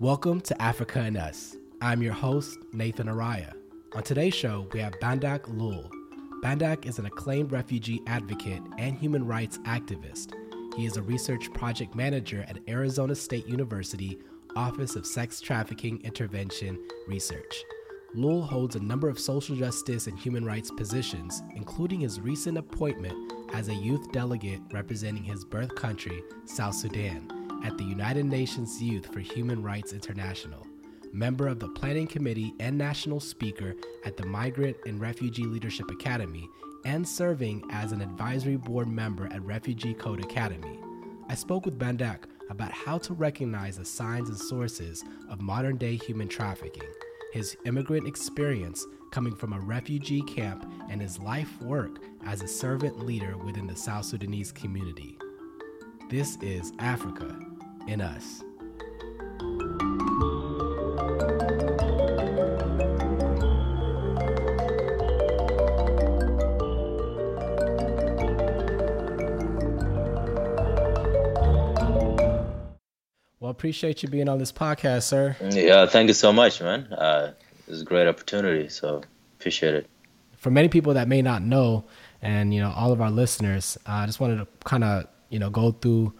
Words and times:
Welcome 0.00 0.40
to 0.42 0.62
Africa 0.62 1.00
and 1.00 1.16
Us. 1.16 1.56
I'm 1.80 2.00
your 2.00 2.12
host, 2.12 2.56
Nathan 2.72 3.08
Araya. 3.08 3.52
On 3.96 4.02
today's 4.04 4.34
show, 4.34 4.68
we 4.72 4.78
have 4.78 4.92
Bandak 5.00 5.48
Lul. 5.48 5.90
Bandak 6.40 6.86
is 6.86 7.00
an 7.00 7.06
acclaimed 7.06 7.50
refugee 7.50 8.00
advocate 8.06 8.62
and 8.78 8.96
human 8.96 9.26
rights 9.26 9.58
activist. 9.64 10.34
He 10.76 10.86
is 10.86 10.96
a 10.96 11.02
research 11.02 11.52
project 11.52 11.96
manager 11.96 12.44
at 12.46 12.60
Arizona 12.68 13.16
State 13.16 13.48
University 13.48 14.18
Office 14.54 14.94
of 14.94 15.04
Sex 15.04 15.40
Trafficking 15.40 16.00
Intervention 16.04 16.78
Research. 17.08 17.64
Lul 18.14 18.42
holds 18.42 18.76
a 18.76 18.80
number 18.80 19.08
of 19.08 19.18
social 19.18 19.56
justice 19.56 20.06
and 20.06 20.16
human 20.16 20.44
rights 20.44 20.70
positions, 20.70 21.42
including 21.56 22.00
his 22.00 22.20
recent 22.20 22.56
appointment 22.56 23.32
as 23.54 23.68
a 23.68 23.74
youth 23.74 24.12
delegate 24.12 24.60
representing 24.72 25.24
his 25.24 25.44
birth 25.44 25.74
country, 25.74 26.22
South 26.44 26.74
Sudan 26.74 27.28
at 27.64 27.76
the 27.76 27.84
United 27.84 28.24
Nations 28.24 28.80
Youth 28.80 29.12
for 29.12 29.20
Human 29.20 29.62
Rights 29.62 29.92
International, 29.92 30.66
member 31.12 31.48
of 31.48 31.58
the 31.58 31.68
Planning 31.68 32.06
Committee 32.06 32.54
and 32.60 32.78
national 32.78 33.20
speaker 33.20 33.74
at 34.04 34.16
the 34.16 34.26
Migrant 34.26 34.76
and 34.86 35.00
Refugee 35.00 35.44
Leadership 35.44 35.90
Academy, 35.90 36.48
and 36.84 37.06
serving 37.06 37.62
as 37.72 37.92
an 37.92 38.00
advisory 38.00 38.56
board 38.56 38.88
member 38.88 39.26
at 39.32 39.42
Refugee 39.42 39.94
Code 39.94 40.24
Academy. 40.24 40.78
I 41.28 41.34
spoke 41.34 41.64
with 41.64 41.78
Bandak 41.78 42.24
about 42.50 42.72
how 42.72 42.98
to 42.98 43.14
recognize 43.14 43.76
the 43.76 43.84
signs 43.84 44.28
and 44.28 44.38
sources 44.38 45.04
of 45.28 45.40
modern 45.40 45.76
day 45.76 45.96
human 45.96 46.28
trafficking, 46.28 46.88
his 47.32 47.56
immigrant 47.66 48.06
experience 48.06 48.86
coming 49.10 49.34
from 49.34 49.52
a 49.52 49.60
refugee 49.60 50.22
camp, 50.22 50.70
and 50.90 51.00
his 51.00 51.18
life 51.18 51.60
work 51.62 51.98
as 52.26 52.42
a 52.42 52.48
servant 52.48 53.04
leader 53.04 53.36
within 53.36 53.66
the 53.66 53.76
South 53.76 54.04
Sudanese 54.04 54.52
community. 54.52 55.18
This 56.10 56.36
is 56.40 56.72
Africa 56.78 57.38
in 57.86 58.00
Us. 58.00 58.42
Well, 73.40 73.50
appreciate 73.50 74.02
you 74.02 74.08
being 74.10 74.28
on 74.28 74.38
this 74.38 74.52
podcast, 74.52 75.04
sir. 75.04 75.36
Yeah, 75.40 75.86
thank 75.86 76.08
you 76.08 76.14
so 76.14 76.32
much, 76.32 76.60
man. 76.60 76.84
Uh, 76.92 77.32
it's 77.68 77.82
a 77.82 77.84
great 77.84 78.08
opportunity, 78.08 78.68
so 78.68 79.02
appreciate 79.38 79.74
it. 79.74 79.86
For 80.38 80.50
many 80.50 80.68
people 80.68 80.94
that 80.94 81.08
may 81.08 81.22
not 81.22 81.42
know, 81.42 81.84
and 82.22 82.54
you 82.54 82.60
know, 82.60 82.72
all 82.76 82.92
of 82.92 83.00
our 83.00 83.10
listeners, 83.10 83.76
uh, 83.86 83.92
I 83.92 84.06
just 84.06 84.20
wanted 84.20 84.36
to 84.38 84.46
kind 84.64 84.84
of 84.84 85.06
you 85.28 85.38
know 85.38 85.50
go 85.50 85.72
through 85.72 86.12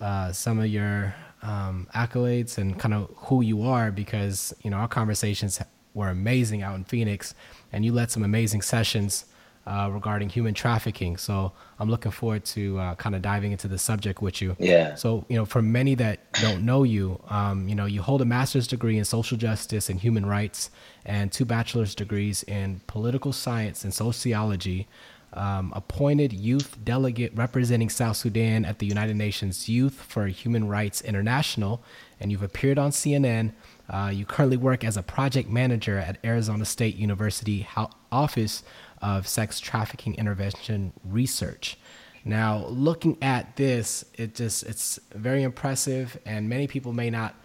uh, 0.00 0.32
some 0.32 0.58
of 0.58 0.66
your 0.66 1.14
um, 1.42 1.88
accolades 1.94 2.58
and 2.58 2.78
kind 2.78 2.94
of 2.94 3.10
who 3.16 3.42
you 3.42 3.62
are 3.62 3.90
because 3.90 4.54
you 4.62 4.70
know 4.70 4.78
our 4.78 4.88
conversations 4.88 5.60
were 5.94 6.08
amazing 6.08 6.62
out 6.62 6.76
in 6.76 6.84
Phoenix, 6.84 7.34
and 7.72 7.84
you 7.84 7.92
led 7.92 8.10
some 8.10 8.22
amazing 8.22 8.62
sessions 8.62 9.26
uh, 9.66 9.90
regarding 9.92 10.28
human 10.28 10.54
trafficking. 10.54 11.16
So 11.16 11.52
I'm 11.78 11.90
looking 11.90 12.12
forward 12.12 12.44
to 12.46 12.78
uh, 12.78 12.94
kind 12.94 13.14
of 13.14 13.22
diving 13.22 13.52
into 13.52 13.68
the 13.68 13.78
subject 13.78 14.22
with 14.22 14.40
you. 14.40 14.56
Yeah. 14.58 14.94
So 14.94 15.24
you 15.28 15.36
know, 15.36 15.44
for 15.44 15.62
many 15.62 15.94
that 15.96 16.32
don't 16.34 16.64
know 16.64 16.82
you, 16.82 17.20
um, 17.28 17.68
you 17.68 17.74
know, 17.74 17.86
you 17.86 18.02
hold 18.02 18.22
a 18.22 18.24
master's 18.24 18.66
degree 18.66 18.98
in 18.98 19.04
social 19.04 19.36
justice 19.36 19.90
and 19.90 20.00
human 20.00 20.26
rights, 20.26 20.70
and 21.04 21.32
two 21.32 21.44
bachelor's 21.44 21.94
degrees 21.94 22.42
in 22.44 22.80
political 22.86 23.32
science 23.32 23.84
and 23.84 23.92
sociology 23.92 24.88
um, 25.36 25.72
appointed 25.76 26.32
youth 26.32 26.78
delegate 26.82 27.32
representing 27.34 27.90
South 27.90 28.16
Sudan 28.16 28.64
at 28.64 28.78
the 28.78 28.86
United 28.86 29.16
Nations 29.16 29.68
Youth 29.68 29.94
for 29.94 30.26
Human 30.26 30.66
Rights 30.66 31.02
International, 31.02 31.82
and 32.18 32.32
you've 32.32 32.42
appeared 32.42 32.78
on 32.78 32.90
CNN. 32.90 33.52
Uh, 33.88 34.10
you 34.12 34.24
currently 34.24 34.56
work 34.56 34.82
as 34.82 34.96
a 34.96 35.02
project 35.02 35.48
manager 35.48 35.98
at 35.98 36.18
Arizona 36.24 36.64
State 36.64 36.96
University 36.96 37.68
Office 38.10 38.62
of 39.02 39.26
Sex 39.26 39.60
Trafficking 39.60 40.14
Intervention 40.14 40.92
Research. 41.04 41.78
Now, 42.24 42.66
looking 42.66 43.18
at 43.22 43.56
this, 43.56 44.04
it 44.14 44.34
just 44.34 44.64
it's 44.64 44.98
very 45.14 45.42
impressive, 45.42 46.18
and 46.26 46.48
many 46.48 46.66
people 46.66 46.92
may 46.92 47.08
not 47.08 47.36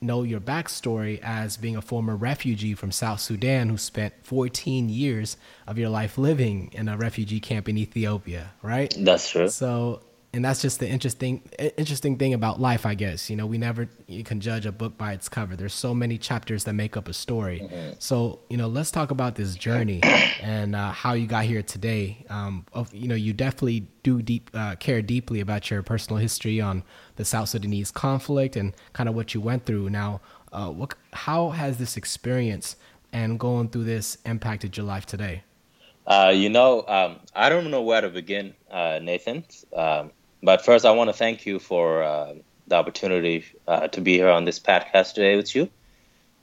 know 0.00 0.22
your 0.22 0.40
backstory 0.40 1.18
as 1.22 1.56
being 1.56 1.76
a 1.76 1.82
former 1.82 2.14
refugee 2.16 2.74
from 2.74 2.92
South 2.92 3.20
Sudan 3.20 3.70
who 3.70 3.78
spent 3.78 4.12
14 4.22 4.88
years 4.88 5.36
of 5.66 5.78
your 5.78 5.88
life 5.88 6.18
living 6.18 6.70
in 6.72 6.88
a 6.88 6.96
refugee 6.96 7.40
camp 7.40 7.68
in 7.68 7.78
Ethiopia, 7.78 8.52
right? 8.62 8.94
That's 8.98 9.30
true. 9.30 9.48
So, 9.48 10.02
and 10.36 10.44
that's 10.44 10.60
just 10.60 10.80
the 10.80 10.88
interesting 10.88 11.40
interesting 11.78 12.18
thing 12.18 12.34
about 12.34 12.60
life, 12.60 12.84
I 12.84 12.94
guess. 12.94 13.30
You 13.30 13.36
know, 13.36 13.46
we 13.46 13.56
never 13.56 13.88
you 14.06 14.22
can 14.22 14.38
judge 14.38 14.66
a 14.66 14.70
book 14.70 14.98
by 14.98 15.14
its 15.14 15.30
cover. 15.30 15.56
There's 15.56 15.72
so 15.72 15.94
many 15.94 16.18
chapters 16.18 16.64
that 16.64 16.74
make 16.74 16.94
up 16.94 17.08
a 17.08 17.14
story. 17.14 17.60
Mm-hmm. 17.60 17.94
So, 17.98 18.40
you 18.50 18.58
know, 18.58 18.68
let's 18.68 18.90
talk 18.90 19.10
about 19.10 19.36
this 19.36 19.54
journey 19.54 20.02
and 20.42 20.76
uh, 20.76 20.92
how 20.92 21.14
you 21.14 21.26
got 21.26 21.46
here 21.46 21.62
today. 21.62 22.26
Um, 22.28 22.66
of, 22.74 22.92
you 22.94 23.08
know, 23.08 23.14
you 23.14 23.32
definitely 23.32 23.86
do 24.02 24.20
deep 24.20 24.50
uh, 24.52 24.76
care 24.76 25.00
deeply 25.00 25.40
about 25.40 25.70
your 25.70 25.82
personal 25.82 26.18
history 26.18 26.60
on 26.60 26.84
the 27.16 27.24
South 27.24 27.48
Sudanese 27.48 27.90
conflict 27.90 28.56
and 28.56 28.74
kind 28.92 29.08
of 29.08 29.14
what 29.14 29.32
you 29.32 29.40
went 29.40 29.64
through. 29.64 29.88
Now, 29.88 30.20
uh, 30.52 30.68
what, 30.68 30.94
how 31.14 31.48
has 31.48 31.78
this 31.78 31.96
experience 31.96 32.76
and 33.10 33.40
going 33.40 33.70
through 33.70 33.84
this 33.84 34.18
impacted 34.26 34.76
your 34.76 34.84
life 34.84 35.06
today? 35.06 35.44
Uh, 36.06 36.32
you 36.34 36.50
know, 36.50 36.84
um, 36.86 37.20
I 37.34 37.48
don't 37.48 37.70
know 37.70 37.82
where 37.82 38.02
to 38.02 38.10
begin, 38.10 38.54
uh, 38.70 39.00
Nathan. 39.02 39.44
Um, 39.74 40.12
but 40.42 40.64
first, 40.64 40.84
I 40.84 40.92
want 40.92 41.08
to 41.08 41.14
thank 41.14 41.46
you 41.46 41.58
for 41.58 42.02
uh, 42.02 42.34
the 42.66 42.76
opportunity 42.76 43.44
uh, 43.66 43.88
to 43.88 44.00
be 44.00 44.14
here 44.14 44.28
on 44.30 44.44
this 44.44 44.58
podcast 44.58 45.14
today 45.14 45.36
with 45.36 45.54
you, 45.54 45.68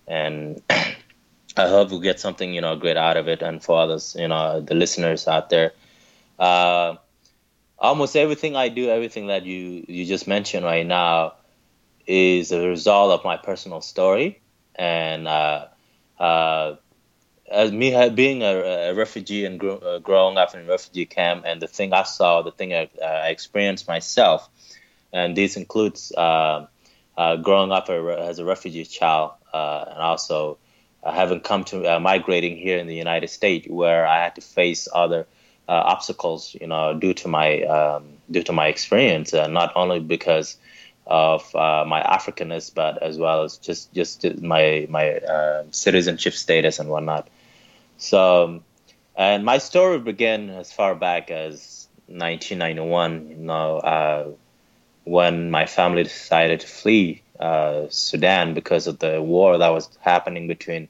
and 0.07 0.61
I 0.69 1.67
hope 1.67 1.91
we 1.91 1.99
get 2.01 2.19
something 2.19 2.53
you 2.53 2.61
know 2.61 2.75
great 2.75 2.97
out 2.97 3.17
of 3.17 3.27
it, 3.27 3.41
and 3.41 3.63
for 3.63 3.79
others, 3.81 4.15
you 4.19 4.27
know, 4.27 4.61
the 4.61 4.75
listeners 4.75 5.27
out 5.27 5.49
there. 5.49 5.73
Uh, 6.39 6.95
almost 7.77 8.15
everything 8.15 8.55
I 8.55 8.69
do, 8.69 8.89
everything 8.89 9.27
that 9.27 9.45
you 9.45 9.85
you 9.87 10.05
just 10.05 10.27
mentioned 10.27 10.65
right 10.65 10.85
now, 10.85 11.33
is 12.07 12.51
a 12.51 12.67
result 12.67 13.11
of 13.11 13.23
my 13.25 13.37
personal 13.37 13.81
story, 13.81 14.41
and 14.75 15.27
uh, 15.27 15.67
uh, 16.19 16.75
as 17.49 17.71
me 17.71 18.09
being 18.09 18.41
a, 18.41 18.89
a 18.89 18.93
refugee 18.93 19.45
and 19.45 19.59
gr- 19.59 19.83
uh, 19.83 19.99
growing 19.99 20.37
up 20.37 20.53
in 20.53 20.61
a 20.61 20.63
refugee 20.65 21.05
camp, 21.05 21.43
and 21.45 21.61
the 21.61 21.67
thing 21.67 21.93
I 21.93 22.03
saw, 22.03 22.41
the 22.41 22.51
thing 22.51 22.73
I, 22.73 22.89
uh, 23.01 23.05
I 23.05 23.27
experienced 23.29 23.87
myself, 23.87 24.49
and 25.11 25.35
this 25.35 25.57
includes 25.57 26.11
uh, 26.11 26.67
uh 27.15 27.35
growing 27.37 27.71
up 27.71 27.89
as 27.89 28.39
a 28.39 28.45
refugee 28.45 28.85
child, 28.85 29.31
uh, 29.53 29.85
and 29.89 29.99
also 29.99 30.57
uh, 31.03 31.11
having 31.11 31.41
come 31.41 31.63
to 31.65 31.99
migrating 31.99 32.57
here 32.57 32.77
in 32.77 32.87
the 32.87 32.95
United 32.95 33.29
States, 33.29 33.67
where 33.67 34.07
I 34.07 34.23
had 34.23 34.35
to 34.35 34.41
face 34.41 34.87
other 34.93 35.27
obstacles, 35.67 36.55
you 36.59 36.67
know, 36.67 36.93
due 36.93 37.13
to 37.13 37.27
my 37.27 37.61
um, 37.63 38.17
due 38.29 38.43
to 38.43 38.53
my 38.53 38.67
experience, 38.67 39.33
not 39.33 39.71
only 39.75 39.99
because 39.99 40.57
of 41.05 41.53
uh, 41.55 41.85
my 41.87 42.01
Africanness, 42.01 42.73
but 42.73 43.01
as 43.01 43.17
well 43.17 43.43
as 43.43 43.57
just 43.57 43.93
just 43.93 44.23
my 44.41 44.87
my 44.89 45.17
uh, 45.17 45.63
citizenship 45.71 46.33
status 46.33 46.79
and 46.79 46.89
whatnot. 46.89 47.29
So, 47.97 48.61
and 49.15 49.45
my 49.45 49.57
story 49.57 49.99
began 49.99 50.49
as 50.49 50.71
far 50.71 50.95
back 50.95 51.31
as 51.31 51.87
1991. 52.07 53.29
You 53.29 53.35
know, 53.37 53.77
uh, 53.77 54.31
when 55.03 55.51
my 55.51 55.65
family 55.65 56.03
decided 56.03 56.61
to 56.61 56.67
flee 56.67 57.21
uh, 57.39 57.87
Sudan 57.89 58.53
because 58.53 58.87
of 58.87 58.99
the 58.99 59.21
war 59.21 59.57
that 59.57 59.69
was 59.69 59.89
happening 60.01 60.47
between 60.47 60.87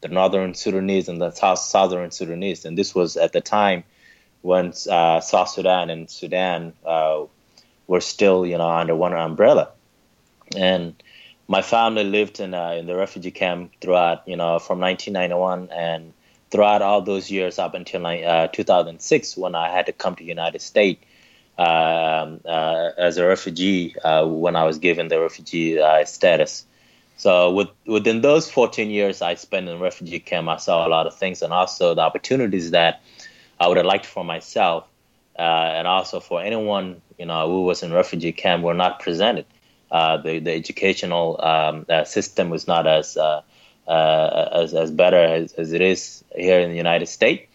the 0.00 0.08
northern 0.08 0.54
Sudanese 0.54 1.08
and 1.08 1.20
the 1.20 1.30
south 1.30 1.60
southern 1.60 2.10
Sudanese, 2.10 2.64
and 2.64 2.76
this 2.76 2.94
was 2.94 3.16
at 3.16 3.32
the 3.32 3.40
time 3.40 3.84
when 4.42 4.72
uh, 4.90 5.20
South 5.20 5.48
Sudan 5.48 5.88
and 5.88 6.10
Sudan 6.10 6.74
uh, 6.84 7.24
were 7.86 8.00
still, 8.00 8.46
you 8.46 8.58
know, 8.58 8.68
under 8.68 8.94
one 8.94 9.12
umbrella. 9.12 9.70
And 10.56 11.02
my 11.48 11.62
family 11.62 12.04
lived 12.04 12.40
in 12.40 12.54
uh, 12.54 12.70
in 12.70 12.86
the 12.86 12.96
refugee 12.96 13.30
camp 13.30 13.72
throughout, 13.80 14.26
you 14.26 14.36
know, 14.36 14.58
from 14.58 14.80
1991 14.80 15.70
and 15.70 16.12
throughout 16.50 16.82
all 16.82 17.02
those 17.02 17.30
years 17.30 17.58
up 17.58 17.74
until 17.74 18.06
uh, 18.06 18.46
2006 18.48 19.36
when 19.36 19.54
I 19.54 19.70
had 19.70 19.86
to 19.86 19.92
come 19.92 20.14
to 20.16 20.24
United 20.24 20.62
States 20.62 21.04
um, 21.58 22.40
uh, 22.44 22.90
as 22.96 23.16
a 23.18 23.26
refugee 23.26 23.96
uh, 24.04 24.24
when 24.26 24.56
I 24.56 24.64
was 24.64 24.78
given 24.78 25.08
the 25.08 25.20
refugee 25.20 25.80
uh, 25.80 26.04
status. 26.04 26.64
So 27.16 27.52
with, 27.52 27.68
within 27.86 28.20
those 28.22 28.50
14 28.50 28.90
years 28.90 29.22
I 29.22 29.34
spent 29.34 29.68
in 29.68 29.78
refugee 29.78 30.20
camp, 30.20 30.48
I 30.48 30.56
saw 30.56 30.86
a 30.86 30.88
lot 30.88 31.06
of 31.06 31.16
things 31.16 31.42
and 31.42 31.52
also 31.52 31.94
the 31.94 32.00
opportunities 32.00 32.70
that 32.72 33.02
I 33.58 33.68
would 33.68 33.76
have 33.76 33.86
liked 33.86 34.06
for 34.06 34.24
myself 34.24 34.86
uh, 35.38 35.42
and 35.76 35.86
also 35.86 36.20
for 36.20 36.42
anyone 36.42 37.00
you 37.18 37.26
know 37.26 37.48
who 37.48 37.64
was 37.64 37.82
in 37.82 37.92
refugee 37.92 38.32
camp 38.32 38.62
were 38.62 38.74
not 38.74 39.00
presented. 39.00 39.46
Uh, 39.90 40.16
the 40.18 40.38
the 40.40 40.52
educational 40.52 41.40
um, 41.42 41.86
uh, 41.88 42.04
system 42.04 42.50
was 42.50 42.66
not 42.66 42.86
as 42.86 43.16
uh, 43.16 43.42
uh, 43.86 44.48
as 44.52 44.74
as 44.74 44.90
better 44.90 45.18
as, 45.22 45.52
as 45.54 45.72
it 45.72 45.80
is 45.80 46.24
here 46.34 46.60
in 46.60 46.70
the 46.70 46.76
United 46.76 47.06
States. 47.06 47.46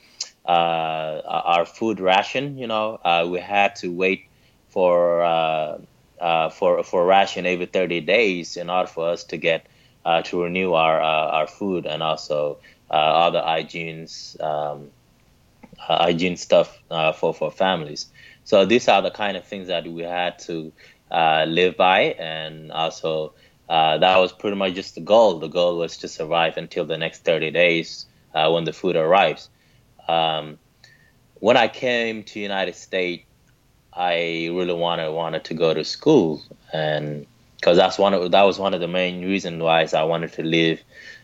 uh, 0.45 1.21
our 1.25 1.65
food 1.65 1.99
ration. 1.99 2.57
You 2.57 2.67
know, 2.67 2.99
uh, 3.03 3.27
we 3.29 3.39
had 3.39 3.75
to 3.77 3.89
wait 3.91 4.25
for 4.69 5.21
uh, 5.23 5.77
uh, 6.19 6.49
for 6.49 6.83
for 6.83 7.05
ration 7.05 7.45
every 7.45 7.65
30 7.65 8.01
days 8.01 8.57
in 8.57 8.69
order 8.69 8.87
for 8.87 9.09
us 9.09 9.23
to 9.25 9.37
get 9.37 9.67
uh, 10.05 10.21
to 10.23 10.43
renew 10.43 10.73
our 10.73 10.99
our 11.01 11.47
food 11.47 11.85
and 11.85 12.01
also 12.03 12.59
other 12.89 13.41
hygiene 13.41 14.07
um, 14.39 14.91
hygiene 15.79 16.37
stuff 16.37 16.79
for 17.17 17.33
for 17.33 17.51
families. 17.51 18.07
So 18.43 18.65
these 18.65 18.87
are 18.87 19.01
the 19.01 19.11
kind 19.11 19.37
of 19.37 19.45
things 19.45 19.67
that 19.67 19.87
we 19.87 20.03
had 20.03 20.39
to 20.39 20.71
live 21.11 21.77
by, 21.77 22.15
and 22.19 22.71
also 22.71 23.33
that 23.67 24.17
was 24.17 24.31
pretty 24.31 24.57
much 24.57 24.73
just 24.73 24.95
the 24.95 25.01
goal. 25.01 25.39
The 25.39 25.47
goal 25.47 25.77
was 25.77 25.97
to 25.97 26.07
survive 26.07 26.57
until 26.57 26.85
the 26.85 26.97
next 26.97 27.25
30 27.25 27.51
days 27.51 28.05
when 28.33 28.65
the 28.65 28.73
food 28.73 28.95
arrives. 28.95 29.49
Um, 30.07 30.57
when 31.35 31.55
I 31.55 31.67
came 31.67 32.23
to 32.23 32.39
United 32.39 32.75
States, 32.75 33.23
I 33.93 34.49
really 34.51 34.73
wanted 34.73 35.11
wanted 35.11 35.43
to 35.45 35.53
go 35.53 35.73
to 35.73 35.83
school, 35.83 36.41
and 36.71 37.25
because 37.55 37.77
that's 37.77 37.97
one 37.97 38.13
of 38.13 38.31
that 38.31 38.43
was 38.43 38.59
one 38.59 38.73
of 38.73 38.81
the 38.81 38.87
main 38.87 39.21
reasons 39.21 39.61
why 39.61 39.87
I 39.93 40.03
wanted 40.03 40.33
to 40.33 40.43
leave 40.43 40.81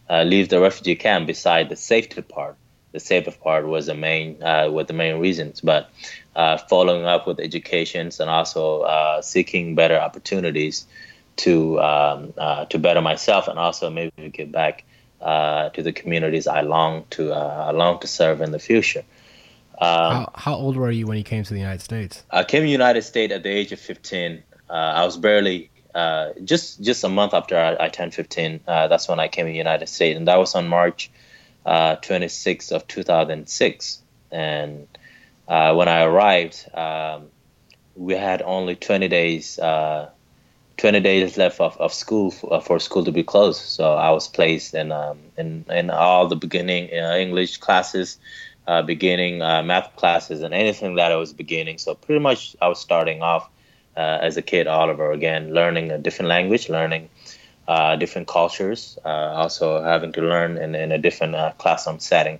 uh, 0.10 0.24
leave 0.24 0.50
the 0.50 0.60
refugee 0.60 0.96
camp. 0.96 1.28
Beside 1.28 1.70
the 1.70 1.76
safety 1.76 2.22
part, 2.22 2.58
the 2.96 3.00
safety 3.02 3.32
part 3.44 3.68
was 3.68 3.88
the 3.88 3.94
main 3.94 4.42
uh, 4.42 4.70
were 4.72 4.86
the 4.86 4.94
main 4.94 5.20
reasons. 5.20 5.62
But 5.62 5.90
uh, 6.36 6.58
following 6.58 7.06
up 7.06 7.28
with 7.28 7.40
educations 7.40 8.20
and 8.22 8.30
also 8.30 8.82
uh, 8.82 9.22
seeking 9.22 9.76
better 9.76 10.00
opportunities 10.00 10.88
to 11.44 11.80
um, 11.82 12.34
uh, 12.38 12.66
to 12.66 12.80
better 12.80 13.02
myself 13.02 13.48
and 13.50 13.60
also 13.60 13.90
maybe 13.90 14.30
give 14.30 14.52
back 14.52 14.86
uh, 15.22 15.70
to 15.70 15.84
the 15.84 15.92
communities 15.92 16.48
I 16.48 16.62
long 16.62 17.06
to 17.12 17.34
uh, 17.34 17.66
I 17.68 17.72
long 17.72 18.00
to 18.00 18.08
serve 18.08 18.40
in 18.42 18.52
the 18.52 18.60
future. 18.60 19.04
Um, 19.78 20.14
how, 20.14 20.32
how, 20.36 20.56
old 20.56 20.78
were 20.78 20.90
you 20.90 21.06
when 21.06 21.18
you 21.18 21.26
came 21.26 21.44
to 21.44 21.54
the 21.54 21.60
United 21.60 21.82
States? 21.82 22.24
I 22.32 22.46
came 22.46 22.62
to 22.62 22.66
the 22.66 22.72
United 22.72 23.02
States 23.02 23.34
at 23.34 23.44
the 23.44 23.50
age 23.50 23.74
of 23.74 23.80
15. 23.82 24.42
Uh, 24.70 24.72
I 24.72 25.04
was 25.04 25.18
barely 25.18 25.70
uh, 25.94 26.30
just 26.46 26.82
just 26.82 27.04
a 27.04 27.10
month 27.10 27.34
after 27.34 27.58
I, 27.58 27.86
I 27.86 27.90
turned 27.90 28.14
15. 28.14 28.62
Uh, 28.66 28.88
that's 28.88 29.10
when 29.10 29.20
I 29.20 29.28
came 29.28 29.48
to 29.48 29.52
the 29.52 29.58
United 29.58 29.90
States, 29.90 30.16
and 30.18 30.30
that 30.30 30.38
was 30.38 30.56
on 30.56 30.70
March 30.70 31.12
26th 31.66 32.72
of 32.72 32.88
2006. 32.88 34.02
And 34.32 34.88
when 35.48 35.88
I 35.88 36.04
arrived, 36.04 36.70
um, 36.74 37.28
we 37.96 38.14
had 38.14 38.42
only 38.42 38.76
20 38.76 39.08
days 39.08 39.60
20 40.78 41.00
days 41.00 41.38
left 41.38 41.60
of, 41.60 41.78
of 41.78 41.94
school 41.94 42.32
for, 42.32 42.54
uh, 42.54 42.60
for, 42.60 42.80
school 42.80 43.04
to 43.06 43.12
be 43.12 43.24
closed. 43.24 43.62
So 43.62 43.94
I 43.94 44.12
was 44.12 44.28
placed 44.28 44.74
in 44.74 44.92
um, 44.92 45.20
in, 45.38 45.66
in 45.70 45.90
all 45.90 46.28
the 46.28 46.36
beginning 46.36 46.90
uh, 46.92 47.16
English 47.16 47.58
classes, 47.58 48.18
uh, 48.68 48.82
beginning 48.82 49.42
uh, 49.42 49.64
math 49.64 49.96
classes, 49.96 50.42
and 50.42 50.54
anything 50.54 50.96
that 50.96 51.12
I 51.12 51.16
was 51.16 51.34
beginning. 51.34 51.78
So 51.78 51.96
pretty 51.96 52.20
much 52.20 52.56
I 52.62 52.68
was 52.68 52.80
starting 52.80 53.22
off 53.22 53.50
uh, 53.96 54.20
as 54.22 54.36
a 54.38 54.42
kid 54.42 54.68
all 54.68 54.90
over 54.90 55.12
again, 55.12 55.54
learning 55.54 55.92
a 55.92 55.98
different 55.98 56.30
language, 56.30 56.68
learning 56.68 57.10
uh, 57.68 57.96
different 57.96 58.28
cultures, 58.28 58.98
also 59.04 59.84
having 59.84 60.12
to 60.14 60.22
learn 60.22 60.58
in, 60.58 60.76
in 60.76 60.92
a 60.92 60.98
different 60.98 61.58
classroom 61.58 62.00
setting. 62.00 62.40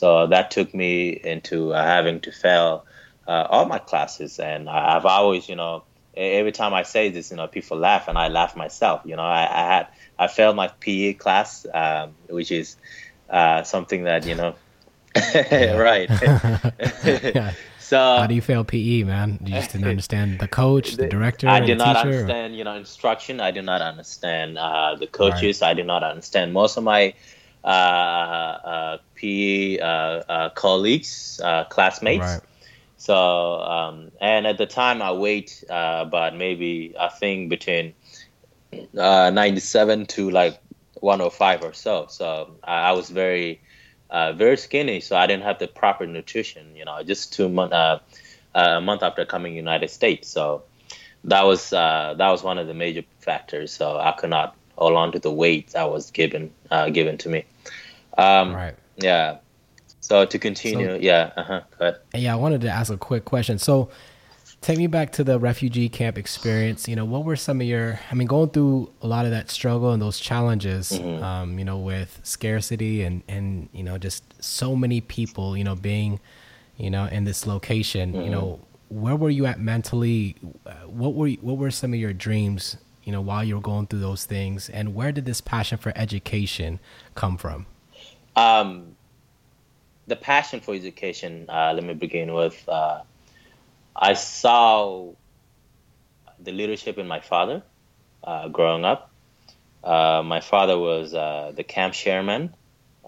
So 0.00 0.26
that 0.28 0.50
took 0.50 0.74
me 0.74 1.10
into 1.10 1.70
having 1.70 2.20
to 2.20 2.32
fail 2.32 2.84
all 3.26 3.66
my 3.66 3.78
classes, 3.78 4.38
and 4.38 4.68
I've 4.68 5.06
always, 5.06 5.48
you 5.48 5.56
know, 5.56 5.84
every 6.16 6.52
time 6.52 6.74
I 6.74 6.82
say 6.82 7.10
this, 7.10 7.30
you 7.30 7.36
know, 7.36 7.46
people 7.46 7.78
laugh, 7.78 8.08
and 8.08 8.18
I 8.18 8.28
laugh 8.28 8.56
myself. 8.56 9.02
You 9.04 9.16
know, 9.16 9.22
I, 9.22 9.42
I 9.42 9.74
had 9.74 9.88
I 10.18 10.28
failed 10.28 10.56
my 10.56 10.68
PE 10.68 11.14
class, 11.14 11.66
um, 11.72 12.14
which 12.28 12.50
is 12.52 12.76
uh, 13.28 13.62
something 13.62 14.04
that 14.04 14.26
you 14.26 14.34
know, 14.34 14.54
right. 15.16 16.10
yeah. 17.04 17.52
So 17.92 17.98
how 17.98 18.26
do 18.26 18.34
you 18.34 18.40
fail 18.40 18.64
PE, 18.64 19.02
man? 19.02 19.38
You 19.44 19.54
just 19.54 19.72
didn't 19.72 19.88
understand 19.96 20.38
the 20.38 20.48
coach, 20.48 20.96
the 20.96 21.08
director. 21.08 21.46
I 21.48 21.60
did 21.60 21.76
not 21.76 21.96
teacher, 21.96 22.08
understand, 22.08 22.54
or? 22.54 22.56
you 22.56 22.64
know, 22.64 22.74
instruction. 22.74 23.40
I 23.40 23.50
did 23.50 23.66
not 23.66 23.82
understand 23.82 24.56
uh, 24.56 24.96
the 24.98 25.06
coaches. 25.06 25.60
Right. 25.60 25.70
I 25.70 25.74
did 25.74 25.86
not 25.86 26.02
understand 26.02 26.54
most 26.54 26.78
of 26.78 26.84
my 26.84 27.12
uh, 27.64 27.66
uh 27.66 28.98
PE 29.14 29.78
uh, 29.78 29.84
uh, 29.84 30.50
colleagues, 30.50 31.38
classmates. 31.68 32.24
Right 32.24 32.40
so, 33.02 33.60
um, 33.60 34.12
and 34.20 34.46
at 34.46 34.58
the 34.58 34.66
time 34.66 35.02
I 35.02 35.10
weighed 35.10 35.50
uh, 35.68 36.04
about 36.06 36.36
maybe 36.36 36.94
I 36.96 37.08
think 37.08 37.50
between 37.50 37.94
uh, 38.96 39.30
97 39.34 40.06
to 40.06 40.30
like 40.30 40.60
105 41.00 41.64
or 41.64 41.72
so. 41.72 42.06
So 42.08 42.54
I, 42.62 42.90
I 42.90 42.92
was 42.92 43.10
very, 43.10 43.60
uh, 44.12 44.32
very 44.32 44.56
skinny. 44.56 45.00
So 45.00 45.16
I 45.16 45.26
didn't 45.26 45.42
have 45.42 45.58
the 45.58 45.66
proper 45.66 46.06
nutrition. 46.06 46.76
You 46.76 46.84
know, 46.84 47.02
just 47.02 47.32
two 47.32 47.48
month, 47.48 47.72
uh, 47.72 47.98
uh, 48.54 48.74
a 48.76 48.80
month 48.80 49.02
after 49.02 49.24
coming 49.24 49.56
United 49.56 49.90
States. 49.90 50.28
So 50.28 50.62
that 51.24 51.42
was 51.42 51.72
uh, 51.72 52.14
that 52.18 52.30
was 52.30 52.44
one 52.44 52.58
of 52.58 52.66
the 52.68 52.74
major 52.74 53.02
factors. 53.18 53.72
So 53.72 53.98
I 53.98 54.12
could 54.12 54.30
not 54.30 54.54
hold 54.76 54.94
on 54.94 55.12
to 55.12 55.18
the 55.18 55.32
weight 55.32 55.70
that 55.70 55.90
was 55.90 56.10
given 56.10 56.52
given 56.92 57.18
to 57.18 57.28
me. 57.28 57.44
Um, 58.16 58.54
right. 58.54 58.74
Yeah. 58.96 59.38
So 60.00 60.26
to 60.26 60.38
continue, 60.38 60.90
so, 60.90 60.98
yeah, 61.00 61.30
uh-huh. 61.36 61.92
Yeah, 62.14 62.34
I 62.34 62.36
wanted 62.36 62.60
to 62.62 62.68
ask 62.68 62.92
a 62.92 62.96
quick 62.96 63.24
question. 63.24 63.58
So 63.58 63.88
take 64.62 64.78
me 64.78 64.86
back 64.86 65.10
to 65.12 65.24
the 65.24 65.38
refugee 65.38 65.88
camp 65.88 66.16
experience. 66.16 66.88
You 66.88 66.96
know, 66.96 67.04
what 67.04 67.24
were 67.24 67.36
some 67.36 67.60
of 67.60 67.66
your, 67.66 68.00
I 68.10 68.14
mean, 68.14 68.28
going 68.28 68.50
through 68.50 68.90
a 69.02 69.06
lot 69.08 69.24
of 69.24 69.32
that 69.32 69.50
struggle 69.50 69.90
and 69.90 70.00
those 70.00 70.18
challenges, 70.18 70.92
mm-hmm. 70.92 71.22
um, 71.22 71.58
you 71.58 71.64
know, 71.64 71.78
with 71.78 72.20
scarcity 72.22 73.02
and, 73.02 73.22
and, 73.28 73.68
you 73.72 73.82
know, 73.82 73.98
just 73.98 74.22
so 74.42 74.74
many 74.74 75.00
people, 75.00 75.56
you 75.56 75.64
know, 75.64 75.74
being, 75.74 76.20
you 76.76 76.90
know, 76.90 77.06
in 77.06 77.24
this 77.24 77.46
location, 77.46 78.12
mm-hmm. 78.12 78.22
you 78.22 78.30
know, 78.30 78.60
where 78.88 79.16
were 79.16 79.30
you 79.30 79.46
at 79.46 79.58
mentally? 79.58 80.36
What 80.86 81.14
were, 81.14 81.26
you, 81.26 81.38
what 81.40 81.58
were 81.58 81.70
some 81.70 81.92
of 81.92 81.98
your 81.98 82.12
dreams, 82.12 82.76
you 83.02 83.10
know, 83.10 83.20
while 83.20 83.42
you 83.42 83.56
were 83.56 83.60
going 83.60 83.88
through 83.88 84.00
those 84.00 84.24
things? 84.24 84.68
And 84.68 84.94
where 84.94 85.10
did 85.10 85.24
this 85.24 85.40
passion 85.40 85.76
for 85.76 85.92
education 85.96 86.78
come 87.16 87.36
from? 87.36 87.66
Um, 88.36 88.94
the 90.06 90.16
passion 90.16 90.60
for 90.60 90.74
education. 90.74 91.46
Uh, 91.48 91.72
let 91.74 91.82
me 91.82 91.94
begin 91.94 92.32
with. 92.32 92.62
Uh, 92.68 93.00
I 93.94 94.14
saw 94.14 95.12
the 96.38 96.52
leadership 96.52 96.98
in 96.98 97.06
my 97.06 97.20
father 97.20 97.62
uh, 98.24 98.48
growing 98.48 98.84
up. 98.84 99.10
Uh, 99.84 100.22
my 100.24 100.40
father 100.40 100.78
was 100.78 101.12
uh, 101.14 101.52
the 101.54 101.64
camp 101.64 101.94
chairman 101.94 102.54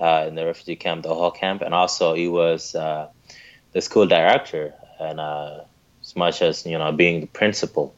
uh, 0.00 0.24
in 0.26 0.34
the 0.34 0.44
refugee 0.44 0.76
camp, 0.76 1.02
the 1.02 1.14
whole 1.14 1.30
camp, 1.30 1.62
and 1.62 1.72
also 1.72 2.14
he 2.14 2.28
was 2.28 2.72
the 2.72 3.80
school 3.80 4.06
director, 4.06 4.74
and 5.00 5.20
as 5.20 6.16
much 6.16 6.42
as 6.42 6.66
you 6.66 6.78
know, 6.78 6.92
being 6.92 7.20
the 7.20 7.26
principal 7.26 7.94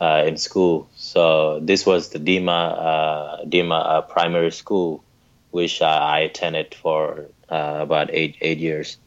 in 0.00 0.36
school. 0.36 0.88
So 0.96 1.60
this 1.60 1.84
was 1.84 2.10
the 2.10 2.18
Dima 2.18 3.48
Dima 3.48 4.08
primary 4.08 4.52
school, 4.52 5.02
which 5.50 5.82
I 5.82 6.20
attended 6.20 6.74
for 6.74 7.26
uh, 7.48 7.78
about 7.80 8.10
eight 8.12 8.36
eight 8.40 8.58
years. 8.58 8.98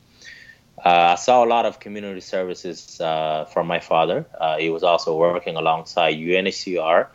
Uh, 0.85 1.13
I 1.13 1.15
saw 1.15 1.43
a 1.43 1.47
lot 1.47 1.65
of 1.65 1.79
community 1.79 2.21
services 2.21 3.01
uh, 3.01 3.45
from 3.45 3.67
my 3.67 3.79
father. 3.79 4.25
he 4.59 4.69
was 4.69 4.83
also 4.83 5.15
working 5.17 5.55
alongside 5.55 6.15
UNHCR, 6.15 7.07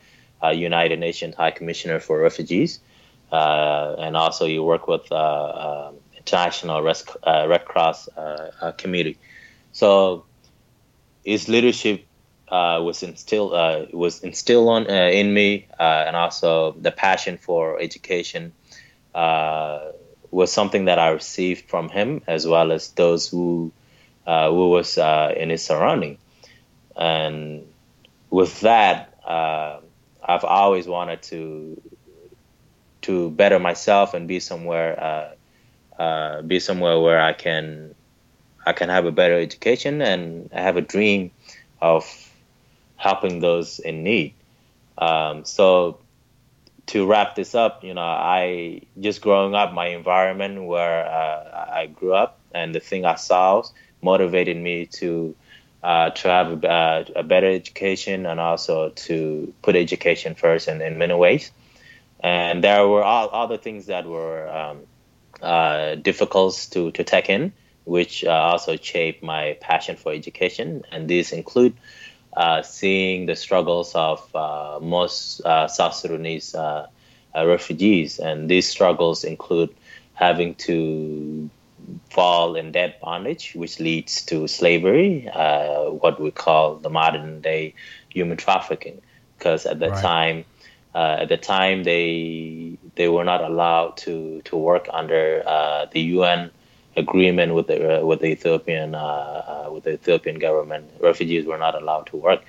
United 0.52 0.98
Nations 0.98 1.34
High 1.34 1.50
Commissioner 1.50 2.00
for 2.00 2.20
Refugees, 2.20 2.80
and 3.32 4.16
also 4.16 4.46
he 4.46 4.58
worked 4.58 4.88
with 4.88 5.10
International 6.16 6.82
Red 6.82 7.64
Cross 7.64 8.08
community. 8.76 9.18
So 9.72 10.24
his 11.24 11.48
leadership 11.48 12.06
uh, 12.48 12.80
was 12.82 13.02
instilled 13.02 13.54
uh, 13.54 13.86
was 13.92 14.20
instilled 14.22 14.68
on 14.68 14.86
uh, 14.88 15.08
in 15.08 15.32
me, 15.32 15.66
and 15.78 16.14
also 16.14 16.72
the 16.72 16.92
passion 16.92 17.38
for 17.38 17.80
education 17.80 18.52
was 20.34 20.52
something 20.52 20.86
that 20.86 20.98
I 20.98 21.10
received 21.10 21.70
from 21.70 21.88
him, 21.88 22.22
as 22.26 22.46
well 22.46 22.72
as 22.72 22.90
those 22.90 23.28
who 23.28 23.72
uh, 24.26 24.50
who 24.50 24.70
was 24.70 24.98
uh, 24.98 25.32
in 25.36 25.50
his 25.50 25.64
surrounding. 25.64 26.18
And 26.96 27.66
with 28.30 28.60
that, 28.60 29.14
uh, 29.24 29.78
I've 30.22 30.44
always 30.44 30.88
wanted 30.88 31.22
to 31.24 31.80
to 33.02 33.30
better 33.30 33.58
myself 33.58 34.14
and 34.14 34.26
be 34.26 34.40
somewhere 34.40 34.92
uh, 35.00 36.02
uh, 36.02 36.42
be 36.42 36.58
somewhere 36.58 36.98
where 36.98 37.20
I 37.20 37.32
can 37.32 37.94
I 38.66 38.72
can 38.72 38.88
have 38.88 39.06
a 39.06 39.12
better 39.12 39.38
education 39.38 40.02
and 40.02 40.50
I 40.52 40.62
have 40.62 40.76
a 40.76 40.80
dream 40.82 41.30
of 41.80 42.04
helping 42.96 43.38
those 43.38 43.78
in 43.78 44.02
need. 44.02 44.34
Um, 44.98 45.44
so 45.44 45.98
to 46.86 47.06
wrap 47.06 47.34
this 47.34 47.54
up, 47.54 47.82
you 47.84 47.94
know, 47.94 48.02
I 48.02 48.82
just 49.00 49.20
growing 49.20 49.54
up, 49.54 49.72
my 49.72 49.88
environment 49.88 50.64
where 50.64 51.06
uh, 51.06 51.66
I 51.72 51.86
grew 51.86 52.14
up 52.14 52.40
and 52.54 52.74
the 52.74 52.80
thing 52.80 53.04
I 53.04 53.14
saw 53.16 53.62
motivated 54.02 54.56
me 54.56 54.86
to 54.86 55.34
uh, 55.82 56.10
to 56.10 56.28
have 56.28 56.64
a, 56.64 57.06
a, 57.14 57.22
better 57.22 57.46
education 57.46 58.24
and 58.24 58.40
also 58.40 58.88
to 58.88 59.52
put 59.60 59.76
education 59.76 60.34
first 60.34 60.66
in, 60.66 60.80
in 60.80 60.96
many 60.96 61.12
ways. 61.12 61.50
And 62.20 62.64
there 62.64 62.88
were 62.88 63.04
all 63.04 63.28
other 63.30 63.58
things 63.58 63.86
that 63.86 64.06
were 64.06 64.48
um, 64.48 64.78
uh, 65.42 65.96
difficult 65.96 66.68
to, 66.70 66.90
to 66.92 67.04
take 67.04 67.28
in, 67.28 67.52
which 67.84 68.24
uh, 68.24 68.30
also 68.30 68.76
shaped 68.76 69.22
my 69.22 69.58
passion 69.60 69.96
for 69.96 70.10
education. 70.10 70.84
And 70.90 71.06
these 71.06 71.32
include 71.32 71.76
uh, 72.36 72.62
seeing 72.62 73.26
the 73.26 73.36
struggles 73.36 73.94
of 73.94 74.34
uh, 74.34 74.78
most 74.82 75.40
uh, 75.44 75.68
South 75.68 75.94
Sudanese 75.94 76.54
uh, 76.54 76.86
uh, 77.34 77.46
refugees. 77.46 78.18
And 78.18 78.48
these 78.48 78.68
struggles 78.68 79.24
include 79.24 79.74
having 80.14 80.54
to 80.56 81.48
fall 82.10 82.56
in 82.56 82.72
debt 82.72 83.00
bondage, 83.00 83.52
which 83.54 83.78
leads 83.78 84.22
to 84.26 84.48
slavery, 84.48 85.28
what 85.32 86.20
we 86.20 86.30
call 86.30 86.76
the 86.76 86.90
modern 86.90 87.40
day 87.40 87.74
human 88.08 88.36
trafficking. 88.36 89.00
Because 89.38 89.66
at 89.66 89.78
the 89.78 89.90
right. 89.90 90.02
time, 90.02 90.44
at 90.94 91.28
the 91.28 91.36
time 91.36 91.84
they 91.84 92.78
they 92.94 93.08
were 93.08 93.24
not 93.24 93.42
allowed 93.42 93.96
to 93.98 94.40
to 94.44 94.56
work 94.56 94.88
under 94.92 95.42
the 95.92 96.00
UN 96.00 96.50
agreement 96.96 97.54
with 97.54 97.66
the 97.66 98.00
uh, 98.00 98.06
with 98.06 98.20
the 98.20 98.26
Ethiopian 98.26 98.94
uh, 98.94 98.98
uh, 98.98 99.70
with 99.72 99.84
the 99.84 99.92
Ethiopian 99.92 100.38
government. 100.38 100.90
Refugees 101.00 101.44
were 101.46 101.58
not 101.58 101.74
allowed 101.80 102.06
to 102.06 102.16
work. 102.16 102.42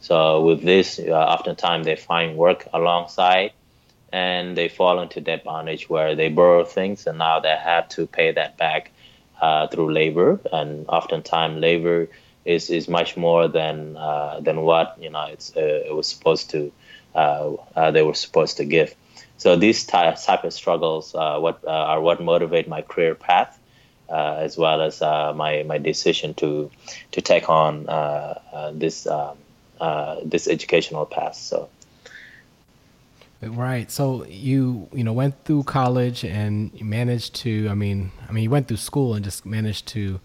So 0.00 0.42
with 0.42 0.62
this, 0.62 0.98
uh, 0.98 1.12
oftentimes 1.12 1.86
they 1.86 1.96
find 1.96 2.36
work 2.36 2.66
alongside, 2.72 3.52
and 4.12 4.56
they 4.56 4.68
fall 4.68 5.00
into 5.00 5.20
debt 5.20 5.44
bondage 5.44 5.88
where 5.88 6.16
they 6.16 6.28
borrow 6.28 6.64
things, 6.64 7.06
and 7.06 7.18
now 7.18 7.40
they 7.40 7.56
have 7.56 7.88
to 7.90 8.06
pay 8.06 8.32
that 8.32 8.56
back 8.56 8.90
uh, 9.40 9.68
through 9.68 9.92
labor. 9.92 10.40
And 10.52 10.86
oftentimes 10.88 11.60
labor 11.60 12.08
is, 12.44 12.70
is 12.70 12.88
much 12.88 13.16
more 13.16 13.46
than 13.46 13.96
uh, 13.96 14.40
than 14.40 14.62
what 14.62 14.96
you 15.00 15.10
know 15.10 15.26
it's 15.26 15.52
it 15.56 15.94
was 15.94 16.08
supposed 16.08 16.50
to 16.50 16.72
they 17.14 18.02
were 18.02 18.14
supposed 18.14 18.56
to 18.56 18.64
give. 18.64 18.94
So 19.36 19.56
these 19.56 19.84
type, 19.84 20.16
type 20.22 20.44
of 20.44 20.52
struggles 20.52 21.14
what 21.14 21.64
are 21.66 22.00
what 22.00 22.20
motivate 22.20 22.68
my 22.68 22.82
career 22.82 23.14
path 23.14 23.58
uh, 24.12 24.36
as 24.40 24.58
well 24.58 24.82
as 24.82 25.00
uh, 25.00 25.32
my 25.34 25.62
my 25.62 25.78
decision 25.78 26.34
to 26.34 26.70
to 27.12 27.20
take 27.22 27.48
on 27.48 27.88
uh, 27.88 28.70
this 28.74 29.06
um, 29.06 29.38
this 30.24 30.46
educational 30.46 31.06
path. 31.06 31.34
So. 31.34 31.68
Right. 33.40 33.90
So 33.90 34.24
you 34.26 34.88
you 34.92 35.02
know 35.02 35.12
went 35.12 35.34
through 35.44 35.64
college 35.64 36.24
and 36.24 36.70
you 36.74 36.84
managed 36.84 37.34
to 37.36 37.68
I 37.68 37.74
mean 37.74 38.12
I 38.28 38.32
mean 38.32 38.44
you 38.44 38.50
went 38.50 38.68
through 38.68 38.76
school 38.76 39.14
and 39.14 39.24
just 39.24 39.44
managed 39.44 39.88
to 39.88 40.20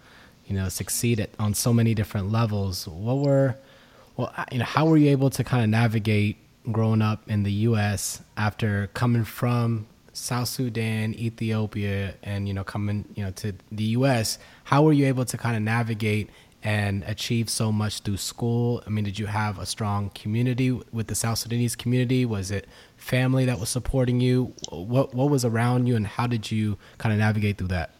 you 0.45 0.55
know 0.55 0.69
succeed 0.69 1.19
at, 1.21 1.31
on 1.39 1.55
so 1.55 1.73
many 1.73 1.95
different 1.95 2.31
levels. 2.31 2.87
What 2.87 3.17
were 3.17 3.55
well 4.17 4.31
you 4.51 4.59
know 4.59 4.65
how 4.65 4.85
were 4.85 4.97
you 4.97 5.09
able 5.09 5.31
to 5.31 5.43
kind 5.43 5.63
of 5.63 5.69
navigate 5.69 6.37
growing 6.71 7.01
up 7.01 7.27
in 7.27 7.41
the 7.41 7.51
U.S. 7.69 8.21
after 8.35 8.87
coming 8.93 9.23
from 9.23 9.87
South 10.17 10.47
Sudan, 10.47 11.13
Ethiopia, 11.13 12.15
and 12.23 12.47
you 12.47 12.53
know 12.53 12.63
coming 12.63 13.05
you 13.15 13.23
know 13.23 13.31
to 13.31 13.53
the 13.71 13.83
U.S. 13.99 14.39
How 14.65 14.81
were 14.81 14.93
you 14.93 15.05
able 15.05 15.25
to 15.25 15.37
kind 15.37 15.55
of 15.55 15.61
navigate 15.61 16.29
and 16.63 17.03
achieve 17.03 17.49
so 17.49 17.71
much 17.71 17.99
through 17.99 18.17
school? 18.17 18.81
I 18.85 18.89
mean, 18.89 19.05
did 19.05 19.19
you 19.19 19.27
have 19.27 19.59
a 19.59 19.65
strong 19.65 20.09
community 20.09 20.71
with 20.71 21.07
the 21.07 21.15
South 21.15 21.37
Sudanese 21.37 21.75
community? 21.75 22.25
Was 22.25 22.49
it 22.49 22.67
family 22.95 23.45
that 23.45 23.59
was 23.59 23.69
supporting 23.69 24.19
you? 24.19 24.53
What 24.69 25.13
what 25.13 25.29
was 25.29 25.45
around 25.45 25.85
you, 25.85 25.95
and 25.95 26.07
how 26.07 26.25
did 26.25 26.51
you 26.51 26.77
kind 26.97 27.13
of 27.13 27.19
navigate 27.19 27.59
through 27.59 27.69
that? 27.69 27.91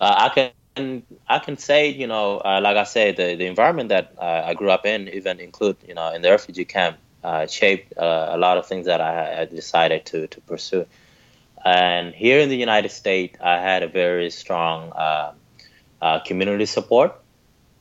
Uh, 0.00 0.30
I 0.30 0.50
can 0.74 1.02
I 1.28 1.38
can 1.38 1.58
say 1.58 1.88
you 1.88 2.06
know 2.06 2.38
uh, 2.38 2.60
like 2.62 2.78
I 2.78 2.84
said 2.84 3.16
the 3.16 3.36
the 3.36 3.46
environment 3.46 3.90
that 3.90 4.14
uh, 4.18 4.42
I 4.46 4.54
grew 4.54 4.70
up 4.70 4.86
in 4.86 5.08
even 5.08 5.38
include 5.38 5.76
you 5.86 5.94
know 5.94 6.14
in 6.14 6.22
the 6.22 6.30
refugee 6.30 6.64
camp 6.64 6.96
uh, 7.22 7.46
shaped 7.46 7.96
uh, 7.98 8.28
a 8.30 8.38
lot 8.38 8.56
of 8.56 8.66
things 8.66 8.86
that 8.86 9.02
I, 9.02 9.42
I 9.42 9.44
decided 9.44 10.06
to 10.06 10.26
to 10.28 10.40
pursue. 10.40 10.86
And 11.64 12.14
here 12.14 12.40
in 12.40 12.48
the 12.48 12.56
United 12.56 12.90
States, 12.90 13.36
I 13.42 13.58
had 13.58 13.82
a 13.82 13.88
very 13.88 14.30
strong 14.30 14.92
uh, 14.92 15.32
uh, 16.00 16.20
community 16.20 16.66
support. 16.66 17.14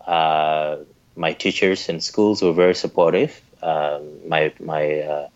Uh, 0.05 0.77
my 1.15 1.33
teachers 1.33 1.89
in 1.89 2.01
schools 2.01 2.41
were 2.41 2.53
very 2.53 2.75
supportive. 2.75 3.39
Um, 3.61 4.29
my 4.29 4.53
my 4.59 4.99
uh, 5.01 5.29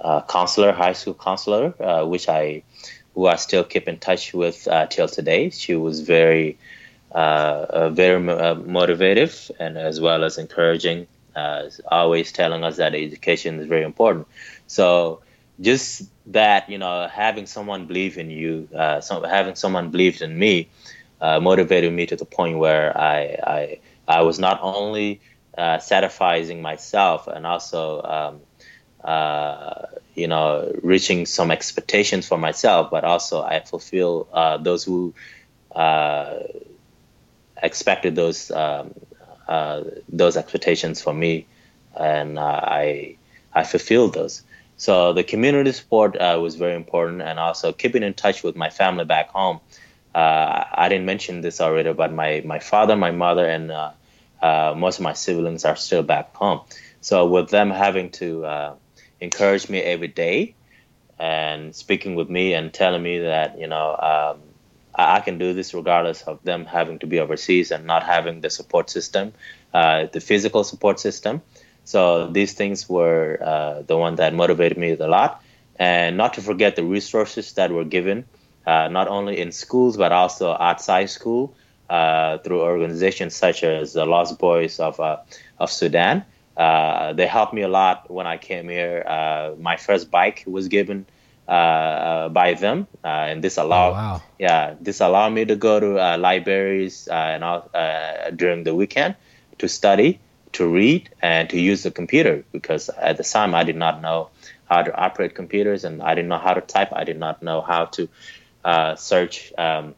uh, 0.00 0.20
counselor, 0.22 0.72
high 0.72 0.92
school 0.92 1.14
counselor, 1.14 1.74
uh, 1.82 2.04
which 2.06 2.28
I 2.28 2.62
who 3.14 3.26
I 3.26 3.36
still 3.36 3.64
keep 3.64 3.88
in 3.88 3.98
touch 3.98 4.32
with 4.32 4.68
till 4.90 5.08
today, 5.08 5.50
she 5.50 5.74
was 5.74 6.00
very 6.00 6.58
very 7.12 8.20
motivative 8.20 9.50
and 9.58 9.76
as 9.76 10.00
well 10.00 10.24
as 10.24 10.38
encouraging, 10.38 11.06
always 11.90 12.32
telling 12.32 12.64
us 12.64 12.76
that 12.76 12.94
education 12.94 13.58
is 13.60 13.66
very 13.66 13.82
important. 13.82 14.26
So 14.66 15.20
just 15.60 16.02
that 16.26 16.68
you 16.70 16.78
know 16.78 17.08
having 17.08 17.46
someone 17.46 17.86
believe 17.86 18.18
in 18.18 18.30
you, 18.30 18.68
uh, 18.74 19.00
some, 19.00 19.24
having 19.24 19.54
someone 19.54 19.90
believe 19.90 20.22
in 20.22 20.38
me, 20.38 20.70
uh, 21.20 21.40
motivated 21.40 21.92
me 21.92 22.06
to 22.06 22.16
the 22.16 22.24
point 22.24 22.58
where 22.58 22.96
I 22.96 23.20
I, 23.42 23.80
I 24.06 24.22
was 24.22 24.38
not 24.38 24.60
only 24.62 25.20
uh, 25.56 25.78
satisfying 25.78 26.62
myself 26.62 27.26
and 27.28 27.46
also 27.46 28.02
um, 28.02 28.40
uh, 29.04 29.86
you 30.14 30.28
know 30.28 30.72
reaching 30.82 31.26
some 31.26 31.50
expectations 31.50 32.26
for 32.28 32.38
myself, 32.38 32.90
but 32.90 33.04
also 33.04 33.42
I 33.42 33.60
fulfill 33.60 34.28
uh, 34.32 34.58
those 34.58 34.84
who 34.84 35.14
uh, 35.74 36.40
expected 37.62 38.14
those 38.14 38.50
um, 38.50 38.94
those 40.08 40.36
expectations 40.36 41.02
for 41.02 41.12
me, 41.12 41.46
and 41.98 42.38
I 42.38 43.16
I 43.52 43.64
fulfilled 43.64 44.14
those. 44.14 44.42
So 44.78 45.12
the 45.12 45.24
community 45.24 45.72
support 45.72 46.16
uh, 46.16 46.38
was 46.40 46.54
very 46.54 46.74
important, 46.74 47.20
and 47.20 47.38
also 47.38 47.72
keeping 47.72 48.02
in 48.02 48.14
touch 48.14 48.42
with 48.42 48.56
my 48.56 48.70
family 48.70 49.04
back 49.04 49.28
home. 49.28 49.60
Uh, 50.14 50.64
I 50.72 50.88
didn't 50.88 51.04
mention 51.04 51.40
this 51.42 51.60
already, 51.60 51.92
but 51.92 52.12
my 52.12 52.42
my 52.44 52.60
father, 52.60 52.96
my 52.96 53.10
mother, 53.10 53.44
and 53.44 53.70
uh, 53.70 53.90
uh 54.40 54.74
most 54.76 54.98
of 54.98 55.02
my 55.02 55.14
siblings 55.14 55.64
are 55.64 55.76
still 55.76 56.02
back 56.02 56.34
home. 56.34 56.60
So 57.00 57.26
with 57.26 57.50
them 57.50 57.70
having 57.70 58.10
to 58.22 58.44
uh, 58.44 58.74
encourage 59.20 59.68
me 59.68 59.80
every 59.80 60.08
day 60.08 60.54
and 61.18 61.74
speaking 61.74 62.14
with 62.14 62.30
me 62.30 62.54
and 62.54 62.72
telling 62.72 63.02
me 63.02 63.18
that 63.18 63.58
you 63.58 63.66
know 63.66 63.90
um, 63.96 64.40
I, 64.94 65.16
I, 65.16 65.20
can 65.20 65.38
do 65.38 65.54
this 65.54 65.74
regardless 65.74 66.22
of 66.22 66.42
them 66.44 66.64
having 66.64 67.00
to 67.00 67.06
be 67.06 67.18
overseas 67.18 67.70
and 67.70 67.84
not 67.84 68.04
having 68.04 68.40
the 68.40 68.50
support 68.50 68.90
system, 68.90 69.32
uh, 69.74 70.06
the 70.12 70.20
physical 70.20 70.64
support 70.64 71.00
system. 71.00 71.42
So 71.88 72.26
these 72.26 72.52
things 72.52 72.86
were 72.86 73.38
uh, 73.40 73.80
the 73.80 73.96
one 73.96 74.16
that 74.16 74.34
motivated 74.34 74.76
me 74.76 74.90
a 74.90 75.08
lot, 75.08 75.42
and 75.76 76.18
not 76.18 76.34
to 76.34 76.42
forget 76.42 76.76
the 76.76 76.84
resources 76.84 77.54
that 77.54 77.72
were 77.72 77.86
given, 77.86 78.26
uh, 78.66 78.88
not 78.88 79.08
only 79.08 79.40
in 79.40 79.52
schools 79.52 79.96
but 79.96 80.12
also 80.12 80.52
outside 80.52 81.08
school 81.08 81.54
uh, 81.88 82.38
through 82.44 82.60
organizations 82.60 83.34
such 83.34 83.64
as 83.64 83.94
the 83.94 84.04
Lost 84.04 84.38
Boys 84.38 84.78
of 84.80 85.00
uh, 85.00 85.16
of 85.56 85.72
Sudan. 85.72 86.26
Uh, 86.58 87.14
they 87.14 87.26
helped 87.26 87.54
me 87.54 87.62
a 87.62 87.68
lot 87.68 88.10
when 88.10 88.26
I 88.26 88.36
came 88.36 88.68
here. 88.68 89.02
Uh, 89.08 89.54
my 89.58 89.78
first 89.78 90.10
bike 90.10 90.44
was 90.46 90.68
given 90.68 91.06
by 91.46 92.54
them, 92.60 92.86
and 93.02 93.42
this 93.42 93.56
allowed 93.56 93.92
oh, 93.92 94.02
wow. 94.02 94.22
yeah 94.38 94.74
this 94.78 95.00
allowed 95.00 95.32
me 95.32 95.46
to 95.46 95.56
go 95.56 95.80
to 95.80 96.16
libraries 96.18 97.08
and 97.08 97.42
all, 97.42 97.70
during 98.36 98.64
the 98.64 98.74
weekend 98.74 99.14
to 99.56 99.68
study 99.68 100.20
to 100.52 100.66
read 100.66 101.10
and 101.20 101.50
to 101.50 101.58
use 101.58 101.82
the 101.82 101.90
computer 101.90 102.44
because 102.52 102.88
at 102.88 103.16
the 103.16 103.24
time 103.24 103.54
I 103.54 103.64
did 103.64 103.76
not 103.76 104.00
know 104.00 104.30
how 104.66 104.82
to 104.82 104.94
operate 104.94 105.34
computers 105.34 105.84
and 105.84 106.02
I 106.02 106.14
didn't 106.14 106.28
know 106.28 106.38
how 106.38 106.54
to 106.54 106.60
type. 106.60 106.90
I 106.92 107.04
did 107.04 107.18
not 107.18 107.42
know 107.42 107.60
how 107.60 107.86
to 107.86 108.08
uh, 108.64 108.96
search 108.96 109.52
um, 109.56 109.94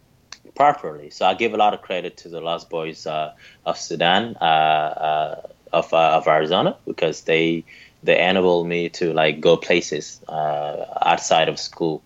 properly. 0.54 1.11
So 1.11 1.26
I 1.26 1.35
give 1.35 1.54
a 1.54 1.57
lot 1.57 1.75
of 1.75 1.83
credit 1.83 2.19
to 2.19 2.28
the 2.28 2.40
Lost 2.40 2.71
Boys 2.71 3.07
uh, 3.07 3.33
of 3.64 3.76
Sudan, 3.78 4.37
uh, 4.40 4.45
uh 4.45 5.42
of, 5.73 5.92
uh, 5.95 6.19
of 6.19 6.26
Arizona, 6.26 6.76
because 6.85 7.23
they 7.23 7.64
they 8.02 8.19
enabled 8.19 8.66
me 8.66 8.88
to 8.88 9.12
like 9.12 9.40
go 9.40 9.57
places 9.57 10.21
uh, 10.26 10.85
outside 11.02 11.49
of 11.49 11.59
school. 11.61 12.02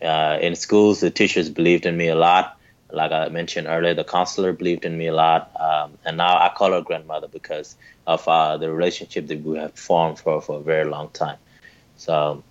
in 0.00 0.54
schools, 0.54 1.00
the 1.00 1.10
teachers 1.10 1.48
believed 1.48 1.86
in 1.86 1.96
me 1.96 2.08
a 2.08 2.14
lot 2.14 2.55
like 2.90 3.12
I 3.12 3.28
mentioned 3.28 3.66
earlier, 3.66 3.94
the 3.94 4.04
counselor 4.04 4.52
believed 4.52 4.84
in 4.84 4.96
me 4.96 5.08
a 5.08 5.14
lot, 5.14 5.50
um, 5.60 5.98
and 6.04 6.16
now 6.16 6.36
I 6.36 6.50
call 6.56 6.72
her 6.72 6.82
grandmother 6.82 7.28
because 7.28 7.76
of 8.06 8.26
uh, 8.28 8.56
the 8.56 8.70
relationship 8.72 9.26
that 9.28 9.42
we 9.42 9.58
have 9.58 9.74
formed 9.74 10.18
for, 10.18 10.40
for 10.40 10.58
a 10.58 10.62
very 10.62 10.84
long 10.84 11.10
time. 11.10 11.38
So, 11.96 12.42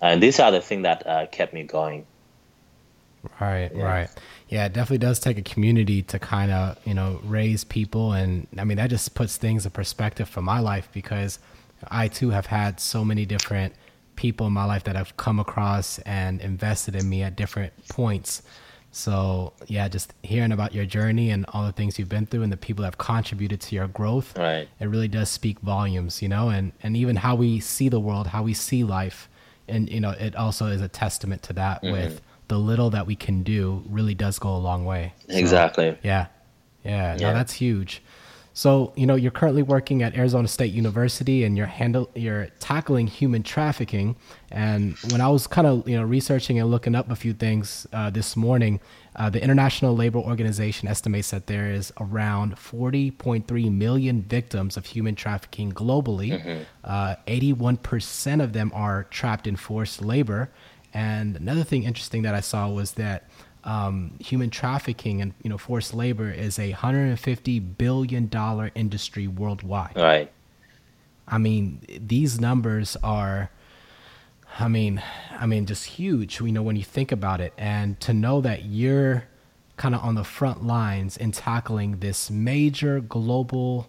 and 0.00 0.22
these 0.22 0.40
are 0.40 0.50
the 0.50 0.60
things 0.60 0.84
that 0.84 1.06
uh, 1.06 1.26
kept 1.26 1.52
me 1.52 1.64
going. 1.64 2.06
Right, 3.40 3.70
yeah. 3.74 3.82
right. 3.82 4.10
Yeah, 4.48 4.66
it 4.66 4.72
definitely 4.72 4.98
does 4.98 5.20
take 5.20 5.38
a 5.38 5.42
community 5.42 6.02
to 6.02 6.18
kind 6.18 6.50
of, 6.50 6.78
you 6.84 6.94
know, 6.94 7.20
raise 7.24 7.64
people. 7.64 8.12
And 8.12 8.46
I 8.58 8.64
mean, 8.64 8.76
that 8.78 8.90
just 8.90 9.14
puts 9.14 9.36
things 9.36 9.64
in 9.64 9.70
perspective 9.70 10.28
for 10.28 10.42
my 10.42 10.58
life 10.58 10.88
because 10.92 11.38
I 11.88 12.08
too 12.08 12.30
have 12.30 12.46
had 12.46 12.80
so 12.80 13.04
many 13.04 13.24
different 13.24 13.74
people 14.16 14.46
in 14.46 14.52
my 14.52 14.64
life 14.64 14.84
that 14.84 14.96
have 14.96 15.16
come 15.16 15.38
across 15.38 15.98
and 16.00 16.40
invested 16.40 16.96
in 16.96 17.08
me 17.08 17.22
at 17.22 17.36
different 17.36 17.72
points. 17.88 18.42
So 18.92 19.54
yeah, 19.66 19.88
just 19.88 20.12
hearing 20.22 20.52
about 20.52 20.74
your 20.74 20.84
journey 20.84 21.30
and 21.30 21.46
all 21.48 21.64
the 21.64 21.72
things 21.72 21.98
you've 21.98 22.10
been 22.10 22.26
through 22.26 22.42
and 22.42 22.52
the 22.52 22.58
people 22.58 22.82
that 22.82 22.88
have 22.88 22.98
contributed 22.98 23.60
to 23.62 23.74
your 23.74 23.88
growth, 23.88 24.36
right. 24.36 24.68
it 24.78 24.86
really 24.86 25.08
does 25.08 25.30
speak 25.30 25.58
volumes, 25.60 26.20
you 26.20 26.28
know, 26.28 26.50
and, 26.50 26.72
and 26.82 26.96
even 26.96 27.16
how 27.16 27.34
we 27.34 27.58
see 27.58 27.88
the 27.88 27.98
world, 27.98 28.26
how 28.28 28.42
we 28.42 28.52
see 28.52 28.84
life. 28.84 29.30
And, 29.66 29.88
you 29.88 30.00
know, 30.00 30.10
it 30.10 30.36
also 30.36 30.66
is 30.66 30.82
a 30.82 30.88
testament 30.88 31.42
to 31.44 31.54
that 31.54 31.82
mm-hmm. 31.82 31.92
with 31.92 32.20
the 32.48 32.58
little 32.58 32.90
that 32.90 33.06
we 33.06 33.16
can 33.16 33.42
do 33.42 33.82
really 33.88 34.14
does 34.14 34.38
go 34.38 34.54
a 34.54 34.58
long 34.58 34.84
way. 34.84 35.14
So, 35.26 35.36
exactly. 35.36 35.96
Yeah. 36.02 36.26
Yeah, 36.84 37.16
yeah. 37.16 37.28
No, 37.28 37.34
that's 37.34 37.54
huge. 37.54 38.02
So, 38.54 38.92
you 38.96 39.06
know, 39.06 39.14
you're 39.14 39.30
currently 39.30 39.62
working 39.62 40.02
at 40.02 40.16
Arizona 40.16 40.46
State 40.46 40.72
University 40.72 41.44
and 41.44 41.56
you're 41.56 41.66
handle 41.66 42.10
you're 42.14 42.48
tackling 42.60 43.06
human 43.06 43.42
trafficking. 43.42 44.16
And 44.50 44.96
when 45.10 45.20
I 45.20 45.28
was 45.28 45.46
kind 45.46 45.66
of, 45.66 45.88
you 45.88 45.96
know, 45.96 46.04
researching 46.04 46.58
and 46.60 46.70
looking 46.70 46.94
up 46.94 47.10
a 47.10 47.16
few 47.16 47.32
things 47.32 47.86
uh, 47.92 48.10
this 48.10 48.36
morning, 48.36 48.80
uh, 49.16 49.30
the 49.30 49.42
International 49.42 49.96
Labor 49.96 50.18
Organization 50.18 50.88
estimates 50.88 51.30
that 51.30 51.46
there 51.46 51.70
is 51.70 51.92
around 51.98 52.56
40.3 52.56 53.72
million 53.72 54.22
victims 54.22 54.76
of 54.76 54.86
human 54.86 55.14
trafficking 55.14 55.72
globally. 55.72 56.42
Mm-hmm. 56.42 56.62
Uh, 56.84 57.16
81% 57.26 58.42
of 58.42 58.52
them 58.52 58.70
are 58.74 59.04
trapped 59.04 59.46
in 59.46 59.56
forced 59.56 60.02
labor. 60.02 60.50
And 60.94 61.36
another 61.36 61.64
thing 61.64 61.84
interesting 61.84 62.22
that 62.22 62.34
I 62.34 62.40
saw 62.40 62.68
was 62.68 62.92
that 62.92 63.24
um, 63.64 64.12
human 64.18 64.50
trafficking 64.50 65.20
and 65.20 65.34
you 65.42 65.50
know 65.50 65.58
forced 65.58 65.94
labor 65.94 66.30
is 66.30 66.58
a 66.58 66.70
150 66.70 67.58
billion 67.60 68.28
dollar 68.28 68.70
industry 68.74 69.26
worldwide. 69.26 69.96
Right. 69.96 70.32
I 71.28 71.38
mean, 71.38 71.80
these 71.88 72.40
numbers 72.40 72.96
are, 73.02 73.50
I 74.58 74.68
mean, 74.68 75.02
I 75.38 75.46
mean, 75.46 75.66
just 75.66 75.84
huge. 75.84 76.40
You 76.40 76.52
know, 76.52 76.62
when 76.62 76.76
you 76.76 76.84
think 76.84 77.12
about 77.12 77.40
it, 77.40 77.52
and 77.56 77.98
to 78.00 78.12
know 78.12 78.40
that 78.40 78.64
you're 78.64 79.24
kind 79.76 79.94
of 79.94 80.02
on 80.02 80.14
the 80.14 80.24
front 80.24 80.64
lines 80.64 81.16
in 81.16 81.32
tackling 81.32 81.98
this 82.00 82.30
major 82.30 83.00
global, 83.00 83.88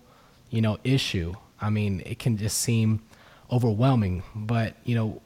you 0.49 0.61
know, 0.61 0.77
issue. 0.83 1.33
I 1.59 1.69
mean, 1.69 2.01
it 2.05 2.19
can 2.19 2.37
just 2.37 2.59
seem 2.59 3.01
overwhelming. 3.51 4.23
But 4.35 4.75
you 4.85 4.95
know, 4.95 5.21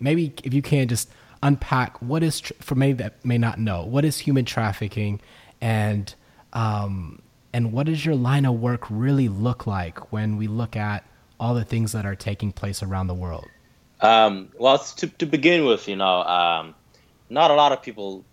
maybe 0.00 0.32
if 0.42 0.52
you 0.52 0.62
can 0.62 0.88
just 0.88 1.08
unpack 1.42 2.00
what 2.00 2.22
is 2.22 2.40
for 2.60 2.74
many 2.74 2.92
that 2.92 3.24
may 3.24 3.38
not 3.38 3.58
know 3.58 3.84
what 3.84 4.04
is 4.04 4.18
human 4.18 4.44
trafficking 4.44 5.20
and 5.60 6.14
um, 6.52 7.20
and 7.52 7.72
what 7.72 7.86
does 7.86 8.04
your 8.04 8.14
line 8.14 8.44
of 8.44 8.60
work 8.60 8.86
really 8.90 9.28
look 9.28 9.66
like 9.66 10.12
when 10.12 10.36
we 10.36 10.46
look 10.46 10.76
at 10.76 11.04
all 11.40 11.54
the 11.54 11.64
things 11.64 11.92
that 11.92 12.06
are 12.06 12.14
taking 12.14 12.52
place 12.52 12.82
around 12.82 13.08
the 13.08 13.14
world? 13.14 13.46
Um, 14.00 14.50
well 14.58 14.78
to, 14.78 15.06
to 15.06 15.26
begin 15.26 15.64
with 15.64 15.88
you 15.88 15.96
know 15.96 16.22
um, 16.22 16.74
not 17.28 17.50
a 17.50 17.54
lot 17.54 17.72
of 17.72 17.82
people 17.82 18.24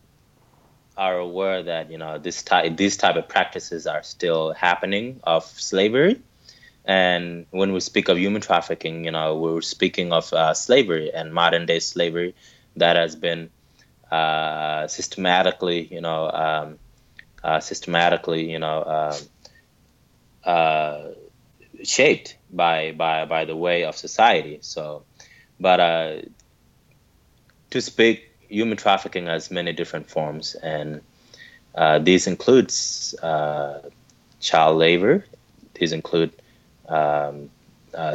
are 0.98 1.18
aware 1.18 1.64
that 1.64 1.90
you 1.90 1.98
know 1.98 2.18
this 2.20 2.44
type 2.44 2.78
these 2.78 2.98
type 2.98 3.16
of 3.16 3.28
practices 3.28 3.88
are 3.88 4.04
still 4.04 4.54
happening 4.54 5.20
of 5.24 5.46
slavery. 5.46 6.22
And 6.86 7.46
when 7.52 7.74
we 7.74 7.82
speak 7.82 8.10
of 8.10 8.18
human 8.18 8.42
trafficking 8.42 9.06
you 9.06 9.12
know 9.12 9.38
we're 9.38 9.62
speaking 9.62 10.12
of 10.12 10.32
uh, 10.34 10.54
slavery 10.54 11.12
and 11.12 11.34
modern 11.34 11.66
day 11.66 11.80
slavery 11.80 12.36
that 12.80 12.96
has 12.96 13.16
been 13.16 13.50
uh, 14.12 14.88
systematically, 14.88 15.88
you 15.94 16.02
know, 16.02 16.30
um, 16.30 16.80
uh, 17.44 17.60
systematically, 17.60 18.52
you 18.52 18.60
know, 18.60 18.84
um, 18.84 19.22
uh, 20.44 21.08
shaped 21.84 22.36
by 22.52 22.92
by 22.92 23.26
by 23.26 23.46
the 23.46 23.56
way 23.56 23.84
of 23.84 23.96
society. 23.96 24.60
So, 24.62 25.04
but 25.60 25.80
uh, 25.80 26.22
to 27.70 27.82
speak, 27.82 28.32
human 28.50 28.78
trafficking 28.78 29.28
has 29.28 29.52
many 29.52 29.74
different 29.74 30.10
forms, 30.10 30.56
and 30.56 31.02
uh, 31.76 32.00
these 32.00 32.28
includes 32.28 33.14
uh, 33.22 33.82
child 34.40 34.78
labor. 34.78 35.26
These 35.76 35.94
include 35.94 36.34
um, 36.88 37.50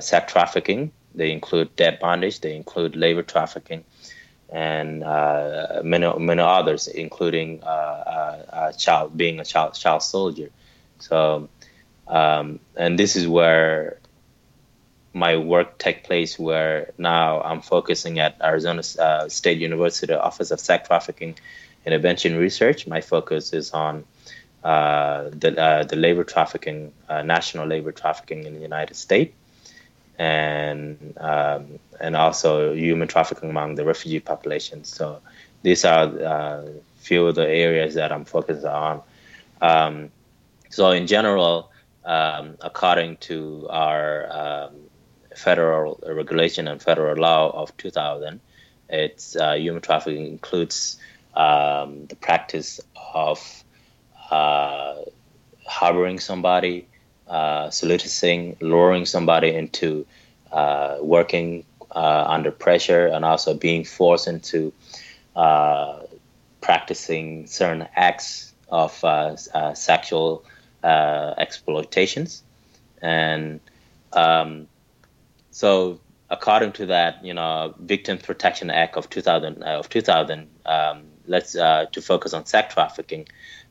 sex 0.00 0.32
trafficking. 0.32 0.92
They 1.14 1.30
include 1.30 1.76
debt 1.76 2.00
bondage. 2.00 2.40
They 2.40 2.56
include 2.56 2.96
labor 2.96 3.22
trafficking 3.22 3.84
and 4.50 5.02
uh, 5.02 5.80
many 5.84 6.10
many 6.18 6.42
others, 6.42 6.86
including 6.88 7.62
uh, 7.62 7.66
uh, 7.66 8.72
child 8.72 9.16
being 9.16 9.40
a 9.40 9.44
child 9.44 9.74
child 9.74 10.02
soldier. 10.02 10.50
So, 10.98 11.48
um, 12.06 12.60
and 12.76 12.98
this 12.98 13.16
is 13.16 13.26
where 13.26 13.98
my 15.12 15.36
work 15.36 15.78
take 15.78 16.04
place. 16.04 16.38
Where 16.38 16.92
now 16.98 17.40
I'm 17.42 17.60
focusing 17.60 18.18
at 18.18 18.36
Arizona 18.42 18.82
uh, 18.98 19.28
State 19.28 19.58
University 19.58 20.12
Office 20.12 20.50
of 20.50 20.60
Sex 20.60 20.88
Trafficking 20.88 21.36
Intervention 21.86 22.36
Research. 22.36 22.86
My 22.86 23.00
focus 23.00 23.52
is 23.52 23.72
on 23.72 24.04
uh, 24.62 25.30
the 25.30 25.60
uh, 25.60 25.84
the 25.84 25.96
labor 25.96 26.24
trafficking, 26.24 26.92
national 27.08 27.66
labor 27.66 27.92
trafficking 27.92 28.44
in 28.44 28.54
the 28.54 28.60
United 28.60 28.94
States 28.94 29.34
and 30.18 31.14
um, 31.18 31.78
and 32.00 32.16
also 32.16 32.74
human 32.74 33.08
trafficking 33.08 33.50
among 33.50 33.74
the 33.74 33.84
refugee 33.84 34.20
population. 34.20 34.84
So 34.84 35.20
these 35.62 35.84
are 35.84 36.04
uh, 36.04 36.66
few 36.96 37.26
of 37.26 37.34
the 37.34 37.48
areas 37.48 37.94
that 37.94 38.12
I'm 38.12 38.24
focused 38.24 38.64
on. 38.64 39.02
Um, 39.60 40.10
so 40.70 40.90
in 40.90 41.06
general, 41.06 41.70
um, 42.04 42.56
according 42.60 43.16
to 43.18 43.66
our 43.70 44.26
um, 44.30 44.74
federal 45.36 46.00
regulation 46.06 46.68
and 46.68 46.82
federal 46.82 47.16
law 47.16 47.50
of 47.50 47.76
2000, 47.76 48.40
it's 48.88 49.36
uh, 49.36 49.54
human 49.54 49.80
trafficking 49.80 50.26
includes 50.26 50.98
um, 51.34 52.06
the 52.06 52.16
practice 52.16 52.80
of 53.14 53.64
uh, 54.30 54.96
harboring 55.66 56.18
somebody 56.18 56.86
uh, 57.28 57.70
soliciting, 57.70 58.56
luring 58.60 59.06
somebody 59.06 59.54
into 59.54 60.06
uh, 60.52 60.98
working 61.00 61.64
uh, 61.90 62.24
under 62.28 62.50
pressure 62.50 63.06
and 63.06 63.24
also 63.24 63.54
being 63.54 63.84
forced 63.84 64.28
into 64.28 64.72
uh, 65.36 66.00
practicing 66.60 67.46
certain 67.46 67.86
acts 67.94 68.52
of 68.68 69.02
uh, 69.04 69.36
uh, 69.54 69.74
sexual 69.74 70.44
exploitations. 70.82 72.42
And 73.00 73.60
um, 74.12 74.68
so, 75.50 76.00
according 76.28 76.72
to 76.72 76.86
that, 76.86 77.24
you 77.24 77.32
know, 77.32 77.74
Victims 77.78 78.22
Protection 78.22 78.70
Act 78.70 78.96
of 78.96 79.08
2000, 79.08 79.62
of 79.62 79.88
2000 79.88 80.48
um, 80.66 81.04
let's 81.26 81.52
to 81.52 82.02
focus 82.02 82.34
on 82.34 82.44
sex 82.44 82.74
trafficking. 82.74 83.26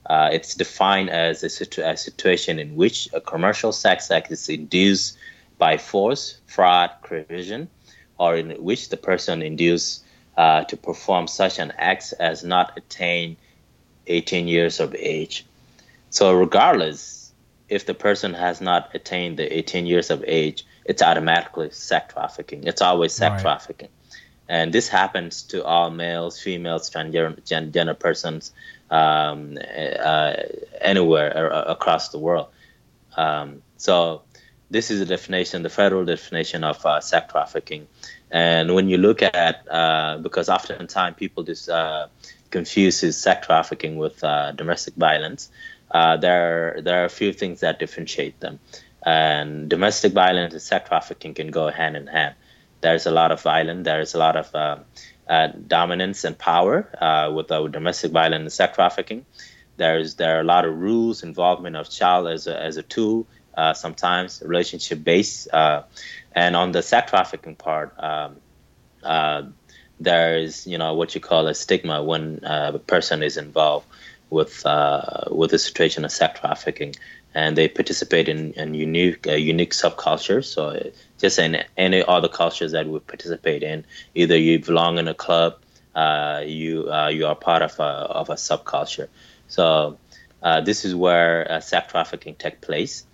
Uh, 0.05 0.29
it's 0.31 0.55
defined 0.55 1.09
as 1.09 1.43
a, 1.43 1.49
situ- 1.49 1.81
a, 1.81 1.95
situation 1.95 2.59
in 2.59 2.75
which 2.75 3.07
a 3.13 3.21
commercial 3.21 3.71
sex 3.71 4.11
act 4.11 4.31
is 4.31 4.49
induced 4.49 5.17
by 5.57 5.77
force, 5.77 6.39
fraud, 6.45 6.91
coercion, 7.03 7.69
or 8.17 8.35
in 8.35 8.51
which 8.61 8.89
the 8.89 8.97
person 8.97 9.41
induced 9.41 10.03
uh, 10.37 10.63
to 10.65 10.75
perform 10.75 11.27
such 11.27 11.59
an 11.59 11.71
act 11.77 12.13
as 12.19 12.43
not 12.43 12.73
attain 12.77 13.37
18 14.07 14.47
years 14.47 14.79
of 14.79 14.93
age. 14.95 15.45
So, 16.09 16.33
regardless 16.33 17.23
if 17.69 17.85
the 17.85 17.93
person 17.93 18.33
has 18.33 18.61
not 18.61 18.93
attained 18.93 19.37
the 19.37 19.57
18 19.57 19.85
years 19.85 20.09
of 20.09 20.23
age, 20.27 20.65
it's 20.85 21.01
automatically 21.01 21.71
sex 21.71 22.13
trafficking. 22.13 22.65
It's 22.65 22.81
always 22.81 23.13
sex 23.13 23.31
right. 23.31 23.41
trafficking. 23.41 23.89
And 24.49 24.73
this 24.73 24.89
happens 24.89 25.43
to 25.43 25.63
all 25.63 25.89
males, 25.89 26.39
females, 26.39 26.89
transgender 26.89 27.97
persons, 27.97 28.51
um, 28.93 29.57
uh, 29.57 30.33
anywhere 30.79 31.49
across 31.75 32.09
the 32.09 32.19
world. 32.19 32.47
Um, 33.17 33.63
so 33.77 34.21
this 34.69 34.91
is 34.91 34.99
the 34.99 35.05
definition, 35.05 35.63
the 35.63 35.69
federal 35.69 36.05
definition 36.05 36.63
of 36.63 36.85
uh, 36.85 37.01
sex 37.01 37.31
trafficking. 37.31 37.87
And 38.29 38.75
when 38.75 38.89
you 38.89 38.97
look 38.97 39.21
at, 39.23 39.55
uh, 39.69 40.19
because 40.19 40.47
oftentimes 40.47 41.15
people 41.17 41.43
just 41.43 41.69
uh, 41.69 42.07
confuse 42.51 42.99
sex 43.17 43.47
trafficking 43.47 43.97
with 43.97 44.23
uh, 44.23 44.51
domestic 44.51 44.93
violence, 44.95 45.49
uh, 45.89 46.17
there 46.17 46.79
there 46.81 47.01
are 47.01 47.05
a 47.05 47.15
few 47.21 47.33
things 47.33 47.59
that 47.61 47.79
differentiate 47.79 48.39
them. 48.39 48.59
And 49.05 49.69
domestic 49.69 50.13
violence 50.13 50.53
and 50.53 50.61
sex 50.61 50.87
trafficking 50.87 51.33
can 51.33 51.49
go 51.51 51.69
hand 51.69 51.95
in 51.97 52.07
hand. 52.07 52.35
There's 52.81 53.05
a 53.05 53.11
lot 53.11 53.31
of 53.31 53.41
violence. 53.41 53.85
There's 53.85 54.13
a 54.13 54.19
lot 54.19 54.35
of 54.35 54.53
um, 54.55 54.85
dominance 55.67 56.23
and 56.23 56.37
power 56.37 56.89
uh, 56.99 57.31
with 57.31 57.51
uh, 57.51 57.67
domestic 57.67 58.11
violence 58.11 58.41
and 58.41 58.51
sex 58.51 58.75
trafficking. 58.75 59.25
There's 59.77 60.15
there 60.15 60.37
are 60.37 60.41
a 60.41 60.43
lot 60.43 60.65
of 60.65 60.77
rules, 60.77 61.23
involvement 61.23 61.75
of 61.75 61.89
child 61.89 62.27
as 62.27 62.47
a, 62.47 62.59
as 62.59 62.77
a 62.77 62.83
tool, 62.83 63.25
uh, 63.55 63.73
sometimes 63.73 64.41
relationship 64.45 65.03
based, 65.03 65.51
uh, 65.51 65.83
and 66.33 66.55
on 66.55 66.71
the 66.71 66.81
sex 66.81 67.09
trafficking 67.09 67.55
part, 67.55 67.93
um, 67.97 68.35
uh, 69.03 69.43
there 69.99 70.37
is 70.37 70.67
you 70.67 70.77
know 70.77 70.93
what 70.93 71.15
you 71.15 71.21
call 71.21 71.47
a 71.47 71.55
stigma 71.55 72.03
when 72.03 72.39
a 72.43 72.77
person 72.79 73.23
is 73.23 73.37
involved 73.37 73.87
with 74.29 74.63
with 75.31 75.53
a 75.53 75.59
situation 75.59 76.05
of 76.05 76.11
sex 76.11 76.39
trafficking 76.39 76.93
and 77.35 77.57
they 77.57 77.67
participate 77.67 78.29
in, 78.29 78.53
in 78.53 78.73
unique 78.73 79.27
uh, 79.27 79.33
unique 79.33 79.71
subcultures. 79.71 80.45
So 80.45 80.91
just 81.23 81.39
in 81.39 81.63
any 81.77 82.03
other 82.03 82.27
cultures 82.27 82.73
that 82.73 82.85
we 82.85 82.99
participate 82.99 83.63
in, 83.63 83.85
either 84.13 84.37
you 84.37 84.59
belong 84.59 84.97
in 84.97 85.07
a 85.07 85.13
club, 85.13 85.55
uh, 85.95 86.43
you 86.45 86.91
uh, 86.91 87.07
you 87.07 87.25
are 87.27 87.35
part 87.35 87.61
of 87.61 87.79
a 87.79 87.91
of 88.21 88.29
a 88.29 88.33
subculture. 88.33 89.07
So 89.47 89.97
uh, 90.41 90.59
this 90.61 90.83
is 90.83 90.93
where 90.93 91.49
uh, 91.49 91.59
sex 91.61 91.91
trafficking 91.91 92.35
takes 92.35 92.59
place. 92.59 93.05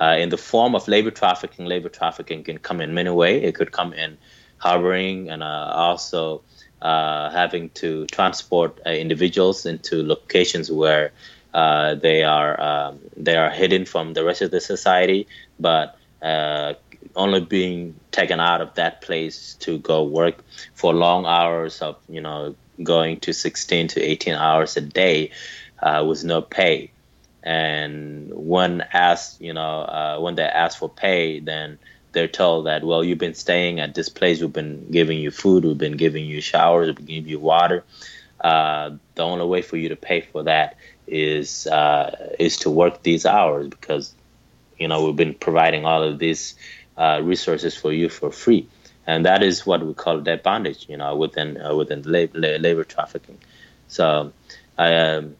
Uh, 0.00 0.16
in 0.22 0.28
the 0.28 0.36
form 0.36 0.76
of 0.76 0.86
labor 0.86 1.10
trafficking, 1.10 1.64
labor 1.66 1.88
trafficking 1.88 2.44
can 2.44 2.58
come 2.58 2.80
in 2.80 2.94
many 2.94 3.10
ways. 3.10 3.42
It 3.42 3.56
could 3.56 3.72
come 3.72 3.92
in 3.92 4.16
harboring 4.58 5.28
and 5.30 5.42
also 5.42 6.42
having 6.80 7.70
to 7.70 8.06
transport 8.06 8.78
individuals 8.86 9.66
into 9.66 10.06
locations 10.06 10.70
where 10.70 11.10
uh, 11.52 11.94
they 11.94 12.22
are 12.22 12.52
um, 12.60 13.00
they 13.16 13.34
are 13.34 13.50
hidden 13.50 13.86
from 13.86 14.12
the 14.12 14.22
rest 14.22 14.42
of 14.42 14.50
the 14.50 14.60
society, 14.60 15.26
but 15.58 15.98
uh, 16.22 16.74
only 17.14 17.40
being 17.40 17.94
taken 18.10 18.40
out 18.40 18.60
of 18.60 18.74
that 18.74 19.02
place 19.02 19.54
to 19.60 19.78
go 19.78 20.04
work 20.04 20.36
for 20.74 20.94
long 20.94 21.26
hours 21.26 21.80
of 21.82 21.96
you 22.08 22.20
know 22.20 22.54
going 22.82 23.20
to 23.20 23.32
16 23.32 23.88
to 23.88 24.00
18 24.00 24.34
hours 24.34 24.76
a 24.76 24.80
day 24.80 25.30
uh, 25.80 26.04
with 26.06 26.24
no 26.24 26.42
pay. 26.42 26.90
And 27.42 28.32
when 28.34 28.84
asked, 28.92 29.40
you 29.40 29.52
know, 29.52 29.80
uh, 29.82 30.18
when 30.20 30.34
they 30.34 30.42
ask 30.42 30.78
for 30.78 30.88
pay, 30.88 31.38
then 31.38 31.78
they're 32.12 32.28
told 32.28 32.66
that, 32.66 32.82
well, 32.82 33.04
you've 33.04 33.18
been 33.18 33.34
staying 33.34 33.78
at 33.78 33.94
this 33.94 34.08
place, 34.08 34.40
we've 34.40 34.52
been 34.52 34.90
giving 34.90 35.18
you 35.18 35.30
food, 35.30 35.64
we've 35.64 35.78
been 35.78 35.96
giving 35.96 36.24
you 36.24 36.40
showers, 36.40 36.88
we've 36.88 36.96
been 36.96 37.06
giving 37.06 37.30
you 37.30 37.38
water. 37.38 37.84
Uh, 38.40 38.90
the 39.14 39.22
only 39.22 39.46
way 39.46 39.62
for 39.62 39.76
you 39.76 39.88
to 39.90 39.96
pay 39.96 40.20
for 40.20 40.42
that 40.42 40.76
is 41.06 41.66
uh, 41.66 42.34
is 42.38 42.56
to 42.58 42.70
work 42.70 43.02
these 43.02 43.24
hours 43.24 43.68
because 43.68 44.14
you 44.78 44.88
know 44.88 45.04
we've 45.04 45.16
been 45.16 45.34
providing 45.34 45.84
all 45.84 46.02
of 46.02 46.18
these 46.18 46.54
uh, 46.96 47.20
resources 47.22 47.76
for 47.76 47.92
you 47.92 48.08
for 48.08 48.30
free, 48.30 48.68
and 49.06 49.24
that 49.26 49.42
is 49.42 49.66
what 49.66 49.84
we 49.84 49.94
call 49.94 50.20
debt 50.20 50.42
bondage. 50.42 50.86
You 50.88 50.96
know, 50.96 51.16
within 51.16 51.60
uh, 51.60 51.74
within 51.74 52.02
labor, 52.02 52.38
labor 52.58 52.84
trafficking. 52.84 53.38
So, 53.88 54.32
um, 54.78 55.36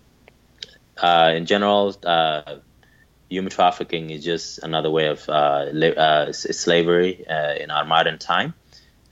uh, 1.02 1.32
in 1.34 1.46
general, 1.46 1.96
uh, 2.04 2.56
human 3.28 3.50
trafficking 3.50 4.10
is 4.10 4.24
just 4.24 4.58
another 4.62 4.90
way 4.90 5.06
of 5.08 5.26
la- 5.28 6.32
slavery 6.32 7.24
in 7.60 7.70
our 7.70 7.84
modern 7.84 8.18
time, 8.18 8.54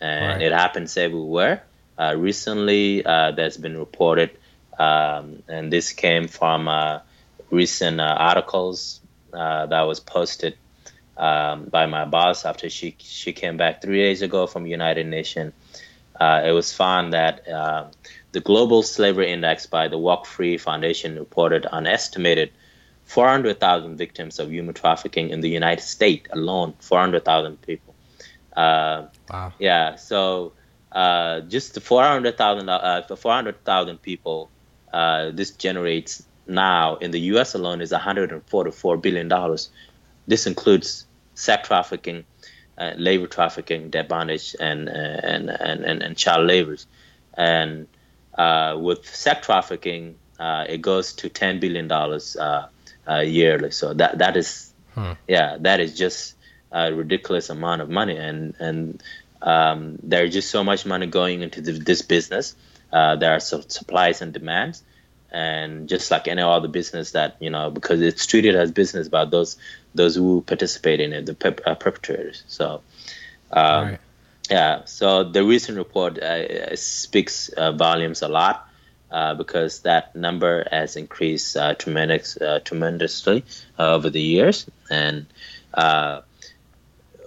and 0.01 0.41
right. 0.41 0.43
it 0.43 0.53
happens 0.53 0.97
everywhere. 0.97 1.65
recently, 1.99 3.03
there's 3.03 3.57
been 3.57 3.77
reported 3.77 4.31
um, 4.79 5.43
and 5.49 5.73
this 5.73 5.93
came 5.93 6.29
from 6.29 6.69
uh, 6.69 7.01
recent 7.51 8.01
uh, 8.01 8.17
articles 8.19 9.01
uh, 9.33 9.67
that 9.67 9.83
was 9.83 10.01
posted 10.01 10.57
um, 11.17 11.65
by 11.67 11.87
my 11.87 12.05
boss 12.05 12.45
after 12.45 12.69
she 12.71 12.97
she 12.99 13.33
came 13.33 13.57
back 13.57 13.83
three 13.83 14.01
days 14.03 14.23
ago 14.23 14.47
from 14.47 14.67
United 14.67 15.07
Nations. 15.07 15.53
Uh, 16.21 16.43
it 16.45 16.53
was 16.53 16.73
found 16.73 17.13
that 17.13 17.49
uh, 17.49 17.87
the 18.33 18.41
Global 18.41 18.83
Slavery 18.83 19.33
Index 19.33 19.67
by 19.67 19.89
the 19.89 19.99
Walk 19.99 20.27
Free 20.27 20.59
Foundation 20.59 21.19
reported 21.19 21.67
an 21.71 21.87
estimated 21.89 22.53
400,000 23.05 23.97
victims 23.97 24.39
of 24.39 24.53
human 24.53 24.75
trafficking 24.75 25.31
in 25.31 25.41
the 25.41 25.49
United 25.49 25.83
States 25.83 26.29
alone. 26.33 26.75
400,000 26.79 27.61
people. 27.61 27.95
Uh, 28.57 29.07
wow. 29.29 29.53
Yeah. 29.59 29.97
So 29.97 30.53
just 31.49 31.75
the 31.75 31.81
400,000 31.81 32.69
uh, 32.69 33.03
400,000 33.17 33.99
people 34.01 34.51
uh, 34.95 35.33
this 35.33 35.51
generates 35.51 36.25
now 36.47 36.95
in 36.97 37.11
the 37.11 37.19
U.S. 37.35 37.55
alone 37.55 37.81
is 37.81 37.91
144 37.91 38.97
billion 38.99 39.27
dollars. 39.27 39.71
This 40.27 40.47
includes 40.47 41.07
sex 41.35 41.69
trafficking, 41.69 42.25
uh, 42.79 42.93
labor 42.97 43.27
trafficking, 43.27 43.91
debt 43.91 44.09
bondage, 44.09 44.57
and, 44.59 44.89
uh, 44.89 44.93
and, 44.93 45.51
and, 45.51 45.85
and, 45.85 46.03
and 46.03 46.17
child 46.17 46.47
labor. 46.47 46.77
And 47.35 47.89
uh, 48.37 48.77
with 48.81 49.07
sex 49.07 49.47
trafficking, 49.47 50.17
uh, 50.39 50.65
it 50.69 50.81
goes 50.81 51.13
to 51.15 51.29
10 51.29 51.61
billion 51.61 51.89
dollars 51.89 52.37
uh, 52.37 52.69
yearly. 53.21 53.71
So 53.71 53.95
that 53.95 54.19
that 54.19 54.37
is, 54.37 54.73
hmm. 54.95 55.13
yeah, 55.29 55.59
that 55.61 55.81
is 55.81 55.97
just 55.97 56.35
a 56.73 56.93
ridiculous 56.93 57.51
amount 57.51 57.83
of 57.83 57.91
money, 57.91 58.17
and 58.17 58.55
and 58.59 59.03
um, 59.43 59.99
there's 60.03 60.33
just 60.33 60.51
so 60.51 60.65
much 60.65 60.87
money 60.87 61.07
going 61.07 61.43
into 61.43 61.61
this 61.61 62.03
business 62.03 62.57
uh, 62.95 63.17
there 63.17 63.33
are 63.33 63.41
supplies 63.41 64.23
and 64.23 64.33
demands, 64.33 64.85
and 65.35 65.89
just 65.89 66.11
like 66.11 66.29
any 66.29 66.43
other 66.43 66.69
business 66.69 67.11
that 67.11 67.37
you 67.41 67.51
know, 67.51 67.71
because 67.71 68.01
it's 68.01 68.25
treated 68.27 68.55
as 68.55 68.71
business 68.71 69.09
by 69.09 69.25
those 69.25 69.57
those 69.95 70.15
who 70.15 70.43
participate 70.43 71.01
in 71.01 71.13
it, 71.13 71.27
the 71.27 71.35
pep, 71.35 71.61
uh, 71.67 71.75
perpetrators. 71.75 72.45
So, 72.47 72.81
um, 73.53 73.85
right. 73.85 73.99
yeah. 74.51 74.85
So 74.85 75.25
the 75.25 75.45
recent 75.45 75.77
report 75.79 76.19
uh, 76.19 76.77
speaks 76.77 77.49
uh, 77.49 77.73
volumes 77.73 78.23
a 78.23 78.29
lot. 78.29 78.69
Uh, 79.11 79.33
because 79.33 79.83
that 79.83 80.17
number 80.17 80.67
has 80.73 80.97
increased 80.97 81.57
uh, 81.57 81.73
tremendous, 81.75 82.37
tremendously 82.65 83.45
over 83.79 84.11
the 84.11 84.21
years, 84.21 84.67
and 84.91 85.27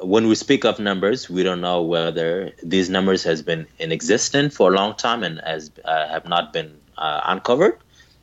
when 0.01 0.27
we 0.27 0.35
speak 0.35 0.65
of 0.65 0.79
numbers, 0.79 1.29
we 1.29 1.43
don't 1.43 1.61
know 1.61 1.81
whether 1.81 2.51
these 2.61 2.89
numbers 2.89 3.23
has 3.23 3.41
been 3.41 3.67
in 3.79 3.91
existence 3.91 4.55
for 4.55 4.71
a 4.71 4.75
long 4.75 4.95
time 4.95 5.23
and 5.23 5.39
has 5.41 5.71
uh, 5.85 6.07
have 6.07 6.27
not 6.27 6.53
been 6.53 6.77
uh, 6.97 7.21
uncovered, 7.25 7.77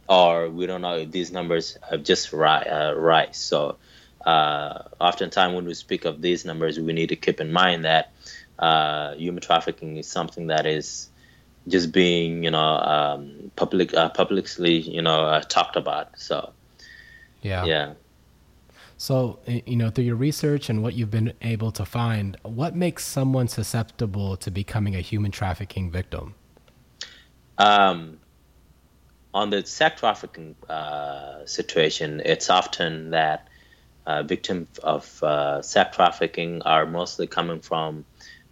or 0.08 0.50
we 0.50 0.66
don't 0.66 0.82
know 0.82 0.98
if 0.98 1.10
these 1.10 1.32
numbers 1.32 1.78
have 1.88 2.02
just 2.02 2.32
ri- 2.32 2.46
uh, 2.46 2.92
rise. 2.92 3.36
So, 3.36 3.76
uh, 4.24 4.82
oftentimes 5.00 5.54
when 5.54 5.64
we 5.64 5.74
speak 5.74 6.04
of 6.04 6.20
these 6.20 6.44
numbers, 6.44 6.78
we 6.78 6.92
need 6.92 7.08
to 7.08 7.16
keep 7.16 7.40
in 7.40 7.52
mind 7.52 7.84
that 7.84 8.12
uh, 8.58 9.14
human 9.14 9.42
trafficking 9.42 9.96
is 9.96 10.06
something 10.06 10.48
that 10.48 10.66
is 10.66 11.08
just 11.68 11.92
being, 11.92 12.44
you 12.44 12.50
know, 12.50 12.58
um, 12.58 13.50
public 13.56 13.94
uh, 13.94 14.10
publicly, 14.10 14.78
you 14.78 15.02
know, 15.02 15.24
uh, 15.24 15.40
talked 15.40 15.76
about. 15.76 16.18
So, 16.18 16.52
yeah, 17.42 17.64
yeah. 17.64 17.94
So, 18.96 19.40
you 19.46 19.76
know, 19.76 19.90
through 19.90 20.04
your 20.04 20.16
research 20.16 20.70
and 20.70 20.82
what 20.82 20.94
you've 20.94 21.10
been 21.10 21.32
able 21.42 21.72
to 21.72 21.84
find, 21.84 22.36
what 22.42 22.76
makes 22.76 23.04
someone 23.04 23.48
susceptible 23.48 24.36
to 24.36 24.50
becoming 24.50 24.94
a 24.94 25.00
human 25.00 25.30
trafficking 25.30 25.90
victim? 25.90 26.34
Um, 27.58 28.18
on 29.34 29.50
the 29.50 29.66
sex 29.66 30.00
trafficking 30.00 30.54
uh, 30.68 31.44
situation, 31.44 32.22
it's 32.24 32.48
often 32.48 33.10
that 33.10 33.48
uh, 34.06 34.22
victims 34.22 34.78
of 34.78 35.22
uh, 35.22 35.60
sex 35.60 35.96
trafficking 35.96 36.62
are 36.62 36.86
mostly 36.86 37.26
coming 37.26 37.60
from 37.60 38.04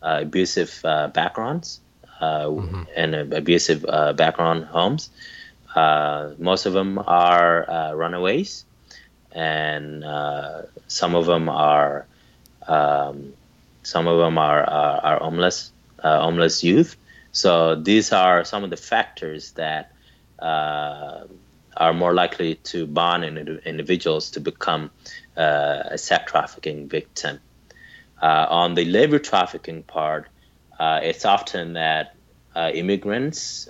uh, 0.02 0.18
abusive 0.22 0.80
uh, 0.84 1.08
backgrounds 1.08 1.80
uh, 2.20 2.44
mm-hmm. 2.44 2.82
and 2.96 3.32
abusive 3.32 3.82
background 4.16 4.64
homes. 4.64 5.10
most 6.38 6.66
of 6.66 6.72
them 6.72 6.98
are 6.98 7.94
runaways 7.94 8.64
and 9.34 10.04
uh, 10.04 10.62
some 10.88 11.14
of 11.14 11.26
them 11.26 11.48
are 11.48 12.06
um, 12.66 13.32
some 13.82 14.06
of 14.06 14.18
them 14.18 14.38
are 14.38 14.62
are, 14.62 15.00
are 15.04 15.18
homeless 15.18 15.72
uh, 16.02 16.20
homeless 16.22 16.62
youth. 16.62 16.96
So 17.32 17.76
these 17.76 18.12
are 18.12 18.44
some 18.44 18.64
of 18.64 18.70
the 18.70 18.76
factors 18.76 19.52
that 19.52 19.91
are 20.42 21.94
more 21.94 22.14
likely 22.14 22.56
to 22.56 22.86
bond 22.86 23.24
in 23.24 23.60
individuals 23.64 24.30
to 24.30 24.40
become 24.40 24.90
uh, 25.36 25.82
a 25.86 25.98
sex 25.98 26.30
trafficking 26.30 26.88
victim. 26.88 27.40
Uh, 28.20 28.46
on 28.48 28.74
the 28.74 28.84
labor 28.84 29.18
trafficking 29.18 29.82
part, 29.82 30.28
uh, 30.78 31.00
it's 31.02 31.24
often 31.24 31.74
that 31.74 32.14
immigrants 32.74 33.66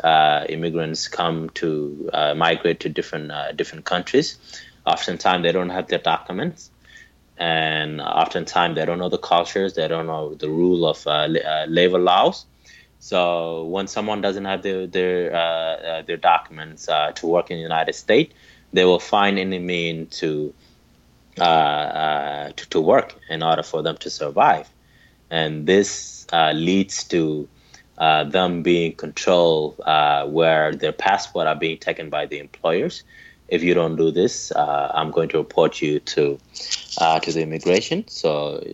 immigrants 0.48 1.06
come 1.06 1.48
to 1.50 2.10
migrate 2.34 2.80
to 2.80 2.88
different 2.88 3.30
different 3.56 3.84
countries 3.84 4.38
oftentimes 4.84 5.42
they 5.44 5.52
don't 5.52 5.70
have 5.70 5.86
their 5.86 6.00
documents 6.00 6.70
and 7.38 8.00
oftentimes 8.00 8.76
they 8.76 8.84
don't 8.84 8.98
know 8.98 9.08
the 9.08 9.18
cultures 9.18 9.74
they 9.74 9.88
don't 9.88 10.06
know 10.06 10.34
the 10.34 10.48
rule 10.48 10.86
of 10.86 11.06
uh, 11.06 11.10
uh, 11.10 11.66
labor 11.68 11.98
laws 11.98 12.46
so 13.02 13.64
when 13.64 13.88
someone 13.88 14.20
doesn't 14.20 14.44
have 14.44 14.62
their 14.62 14.86
their 14.86 15.34
uh, 15.34 15.38
uh 15.38 16.02
their 16.02 16.16
documents 16.16 16.88
uh, 16.88 17.10
to 17.12 17.26
work 17.26 17.50
in 17.50 17.56
the 17.56 17.62
united 17.62 17.94
states 17.94 18.32
they 18.72 18.84
will 18.84 18.98
find 18.98 19.38
any 19.38 19.58
mean 19.58 20.06
to, 20.06 20.54
uh, 21.38 22.50
to, 22.56 22.68
to 22.70 22.80
work 22.80 23.14
in 23.28 23.42
order 23.42 23.62
for 23.62 23.82
them 23.82 23.96
to 23.98 24.10
survive. 24.10 24.68
And 25.30 25.66
this 25.66 26.26
leads 26.32 27.04
to 27.04 27.48
them 27.98 28.62
being 28.62 28.94
controlled 28.94 29.80
where 30.26 30.74
their 30.74 30.92
passport 30.92 31.46
are 31.46 31.56
being 31.56 31.78
taken 31.78 32.10
by 32.10 32.26
the 32.26 32.38
employers 32.38 33.04
if 33.52 33.62
you 33.62 33.74
don't 33.74 33.96
do 33.96 34.10
this, 34.10 34.50
uh, 34.50 34.90
I'm 34.94 35.10
going 35.10 35.28
to 35.28 35.36
report 35.36 35.82
you 35.82 36.00
to 36.00 36.38
uh, 36.96 37.20
to 37.20 37.32
the 37.32 37.42
immigration. 37.42 38.08
So, 38.08 38.64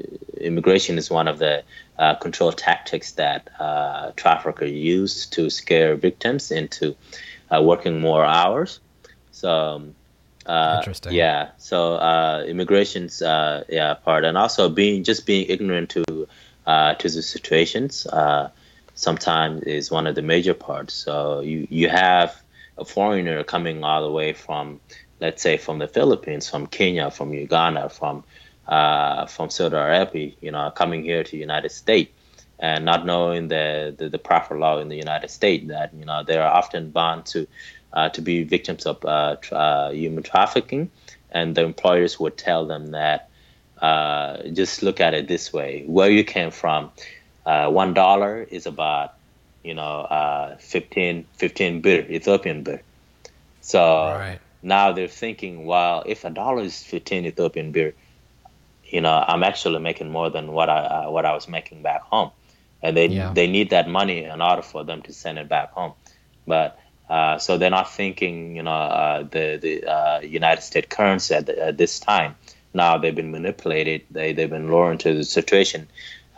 immigration 0.40 0.98
is 0.98 1.10
one 1.10 1.26
of 1.26 1.40
the 1.40 1.64
uh, 1.98 2.14
control 2.14 2.52
tactics 2.52 3.12
that 3.12 3.50
uh, 3.58 4.12
traffickers 4.14 4.70
use 4.70 5.26
to 5.26 5.50
scare 5.50 5.96
victims 5.96 6.52
into 6.52 6.94
uh, 7.50 7.60
working 7.60 8.00
more 8.00 8.24
hours. 8.24 8.78
So, 9.32 9.50
um, 9.50 9.94
uh, 10.46 10.76
Interesting. 10.78 11.12
Yeah. 11.12 11.48
So, 11.58 11.98
immigration's 12.46 13.20
yeah 13.20 13.94
part, 14.04 14.24
and 14.24 14.38
also 14.38 14.68
being 14.68 15.02
just 15.02 15.26
being 15.26 15.46
ignorant 15.48 15.90
to 15.90 16.04
to 17.00 17.08
the 17.16 17.22
situations. 17.22 18.06
sometimes 18.94 19.62
is 19.62 19.90
one 19.90 20.06
of 20.08 20.14
the 20.14 20.22
major 20.22 20.54
parts. 20.54 20.94
So 20.94 21.40
you 21.40 21.66
you 21.70 21.88
have 21.88 22.30
a 22.78 22.84
foreigner 22.84 23.42
coming 23.44 23.84
all 23.84 24.02
the 24.02 24.10
way 24.10 24.32
from, 24.32 24.80
let's 25.20 25.42
say, 25.42 25.56
from 25.56 25.78
the 25.78 25.88
Philippines, 25.88 26.48
from 26.48 26.66
Kenya, 26.66 27.10
from 27.10 27.32
Uganda, 27.34 27.88
from 27.88 28.24
uh, 28.66 29.24
from 29.26 29.48
Saudi 29.48 29.76
Arabia, 29.76 30.32
you 30.40 30.50
know, 30.50 30.70
coming 30.70 31.02
here 31.02 31.24
to 31.24 31.30
the 31.30 31.38
United 31.38 31.70
States 31.70 32.12
and 32.58 32.84
not 32.84 33.06
knowing 33.06 33.48
the, 33.48 33.94
the, 33.96 34.10
the, 34.10 34.18
proper 34.18 34.58
law 34.58 34.78
in 34.78 34.88
the 34.88 34.96
United 34.96 35.30
States 35.30 35.68
that, 35.68 35.94
you 35.94 36.04
know, 36.04 36.22
they 36.22 36.36
are 36.36 36.50
often 36.50 36.90
bound 36.90 37.24
to 37.24 37.46
uh, 37.92 38.10
to 38.10 38.20
be 38.20 38.42
victims 38.42 38.84
of 38.84 39.02
uh, 39.04 39.36
tra- 39.40 39.90
human 39.94 40.22
trafficking, 40.22 40.90
and 41.30 41.54
the 41.54 41.64
employers 41.64 42.20
would 42.20 42.36
tell 42.36 42.66
them 42.66 42.88
that 42.88 43.30
just 44.52 44.82
look 44.82 45.00
at 45.00 45.14
it 45.14 45.26
this 45.28 45.52
way: 45.52 45.84
where 45.86 46.10
you 46.10 46.22
came 46.22 46.50
from, 46.50 46.90
one 47.44 47.94
dollar 47.94 48.42
is 48.42 48.66
about 48.66 49.17
you 49.62 49.74
know, 49.74 50.00
uh, 50.02 50.56
15, 50.58 51.26
15 51.34 51.80
birr, 51.80 52.06
Ethiopian 52.08 52.62
birr. 52.62 52.80
So 53.60 53.80
right. 53.80 54.38
now 54.62 54.92
they're 54.92 55.08
thinking, 55.08 55.66
well, 55.66 56.02
if 56.06 56.24
a 56.24 56.30
dollar 56.30 56.62
is 56.62 56.82
15 56.82 57.26
Ethiopian 57.26 57.72
birr, 57.72 57.92
you 58.84 59.00
know, 59.00 59.12
I'm 59.26 59.42
actually 59.42 59.80
making 59.80 60.10
more 60.10 60.30
than 60.30 60.52
what 60.52 60.70
I 60.70 60.78
uh, 60.78 61.10
what 61.10 61.26
I 61.26 61.34
was 61.34 61.46
making 61.46 61.82
back 61.82 62.02
home, 62.02 62.30
and 62.82 62.96
they 62.96 63.08
yeah. 63.08 63.32
they 63.34 63.46
need 63.46 63.70
that 63.70 63.88
money 63.88 64.24
in 64.24 64.40
order 64.40 64.62
for 64.62 64.84
them 64.84 65.02
to 65.02 65.12
send 65.12 65.38
it 65.38 65.48
back 65.48 65.72
home. 65.72 65.92
But 66.46 66.78
uh, 67.10 67.38
so 67.38 67.58
they're 67.58 67.70
not 67.70 67.92
thinking, 67.92 68.56
you 68.56 68.62
know, 68.62 68.70
uh, 68.70 69.22
the 69.24 69.58
the 69.60 69.84
uh, 69.84 70.20
United 70.20 70.62
States 70.62 70.86
currency 70.88 71.34
at, 71.34 71.46
the, 71.46 71.66
at, 71.66 71.76
this 71.76 72.00
time. 72.00 72.36
Now 72.72 72.96
they've 72.96 73.14
been 73.14 73.30
manipulated. 73.30 74.02
They 74.10 74.32
they've 74.32 74.48
been 74.48 74.70
lured 74.70 74.92
into 74.92 75.14
the 75.14 75.24
situation 75.24 75.88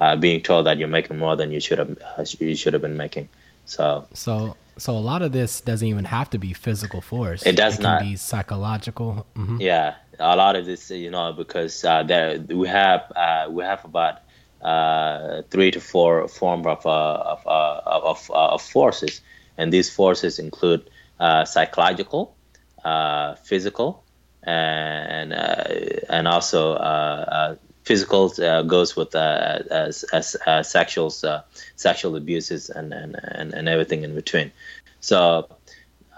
uh, 0.01 0.17
being 0.17 0.41
told 0.41 0.67
that 0.67 0.79
you're 0.79 0.89
making 0.89 1.19
more 1.19 1.37
than 1.37 1.51
you 1.51 1.61
should 1.61 1.79
have 1.79 1.97
uh, 2.19 2.25
you 2.39 2.57
should 2.57 2.73
have 2.73 2.83
been 2.83 2.97
making. 2.97 3.29
So 3.67 4.09
so 4.15 4.57
so 4.79 4.97
a 4.97 4.99
lot 4.99 5.23
of 5.23 5.33
this 5.33 5.61
doesn't 5.61 5.87
even 5.87 6.07
have 6.07 6.31
to 6.31 6.39
be 6.39 6.55
physical 6.55 7.03
force. 7.03 7.45
It 7.45 7.57
does 7.57 7.79
it 7.79 7.83
not 7.83 8.01
be 8.01 8.17
psychological. 8.17 9.27
Mm-hmm. 9.37 9.61
Yeah, 9.61 9.95
a 10.19 10.37
lot 10.37 10.57
of 10.57 10.65
this, 10.65 10.91
you 10.91 11.11
know, 11.11 11.33
because 11.33 11.85
uh, 11.85 12.03
there 12.03 12.41
we 12.41 12.67
have 12.67 13.13
uh, 13.15 13.49
we 13.51 13.63
have 13.63 13.85
about 13.85 14.21
uh, 14.63 15.43
three 15.51 15.71
to 15.71 15.81
four 15.81 16.29
form 16.29 16.67
of 16.67 16.85
uh, 16.87 17.37
of, 17.45 17.47
of, 17.47 18.31
of 18.31 18.63
forces, 18.63 19.21
and 19.59 19.71
these 19.73 19.91
forces 19.91 20.39
include 20.39 20.89
psychological, 21.45 22.35
physical, 23.45 24.03
and 24.43 25.35
and 25.35 26.27
also 26.27 27.59
physical 27.85 28.33
uh, 28.43 28.63
goes 28.63 28.95
with 28.97 29.15
uh, 29.15 29.59
as, 29.71 30.05
as, 30.05 30.37
uh, 30.47 30.63
sexual 30.63 31.13
uh, 31.25 31.41
sexual 31.77 32.17
abuses 32.17 32.71
and, 32.71 32.93
and, 32.93 33.17
and, 33.23 33.55
and, 33.55 33.69
everything 33.69 34.05
in 34.05 34.15
between. 34.15 34.53
So 35.01 35.49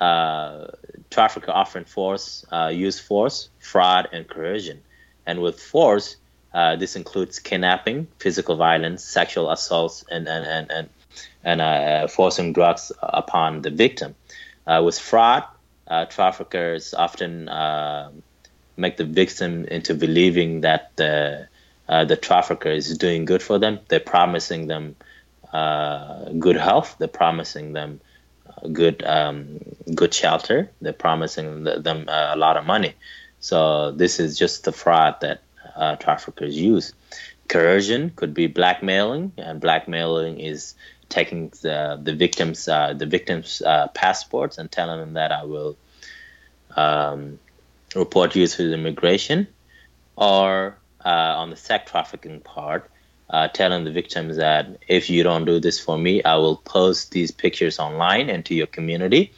uh, 0.00 0.66
trafficker 1.10 1.52
often 1.52 1.84
force 1.84 2.44
uh, 2.50 2.68
use 2.74 2.98
force, 2.98 3.48
fraud, 3.60 4.08
and 4.12 4.28
coercion. 4.28 4.80
And 5.24 5.40
with 5.40 5.60
force, 5.60 6.16
this 6.52 6.96
includes 6.96 7.38
kidnapping, 7.38 8.08
physical 8.18 8.56
violence, 8.56 9.04
sexual 9.04 9.50
assaults, 9.50 10.04
and 10.10 10.26
and 10.28 10.68
and 10.70 10.90
and, 11.44 11.60
and 11.60 12.10
forcing 12.10 12.52
drugs 12.52 12.90
upon 13.00 13.62
the 13.62 13.70
victim. 13.70 14.16
with 14.66 14.98
fraud, 14.98 15.44
traffickers 16.10 16.92
often 16.92 17.48
make 18.76 18.96
the 18.96 19.04
victim 19.04 19.64
into 19.66 19.94
believing 19.94 20.62
that 20.62 20.90
the 20.96 21.48
uh, 21.88 22.04
the 22.04 22.16
trafficker 22.16 22.70
is 22.70 22.96
doing 22.96 23.24
good 23.24 23.42
for 23.42 23.58
them. 23.58 23.78
They're 23.88 24.00
promising 24.00 24.66
them 24.66 24.96
uh, 25.52 26.30
good 26.38 26.56
health. 26.56 26.96
They're 26.98 27.08
promising 27.08 27.72
them 27.72 28.00
uh, 28.46 28.68
good 28.68 29.02
um, 29.04 29.58
good 29.94 30.14
shelter. 30.14 30.70
They're 30.80 30.92
promising 30.92 31.64
them 31.64 32.08
uh, 32.08 32.30
a 32.34 32.36
lot 32.36 32.56
of 32.56 32.64
money. 32.64 32.94
So 33.40 33.90
this 33.90 34.20
is 34.20 34.38
just 34.38 34.64
the 34.64 34.72
fraud 34.72 35.16
that 35.20 35.42
uh, 35.76 35.96
traffickers 35.96 36.56
use. 36.56 36.94
Coercion 37.48 38.10
could 38.16 38.32
be 38.32 38.46
blackmailing, 38.46 39.32
and 39.36 39.60
blackmailing 39.60 40.40
is 40.40 40.74
taking 41.08 41.50
the 41.60 42.00
the 42.02 42.14
victims 42.14 42.64
the 42.64 43.06
victims 43.06 43.60
passports 43.94 44.56
and 44.58 44.70
telling 44.70 45.00
them 45.00 45.12
that 45.14 45.32
I 45.32 45.44
will 45.44 45.76
um, 46.76 47.38
report 47.94 48.34
you 48.34 48.46
to 48.46 48.72
immigration, 48.72 49.46
or 50.16 50.76
uh, 50.78 50.81
on 51.10 51.50
the 51.50 51.56
sex 51.56 51.90
trafficking 51.90 52.40
part, 52.40 52.90
uh, 53.32 53.48
telling 53.48 53.84
the 53.84 53.90
victims 53.90 54.36
that 54.36 54.76
if 54.88 55.08
you 55.08 55.22
don't 55.22 55.46
do 55.46 55.58
this 55.58 55.80
for 55.80 55.96
me, 55.96 56.22
I 56.22 56.36
will 56.36 56.56
post 56.56 57.12
these 57.12 57.30
pictures 57.30 57.78
online 57.78 58.28
into 58.28 58.54
your 58.54 58.66
community. 58.66 59.32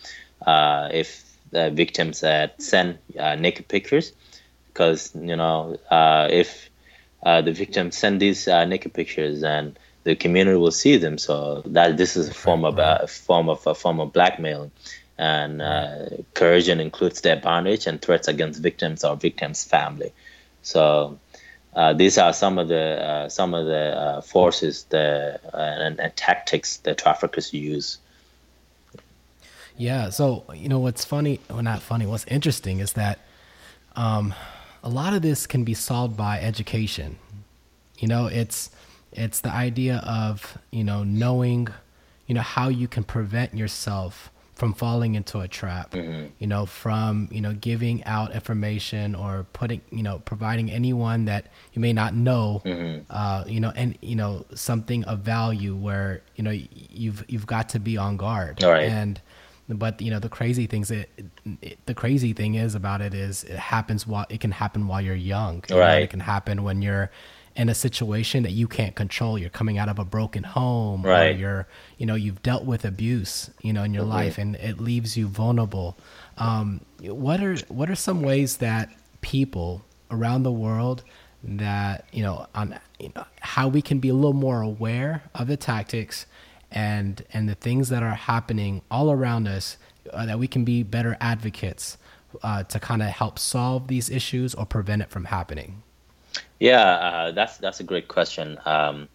Uh, 0.44 0.88
if 0.92 1.22
the 1.50 1.70
victims 1.70 2.20
that 2.20 2.60
send 2.60 2.98
uh, 3.18 3.36
naked 3.36 3.68
pictures, 3.68 4.12
because 4.66 5.14
you 5.14 5.36
know 5.36 5.78
uh, 5.90 6.26
if 6.30 6.68
uh, 7.22 7.40
the 7.42 7.52
victims 7.52 7.96
send 7.96 8.20
these 8.20 8.48
naked 8.48 8.92
pictures, 8.92 9.44
and 9.44 9.78
the 10.02 10.16
community 10.16 10.56
will 10.56 10.72
see 10.72 10.96
them. 10.96 11.16
So 11.16 11.62
that 11.66 11.96
this 11.96 12.16
is 12.16 12.28
a 12.28 12.34
form 12.34 12.64
of 12.64 12.78
a 12.78 13.06
form 13.06 13.48
of 13.48 13.64
a 13.66 13.74
form 13.74 14.00
of 14.00 14.12
blackmailing. 14.12 14.72
And 15.16 15.62
coercion 16.34 16.80
includes 16.80 17.20
their 17.20 17.36
bondage 17.36 17.86
and 17.86 18.02
threats 18.02 18.26
against 18.26 18.60
victims 18.60 19.04
or 19.04 19.14
victims' 19.14 19.62
family. 19.62 20.12
So 20.62 21.20
uh, 21.74 21.92
these 21.92 22.18
are 22.18 22.32
some 22.32 22.58
of 22.58 22.68
the 22.68 23.02
uh, 23.02 23.28
some 23.28 23.52
of 23.54 23.66
the 23.66 23.98
uh, 23.98 24.20
forces 24.20 24.84
the, 24.84 25.40
uh, 25.52 25.56
and, 25.56 25.98
and, 25.98 26.14
tactics 26.16 26.76
that 26.78 26.98
traffickers 26.98 27.52
use. 27.52 27.98
Yeah. 29.76 30.10
So 30.10 30.44
you 30.54 30.68
know 30.68 30.78
what's 30.78 31.04
funny, 31.04 31.40
well 31.50 31.62
not 31.62 31.82
funny. 31.82 32.06
What's 32.06 32.26
interesting 32.26 32.78
is 32.78 32.92
that 32.92 33.18
um, 33.96 34.34
a 34.84 34.88
lot 34.88 35.14
of 35.14 35.22
this 35.22 35.46
can 35.46 35.64
be 35.64 35.74
solved 35.74 36.16
by 36.16 36.40
education. 36.40 37.18
You 37.98 38.08
know, 38.08 38.26
it's 38.26 38.70
it's 39.12 39.40
the 39.40 39.50
idea 39.50 40.02
of 40.06 40.58
you 40.70 40.84
know 40.84 41.02
knowing 41.02 41.68
you 42.26 42.34
know 42.34 42.42
how 42.42 42.68
you 42.68 42.86
can 42.86 43.02
prevent 43.02 43.54
yourself 43.54 44.30
from 44.54 44.72
falling 44.72 45.14
into 45.14 45.40
a 45.40 45.48
trap 45.48 45.92
mm-hmm. 45.92 46.26
you 46.38 46.46
know 46.46 46.64
from 46.66 47.28
you 47.30 47.40
know 47.40 47.52
giving 47.54 48.04
out 48.04 48.32
information 48.32 49.14
or 49.14 49.46
putting 49.52 49.80
you 49.90 50.02
know 50.02 50.20
providing 50.20 50.70
anyone 50.70 51.24
that 51.24 51.46
you 51.72 51.80
may 51.80 51.92
not 51.92 52.14
know 52.14 52.62
mm-hmm. 52.64 53.00
uh, 53.10 53.44
you 53.46 53.60
know 53.60 53.72
and 53.74 53.98
you 54.00 54.16
know 54.16 54.44
something 54.54 55.04
of 55.04 55.20
value 55.20 55.74
where 55.74 56.22
you 56.36 56.44
know 56.44 56.52
you've 56.90 57.24
you've 57.28 57.46
got 57.46 57.68
to 57.68 57.80
be 57.80 57.96
on 57.96 58.16
guard 58.16 58.62
and 58.88 59.20
but 59.68 60.00
you 60.00 60.10
know 60.10 60.18
the 60.18 60.28
crazy 60.28 60.66
things 60.66 60.90
it, 60.90 61.08
it, 61.62 61.78
the 61.86 61.94
crazy 61.94 62.32
thing 62.32 62.54
is 62.54 62.74
about 62.74 63.00
it 63.00 63.14
is 63.14 63.44
it 63.44 63.58
happens 63.58 64.06
while 64.06 64.26
it 64.28 64.40
can 64.40 64.50
happen 64.50 64.86
while 64.86 65.00
you're 65.00 65.14
young 65.14 65.62
right 65.70 65.98
know? 65.98 66.04
it 66.04 66.10
can 66.10 66.20
happen 66.20 66.62
when 66.62 66.82
you're 66.82 67.10
in 67.56 67.68
a 67.68 67.74
situation 67.74 68.42
that 68.42 68.52
you 68.52 68.66
can't 68.66 68.94
control. 68.94 69.38
You're 69.38 69.50
coming 69.50 69.78
out 69.78 69.88
of 69.88 69.98
a 69.98 70.04
broken 70.04 70.42
home, 70.42 71.02
right? 71.02 71.36
you're, 71.36 71.68
you 71.98 72.06
know, 72.06 72.14
you've 72.14 72.42
dealt 72.42 72.64
with 72.64 72.84
abuse, 72.84 73.50
you 73.62 73.72
know, 73.72 73.84
in 73.84 73.94
your 73.94 74.02
mm-hmm. 74.02 74.12
life, 74.12 74.38
and 74.38 74.56
it 74.56 74.80
leaves 74.80 75.16
you 75.16 75.28
vulnerable. 75.28 75.96
Um, 76.36 76.80
what 77.00 77.42
are 77.42 77.56
what 77.68 77.88
are 77.90 77.94
some 77.94 78.22
ways 78.22 78.56
that 78.58 78.90
people 79.20 79.84
around 80.10 80.42
the 80.42 80.52
world 80.52 81.02
that 81.42 82.08
you 82.12 82.22
know 82.22 82.46
on 82.54 82.78
you 82.98 83.12
know, 83.14 83.24
how 83.40 83.68
we 83.68 83.82
can 83.82 83.98
be 83.98 84.08
a 84.08 84.14
little 84.14 84.32
more 84.32 84.62
aware 84.62 85.22
of 85.34 85.46
the 85.46 85.56
tactics 85.56 86.26
and 86.70 87.24
and 87.32 87.48
the 87.48 87.54
things 87.54 87.88
that 87.90 88.02
are 88.02 88.14
happening 88.14 88.82
all 88.90 89.12
around 89.12 89.46
us 89.46 89.76
uh, 90.12 90.26
that 90.26 90.38
we 90.38 90.48
can 90.48 90.64
be 90.64 90.82
better 90.82 91.16
advocates 91.20 91.98
uh, 92.42 92.62
to 92.64 92.80
kind 92.80 93.02
of 93.02 93.08
help 93.08 93.38
solve 93.38 93.88
these 93.88 94.10
issues 94.10 94.54
or 94.54 94.66
prevent 94.66 95.02
it 95.02 95.10
from 95.10 95.26
happening 95.26 95.82
yeah, 96.58 96.82
uh, 96.82 97.30
that's 97.32 97.58
that's 97.58 97.80
a 97.80 97.84
great 97.84 98.08
question, 98.08 98.58
um, 98.64 99.08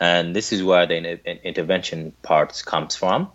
and 0.00 0.34
this 0.36 0.52
is 0.52 0.62
where 0.62 0.86
the 0.86 0.96
in- 0.96 1.38
intervention 1.44 2.12
part 2.22 2.62
comes 2.64 2.96
from. 2.96 3.30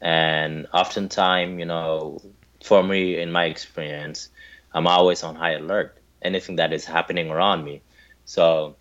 And 0.00 0.66
oftentimes, 0.72 1.58
you 1.58 1.64
know, 1.64 2.20
for 2.62 2.82
me, 2.82 3.18
in 3.18 3.32
my 3.32 3.46
experience, 3.46 4.28
I'm 4.72 4.86
always 4.86 5.22
on 5.22 5.34
high 5.34 5.52
alert. 5.52 5.98
Anything 6.22 6.56
that 6.56 6.72
is 6.72 6.84
happening 6.84 7.30
around 7.30 7.64
me. 7.64 7.82
So 8.24 8.76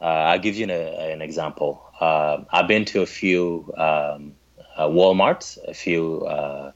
uh, 0.00 0.04
I'll 0.04 0.38
give 0.38 0.56
you 0.56 0.64
an, 0.64 0.70
an 0.70 1.22
example. 1.22 1.82
Uh, 2.00 2.44
I've 2.50 2.68
been 2.68 2.84
to 2.86 3.02
a 3.02 3.06
few 3.06 3.72
um, 3.76 4.34
uh, 4.76 4.88
WalMarts, 4.88 5.58
a 5.66 5.74
few 5.74 6.22
uh, 6.26 6.72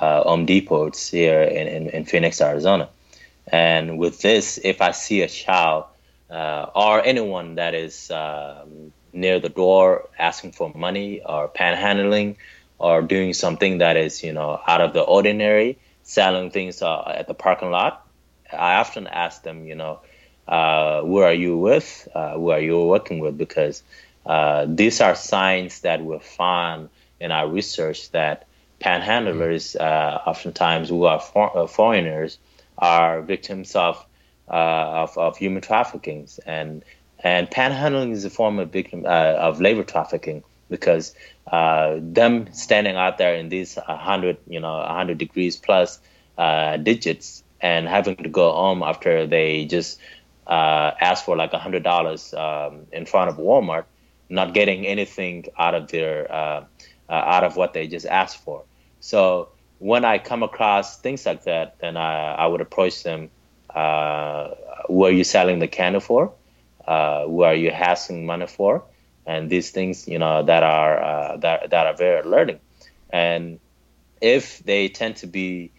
uh, 0.00 0.22
Home 0.22 0.46
Depots 0.46 1.10
here 1.10 1.42
in, 1.42 1.66
in, 1.66 1.88
in 1.90 2.04
Phoenix, 2.04 2.40
Arizona. 2.40 2.88
And 3.48 3.98
with 3.98 4.22
this, 4.22 4.58
if 4.62 4.80
I 4.80 4.90
see 4.90 5.22
a 5.22 5.28
child 5.28 5.84
uh, 6.30 6.66
or 6.74 7.04
anyone 7.04 7.56
that 7.56 7.74
is 7.74 8.10
um, 8.10 8.92
near 9.12 9.40
the 9.40 9.48
door 9.48 10.08
asking 10.18 10.52
for 10.52 10.72
money 10.74 11.22
or 11.24 11.48
panhandling 11.48 12.36
or 12.78 13.02
doing 13.02 13.32
something 13.34 13.78
that 13.78 13.96
is 13.96 14.22
you 14.22 14.32
know 14.32 14.60
out 14.66 14.80
of 14.80 14.92
the 14.92 15.02
ordinary, 15.02 15.78
selling 16.02 16.50
things 16.50 16.82
uh, 16.82 17.02
at 17.06 17.28
the 17.28 17.34
parking 17.34 17.70
lot, 17.70 18.06
I 18.52 18.76
often 18.76 19.06
ask 19.06 19.42
them, 19.42 19.66
you 19.66 19.74
know, 19.74 20.00
uh, 20.46 21.02
who 21.02 21.18
are 21.18 21.32
you 21.34 21.58
with? 21.58 22.08
Uh, 22.14 22.34
who 22.34 22.50
are 22.50 22.60
you 22.60 22.84
working 22.84 23.18
with? 23.18 23.36
Because 23.36 23.82
uh, 24.24 24.66
these 24.68 25.00
are 25.00 25.14
signs 25.14 25.80
that 25.80 26.04
we 26.04 26.18
find 26.20 26.90
in 27.20 27.32
our 27.32 27.48
research 27.48 28.10
that 28.12 28.46
panhandlers, 28.80 29.76
uh, 29.80 30.20
oftentimes 30.26 30.88
who 30.88 31.04
are 31.04 31.20
for- 31.20 31.56
uh, 31.56 31.66
foreigners, 31.66 32.38
are 32.78 33.22
victims 33.22 33.74
of 33.74 34.05
of, 34.48 35.16
of 35.18 35.36
human 35.36 35.62
trafficking, 35.62 36.28
and 36.46 36.84
and 37.20 37.50
panhandling 37.50 38.12
is 38.12 38.24
a 38.24 38.30
form 38.30 38.58
of 38.58 38.70
victim 38.70 39.04
uh, 39.06 39.34
of 39.38 39.60
labor 39.60 39.84
trafficking 39.84 40.42
because 40.68 41.14
uh, 41.52 41.96
them 42.00 42.52
standing 42.52 42.96
out 42.96 43.18
there 43.18 43.34
in 43.34 43.48
these 43.48 43.76
100 43.76 44.36
you 44.48 44.60
know 44.60 44.78
100 44.78 45.16
degrees 45.18 45.56
plus 45.56 46.00
uh, 46.38 46.76
digits 46.76 47.42
and 47.60 47.88
having 47.88 48.16
to 48.16 48.28
go 48.28 48.52
home 48.52 48.82
after 48.82 49.26
they 49.26 49.64
just 49.64 49.98
uh, 50.46 50.92
ask 51.00 51.24
for 51.24 51.36
like 51.36 51.52
hundred 51.52 51.82
dollars 51.82 52.32
um, 52.34 52.86
in 52.92 53.06
front 53.06 53.30
of 53.30 53.36
Walmart, 53.36 53.84
not 54.28 54.54
getting 54.54 54.86
anything 54.86 55.46
out 55.58 55.74
of 55.74 55.88
their 55.88 56.30
uh, 56.30 56.64
uh, 57.08 57.12
out 57.12 57.44
of 57.44 57.56
what 57.56 57.72
they 57.72 57.86
just 57.86 58.06
asked 58.06 58.42
for. 58.44 58.64
So 59.00 59.50
when 59.78 60.04
I 60.04 60.18
come 60.18 60.42
across 60.42 60.98
things 60.98 61.26
like 61.26 61.44
that, 61.44 61.76
then 61.80 61.96
I, 61.96 62.34
I 62.34 62.46
would 62.46 62.60
approach 62.60 63.02
them. 63.02 63.30
Uh, 63.76 64.54
who 64.88 65.04
are 65.04 65.10
you 65.10 65.24
selling 65.24 65.58
the 65.58 65.68
candle 65.68 66.00
for? 66.00 66.32
Uh, 66.86 67.26
who 67.26 67.42
are 67.42 67.54
you 67.54 67.70
asking 67.70 68.24
money 68.26 68.46
for? 68.46 68.84
And 69.26 69.50
these 69.50 69.70
things, 69.70 70.08
you 70.08 70.18
know, 70.18 70.42
that 70.44 70.62
are 70.62 71.02
uh, 71.02 71.36
that 71.38 71.70
that 71.70 71.86
are 71.86 71.96
very 71.96 72.20
alerting. 72.20 72.60
And 73.10 73.60
if 74.20 74.60
they 74.60 74.88
tend 74.88 75.16
to 75.16 75.26
be 75.26 75.72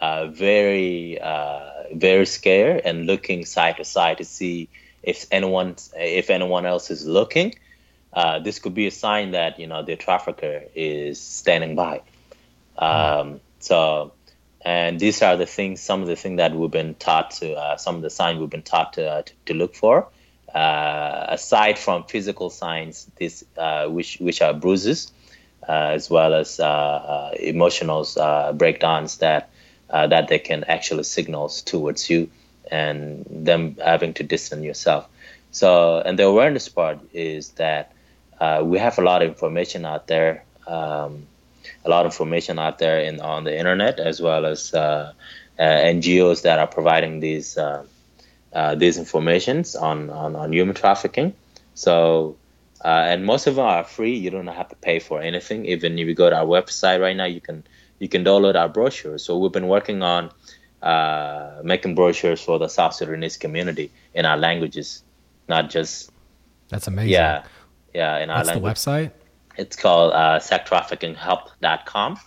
uh, 0.00 0.26
very 0.26 1.20
uh, 1.20 1.60
very 1.94 2.26
scared 2.26 2.82
and 2.84 3.06
looking 3.06 3.44
side 3.44 3.76
to 3.76 3.84
side 3.84 4.18
to 4.18 4.24
see 4.24 4.68
if 5.02 5.26
anyone 5.30 5.76
if 5.96 6.30
anyone 6.30 6.66
else 6.66 6.90
is 6.90 7.06
looking. 7.06 7.54
Uh, 8.12 8.38
this 8.40 8.58
could 8.58 8.74
be 8.74 8.86
a 8.86 8.90
sign 8.90 9.30
that 9.30 9.58
you 9.58 9.66
know 9.66 9.82
the 9.82 9.96
trafficker 9.96 10.64
is 10.74 11.20
standing 11.20 11.74
by. 11.74 12.02
Um, 12.76 13.40
so, 13.60 14.12
and 14.64 15.00
these 15.00 15.22
are 15.22 15.36
the 15.36 15.46
things, 15.46 15.80
some 15.80 16.02
of 16.02 16.08
the 16.08 16.16
things 16.16 16.38
that 16.38 16.54
we've 16.54 16.70
been 16.70 16.94
taught 16.94 17.32
to, 17.32 17.54
uh, 17.54 17.76
some 17.76 17.96
of 17.96 18.02
the 18.02 18.10
signs 18.10 18.38
we've 18.38 18.50
been 18.50 18.62
taught 18.62 18.94
to, 18.94 19.06
uh, 19.06 19.22
to, 19.22 19.32
to, 19.46 19.54
look 19.54 19.74
for. 19.74 20.08
Uh, 20.54 21.26
aside 21.28 21.78
from 21.78 22.04
physical 22.04 22.50
signs, 22.50 23.10
this 23.16 23.42
which 23.86 24.18
which 24.20 24.42
are 24.42 24.52
bruises, 24.52 25.10
as 25.66 26.10
well 26.10 26.34
as 26.34 26.60
emotional 27.40 28.06
breakdowns 28.54 29.18
that 29.18 29.48
uh, 29.92 30.06
that 30.06 30.28
they 30.28 30.38
can 30.38 30.64
actually 30.64 31.04
signals 31.04 31.62
towards 31.62 32.08
you 32.08 32.30
and 32.70 33.26
them 33.28 33.76
having 33.84 34.14
to 34.14 34.22
distance 34.22 34.64
yourself. 34.64 35.06
So, 35.50 35.98
and 35.98 36.18
the 36.18 36.24
awareness 36.24 36.68
part 36.68 36.98
is 37.12 37.50
that 37.50 37.92
uh, 38.40 38.62
we 38.64 38.78
have 38.78 38.98
a 38.98 39.02
lot 39.02 39.22
of 39.22 39.28
information 39.28 39.84
out 39.84 40.06
there, 40.06 40.44
um, 40.66 41.26
a 41.84 41.88
lot 41.88 42.06
of 42.06 42.12
information 42.12 42.58
out 42.58 42.78
there 42.78 43.00
in 43.00 43.20
on 43.20 43.44
the 43.44 43.56
internet, 43.56 43.98
as 44.00 44.20
well 44.20 44.46
as 44.46 44.74
uh, 44.74 45.12
uh 45.58 45.62
NGOs 45.62 46.42
that 46.42 46.58
are 46.58 46.66
providing 46.66 47.20
these 47.20 47.58
uh, 47.58 47.84
uh, 48.52 48.74
these 48.74 48.98
informations 48.98 49.74
on, 49.74 50.10
on, 50.10 50.36
on 50.36 50.52
human 50.52 50.74
trafficking. 50.74 51.34
So, 51.74 52.36
and 52.84 53.24
most 53.24 53.46
of 53.46 53.54
them 53.54 53.64
are 53.64 53.82
free. 53.82 54.14
You 54.14 54.28
don't 54.28 54.46
have 54.46 54.68
to 54.68 54.76
pay 54.76 54.98
for 54.98 55.22
anything. 55.22 55.64
Even 55.64 55.98
if 55.98 56.06
you 56.06 56.14
go 56.14 56.28
to 56.28 56.36
our 56.36 56.44
website 56.44 57.00
right 57.00 57.16
now, 57.16 57.24
you 57.24 57.40
can 57.40 57.64
you 57.98 58.08
can 58.08 58.24
download 58.24 58.56
our 58.56 58.68
brochures. 58.68 59.24
So 59.24 59.38
we've 59.38 59.52
been 59.52 59.68
working 59.68 60.02
on 60.02 60.30
uh, 60.82 61.62
making 61.62 61.94
brochures 61.94 62.42
for 62.42 62.58
the 62.58 62.68
South 62.68 62.94
Sudanese 62.94 63.38
community 63.38 63.90
in 64.12 64.26
our 64.26 64.36
languages, 64.36 65.02
not 65.48 65.70
just. 65.70 66.10
That's 66.68 66.88
amazing. 66.88 67.12
Yeah, 67.12 67.44
yeah. 67.94 68.18
In 68.18 68.28
our 68.28 68.38
What's 68.38 68.48
language. 68.48 68.84
the 68.84 68.90
website? 68.90 69.10
It's 69.56 69.76
called 69.76 70.12
uh, 70.12 70.38
sextraffickinghelp.com. 70.40 72.18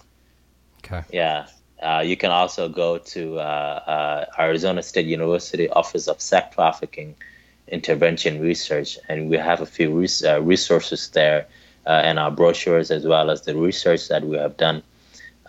Okay. 0.84 1.04
Yeah. 1.12 1.48
Uh, 1.82 2.04
you 2.06 2.16
can 2.16 2.32
also 2.32 2.70
go 2.70 2.98
to 2.98 3.40
uh, 3.40 3.42
uh, 3.42 4.42
Arizona 4.42 4.82
State 4.82 5.08
University 5.08 5.70
Office 5.70 6.08
of 6.08 6.22
Sex 6.22 6.56
Trafficking 6.56 7.16
Intervention 7.68 8.40
Research, 8.42 8.98
and 9.10 9.30
we 9.30 9.38
have 9.38 9.62
a 9.62 9.66
few 9.66 10.00
res- 10.00 10.24
uh, 10.24 10.42
resources 10.42 11.10
there 11.10 11.48
uh, 11.86 12.02
in 12.06 12.18
our 12.18 12.32
brochures 12.32 12.92
as 12.92 13.06
well 13.06 13.30
as 13.30 13.42
the 13.42 13.56
research 13.56 14.08
that 14.08 14.24
we 14.24 14.38
have 14.38 14.56
done 14.58 14.84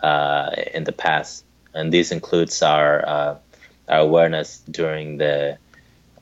uh, 0.03 0.51
in 0.73 0.83
the 0.83 0.91
past, 0.91 1.43
and 1.73 1.93
this 1.93 2.11
includes 2.11 2.61
our, 2.61 3.07
uh, 3.07 3.35
our 3.87 3.99
awareness 3.99 4.61
during 4.69 5.17
the 5.17 5.57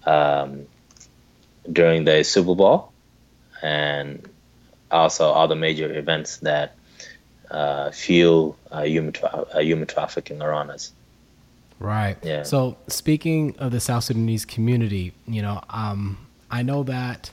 um, 0.05 0.67
during 1.71 2.05
the 2.05 2.23
Super 2.23 2.53
Bowl 2.53 2.91
and 3.61 4.29
also 4.91 5.25
all 5.29 5.47
the 5.47 5.55
major 5.55 5.97
events 5.97 6.37
that 6.37 6.75
uh, 7.51 7.91
fuel 7.91 8.57
uh, 8.71 8.83
human 8.83 9.13
tra- 9.13 9.45
uh, 9.53 9.59
human 9.59 9.87
trafficking 9.87 10.41
around 10.41 10.69
us. 10.69 10.91
Right. 11.79 12.17
Yeah. 12.23 12.43
So 12.43 12.77
speaking 12.87 13.55
of 13.59 13.71
the 13.71 13.79
South 13.79 14.05
Sudanese 14.05 14.45
community, 14.45 15.13
you 15.27 15.41
know, 15.41 15.61
um, 15.69 16.27
I 16.49 16.63
know 16.63 16.83
that 16.83 17.31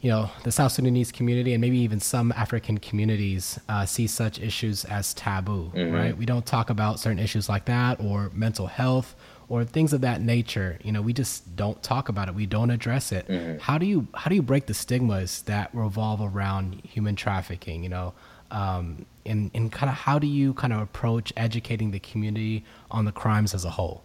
you 0.00 0.10
know, 0.10 0.30
the 0.44 0.52
South 0.52 0.70
Sudanese 0.70 1.10
community 1.10 1.52
and 1.52 1.60
maybe 1.60 1.78
even 1.78 1.98
some 1.98 2.30
African 2.36 2.78
communities 2.78 3.58
uh, 3.68 3.84
see 3.86 4.06
such 4.06 4.38
issues 4.38 4.84
as 4.84 5.12
taboo, 5.14 5.72
mm-hmm. 5.74 5.92
right? 5.92 6.16
We 6.16 6.26
don't 6.26 6.46
talk 6.46 6.70
about 6.70 7.00
certain 7.00 7.18
issues 7.18 7.48
like 7.48 7.64
that 7.64 7.98
or 8.00 8.30
mental 8.32 8.68
health 8.68 9.16
or 9.48 9.64
things 9.64 9.92
of 9.92 10.00
that 10.00 10.20
nature. 10.20 10.78
You 10.82 10.92
know, 10.92 11.02
we 11.02 11.12
just 11.12 11.56
don't 11.56 11.80
talk 11.82 12.08
about 12.08 12.28
it. 12.28 12.34
We 12.34 12.46
don't 12.46 12.70
address 12.70 13.12
it. 13.12 13.28
Mm-hmm. 13.28 13.58
How 13.58 13.78
do 13.78 13.86
you 13.86 14.06
how 14.14 14.28
do 14.28 14.34
you 14.34 14.42
break 14.42 14.66
the 14.66 14.74
stigmas 14.74 15.42
that 15.42 15.70
revolve 15.72 16.20
around 16.20 16.80
human 16.84 17.16
trafficking? 17.16 17.82
You 17.82 17.88
know, 17.88 18.14
um, 18.50 19.06
and 19.24 19.50
and 19.54 19.70
kind 19.70 19.90
of 19.90 19.96
how 19.96 20.18
do 20.18 20.26
you 20.26 20.54
kind 20.54 20.72
of 20.72 20.80
approach 20.80 21.32
educating 21.36 21.90
the 21.90 22.00
community 22.00 22.64
on 22.90 23.04
the 23.04 23.12
crimes 23.12 23.54
as 23.54 23.64
a 23.64 23.70
whole? 23.70 24.02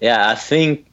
Yeah, 0.00 0.28
I 0.28 0.34
think 0.34 0.86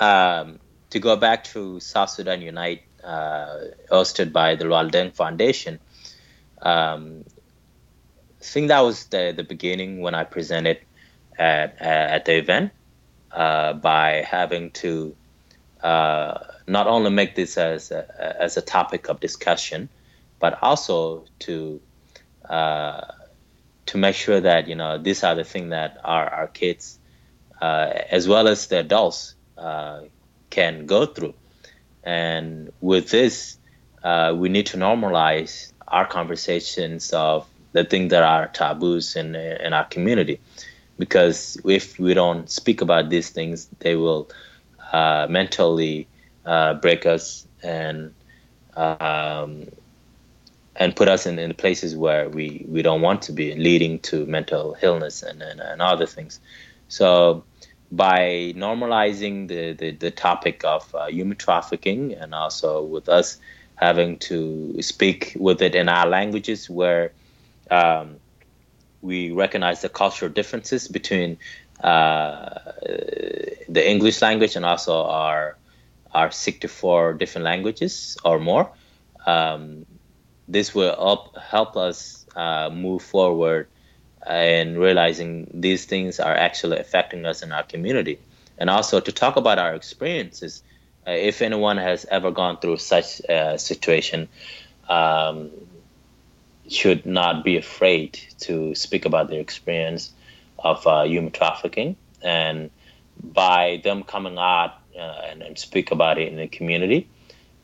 um, 0.00 0.60
to 0.90 1.00
go 1.00 1.16
back 1.16 1.44
to 1.44 1.80
South 1.80 2.10
Sudan 2.10 2.40
Unite 2.40 2.82
uh, 3.02 3.64
hosted 3.90 4.32
by 4.32 4.54
the 4.54 4.64
Luol 4.64 4.90
Deng 4.90 5.14
Foundation. 5.14 5.80
Um, 6.62 7.24
I 8.40 8.44
think 8.44 8.68
that 8.68 8.80
was 8.80 9.06
the, 9.06 9.32
the 9.36 9.42
beginning 9.42 10.00
when 10.00 10.14
I 10.14 10.24
presented 10.24 10.78
at, 11.38 11.80
at 11.80 12.24
the 12.26 12.36
event 12.36 12.72
uh, 13.34 13.72
by 13.72 14.24
having 14.28 14.70
to 14.70 15.16
uh, 15.82 16.38
not 16.68 16.86
only 16.86 17.10
make 17.10 17.34
this 17.34 17.58
as 17.58 17.90
a, 17.90 18.40
as 18.40 18.56
a 18.56 18.62
topic 18.62 19.08
of 19.08 19.18
discussion, 19.18 19.88
but 20.38 20.56
also 20.62 21.24
to 21.40 21.80
uh, 22.48 23.00
to 23.86 23.98
make 23.98 24.14
sure 24.14 24.40
that 24.40 24.68
you 24.68 24.76
know 24.76 24.98
these 24.98 25.24
are 25.24 25.34
the 25.34 25.42
things 25.42 25.70
that 25.70 25.98
our, 26.04 26.28
our 26.28 26.46
kids 26.46 26.98
uh, 27.60 27.90
as 28.08 28.28
well 28.28 28.46
as 28.46 28.68
the 28.68 28.78
adults 28.78 29.34
uh, 29.58 30.02
can 30.50 30.86
go 30.86 31.04
through. 31.06 31.34
And 32.04 32.72
with 32.80 33.10
this, 33.10 33.58
we 34.04 34.48
need 34.48 34.66
to 34.66 34.76
normalize 34.76 35.72
our 35.88 36.06
conversations 36.06 37.12
of 37.12 37.48
the 37.72 37.84
things 37.84 38.10
that 38.10 38.22
are 38.22 38.46
taboos 38.46 39.16
in 39.16 39.34
in 39.34 39.72
our 39.72 39.84
community, 39.84 40.40
because 40.98 41.56
if 41.64 41.98
we 41.98 42.14
don't 42.14 42.50
speak 42.50 42.80
about 42.80 43.10
these 43.10 43.30
things, 43.30 43.68
they 43.80 43.96
will 43.96 44.30
uh, 44.92 45.26
mentally 45.28 46.08
uh, 46.44 46.74
break 46.74 47.06
us 47.06 47.46
and 47.62 48.14
um, 48.76 49.66
and 50.76 50.96
put 50.96 51.08
us 51.08 51.26
in, 51.26 51.38
in 51.38 51.54
places 51.54 51.96
where 51.96 52.28
we, 52.28 52.64
we 52.68 52.82
don't 52.82 53.00
want 53.00 53.22
to 53.22 53.32
be, 53.32 53.54
leading 53.54 53.98
to 54.00 54.26
mental 54.26 54.76
illness 54.82 55.22
and, 55.22 55.40
and, 55.42 55.60
and 55.60 55.80
other 55.80 56.06
things. 56.06 56.40
So 56.88 57.44
by 57.92 58.52
normalizing 58.56 59.48
the, 59.48 59.72
the, 59.72 59.92
the 59.92 60.10
topic 60.10 60.64
of 60.64 60.92
uh, 60.94 61.06
human 61.06 61.36
trafficking 61.36 62.12
and 62.14 62.34
also 62.34 62.82
with 62.82 63.08
us 63.08 63.38
having 63.76 64.18
to 64.18 64.80
speak 64.82 65.36
with 65.38 65.62
it 65.62 65.74
in 65.74 65.88
our 65.88 66.08
languages 66.08 66.68
where 66.68 67.12
um, 67.70 68.16
we 69.04 69.30
recognize 69.30 69.82
the 69.82 69.88
cultural 69.88 70.30
differences 70.30 70.88
between 70.88 71.38
uh, 71.82 72.58
the 73.68 73.82
English 73.86 74.22
language 74.22 74.56
and 74.56 74.64
also 74.64 75.04
our 75.04 75.56
our 76.14 76.30
64 76.30 77.14
different 77.14 77.44
languages 77.44 78.16
or 78.24 78.38
more. 78.38 78.70
Um, 79.26 79.84
this 80.46 80.74
will 80.74 80.94
help, 80.94 81.36
help 81.38 81.76
us 81.76 82.24
uh, 82.36 82.70
move 82.70 83.02
forward 83.02 83.66
and 84.24 84.78
realizing 84.78 85.50
these 85.52 85.86
things 85.86 86.20
are 86.20 86.34
actually 86.34 86.78
affecting 86.78 87.26
us 87.26 87.42
in 87.42 87.50
our 87.50 87.64
community. 87.64 88.20
And 88.58 88.70
also 88.70 89.00
to 89.00 89.12
talk 89.12 89.36
about 89.36 89.58
our 89.58 89.74
experiences. 89.74 90.62
Uh, 91.06 91.10
if 91.10 91.42
anyone 91.42 91.76
has 91.76 92.06
ever 92.10 92.30
gone 92.30 92.58
through 92.60 92.78
such 92.78 93.20
a 93.28 93.58
situation, 93.58 94.28
um, 94.88 95.50
should 96.68 97.04
not 97.04 97.44
be 97.44 97.56
afraid 97.56 98.18
to 98.40 98.74
speak 98.74 99.04
about 99.04 99.28
their 99.28 99.40
experience 99.40 100.12
of 100.58 100.86
uh, 100.86 101.02
human 101.02 101.30
trafficking. 101.30 101.96
And 102.22 102.70
by 103.22 103.80
them 103.84 104.02
coming 104.02 104.38
out 104.38 104.74
uh, 104.96 105.20
and, 105.28 105.42
and, 105.42 105.58
speak 105.58 105.90
about 105.90 106.18
it 106.18 106.28
in 106.28 106.36
the 106.36 106.48
community, 106.48 107.08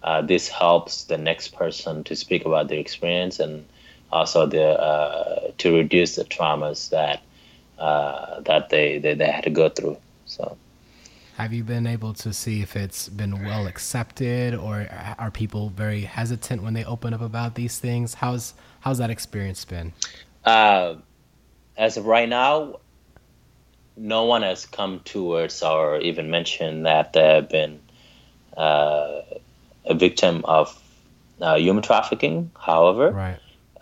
uh, 0.03 0.23
this 0.23 0.49
helps 0.49 1.05
the 1.05 1.19
next 1.19 1.49
person 1.49 2.05
to 2.05 2.17
speak 2.17 2.45
about 2.45 2.69
their 2.69 2.79
experience 2.79 3.41
and 3.41 3.67
also 4.13 4.47
the 4.47 4.63
uh, 4.63 5.51
to 5.59 5.77
reduce 5.77 6.17
the 6.17 6.25
traumas 6.25 6.91
that 6.91 7.23
uh, 7.79 8.41
that 8.41 8.69
they, 8.69 8.99
they, 8.99 9.15
they 9.15 9.27
had 9.27 9.45
to 9.45 9.51
go 9.51 9.69
through. 9.69 9.97
So 10.27 10.57
Have 11.37 11.53
you 11.53 11.65
been 11.65 11.87
able 11.87 12.13
to 12.15 12.33
see 12.33 12.61
if 12.61 12.77
it's 12.77 13.09
been 13.09 13.45
well 13.45 13.67
accepted, 13.67 14.55
or 14.55 14.87
are 15.19 15.31
people 15.31 15.71
very 15.71 16.03
hesitant 16.03 16.63
when 16.63 16.75
they 16.75 16.85
open 16.85 17.15
up 17.15 17.23
about 17.23 17.55
these 17.55 17.79
things? 17.79 18.15
How's 18.15 18.55
how's 18.81 18.99
that 18.99 19.11
experience 19.11 19.65
been? 19.65 19.93
Uh, 20.45 20.97
as 21.77 21.97
of 21.97 22.07
right 22.07 22.29
now, 22.29 22.81
no 23.97 24.25
one 24.25 24.43
has 24.43 24.67
come 24.67 25.01
towards 25.01 25.63
or 25.63 25.99
even 26.01 26.31
mentioned 26.31 26.87
that 26.87 27.13
they 27.13 27.35
have 27.35 27.49
been 27.49 27.81
uh, 28.57 29.21
a 29.85 29.95
victim 29.95 30.43
of 30.45 30.77
uh, 31.41 31.57
human 31.57 31.83
trafficking. 31.83 32.51
However, 32.59 33.11
right. 33.11 33.39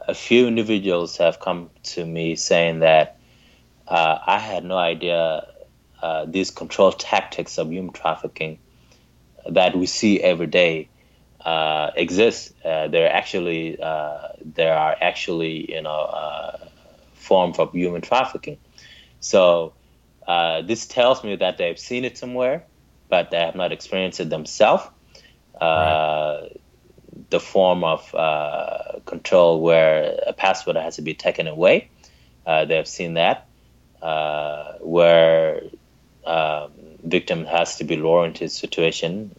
a 0.07 0.15
few 0.15 0.47
individuals 0.47 1.17
have 1.19 1.41
come 1.41 1.71
to 1.85 2.05
me 2.05 2.37
saying 2.37 2.81
that 2.81 3.19
uh, 3.87 4.19
I 4.27 4.39
had 4.39 4.65
no 4.65 4.77
idea 4.77 5.47
uh, 6.03 6.27
these 6.27 6.51
control 6.51 6.93
tactics 6.93 7.59
of 7.59 7.73
human 7.73 7.93
trafficking 7.93 8.59
that 9.49 9.77
we 9.77 9.87
see 9.87 10.21
every 10.21 10.47
day 10.47 10.89
uh, 11.49 11.93
exist. 11.97 12.53
Uh, 12.65 12.89
there 12.89 13.11
actually 13.11 13.81
uh, 13.81 14.29
there 14.45 14.75
are 14.77 14.97
actually 15.01 15.73
you 15.75 15.83
know 15.83 16.01
uh, 16.23 16.59
forms 17.15 17.59
of 17.59 17.73
human 17.73 18.03
trafficking. 18.03 18.59
So 19.21 19.75
this 20.67 20.87
tells 20.87 21.25
me 21.25 21.37
that 21.37 21.59
they've 21.59 21.79
seen 21.79 22.05
it 22.05 22.19
somewhere, 22.19 22.65
but 23.09 23.31
they 23.31 23.39
have 23.39 23.55
not 23.55 23.73
experienced 23.73 24.21
it 24.21 24.31
themselves. 24.31 24.85
Right. 25.61 26.51
The 27.31 27.41
form 27.41 27.83
of 27.85 28.01
control 29.07 29.61
where 29.61 30.19
a 30.27 30.33
passport 30.33 30.77
has 30.77 30.97
to 30.97 31.03
be 31.03 31.15
taken 31.15 31.47
away. 31.47 31.91
they've 32.47 32.87
seen 32.87 33.15
that 33.15 33.49
uh, 34.03 34.75
where 34.81 35.63
um, 36.25 36.73
victim 37.03 37.45
has 37.45 37.77
to 37.77 37.85
be 37.85 37.97
lured 37.97 38.29
into 38.29 38.45
a 38.45 38.49
situation 38.49 39.35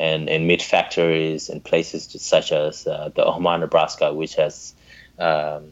and 0.00 0.30
in 0.30 0.46
meat 0.46 0.62
factories 0.62 1.50
in 1.50 1.60
places 1.60 2.08
such 2.22 2.52
as 2.52 2.86
uh, 2.86 3.10
the 3.14 3.22
Omaha, 3.22 3.58
Nebraska, 3.58 4.14
which 4.14 4.34
has 4.36 4.74
um, 5.18 5.70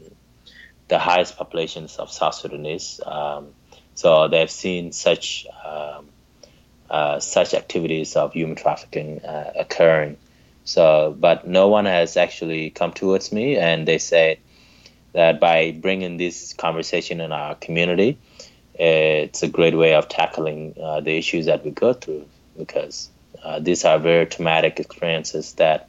the 0.89 0.99
highest 0.99 1.39
populations 1.39 1.97
of 1.97 2.13
South 2.13 2.35
Sudanese. 2.35 3.01
Um, 3.07 3.55
so 3.95 4.29
they've 4.29 4.51
seen 4.51 4.93
such 4.93 5.47
um, 5.65 6.11
uh, 6.91 7.21
such 7.21 7.55
activities 7.55 8.17
of 8.17 8.35
human 8.35 8.57
trafficking 8.57 9.25
uh, 9.25 9.53
occurring. 9.57 10.19
So, 10.65 11.17
but 11.19 11.47
no 11.47 11.69
one 11.69 11.87
has 11.87 12.19
actually 12.19 12.69
come 12.69 12.93
towards 12.93 13.33
me, 13.33 13.57
and 13.57 13.89
they 13.89 13.97
said 13.97 14.39
that 15.15 15.41
by 15.41 15.73
bringing 15.73 16.19
this 16.19 16.53
conversation 16.53 17.23
in 17.23 17.33
our 17.33 17.55
community, 17.55 18.19
it's 18.75 19.43
a 19.43 19.49
great 19.49 19.75
way 19.75 19.95
of 19.95 20.11
tackling 20.11 20.75
uh, 20.81 21.01
the 21.01 21.17
issues 21.17 21.47
that 21.47 21.65
we 21.65 21.71
go 21.71 21.95
through 21.95 22.27
because 22.59 23.09
uh, 23.43 23.59
these 23.61 23.85
are 23.85 23.99
very 23.99 24.27
traumatic 24.27 24.81
experiences 24.81 25.55
that 25.55 25.89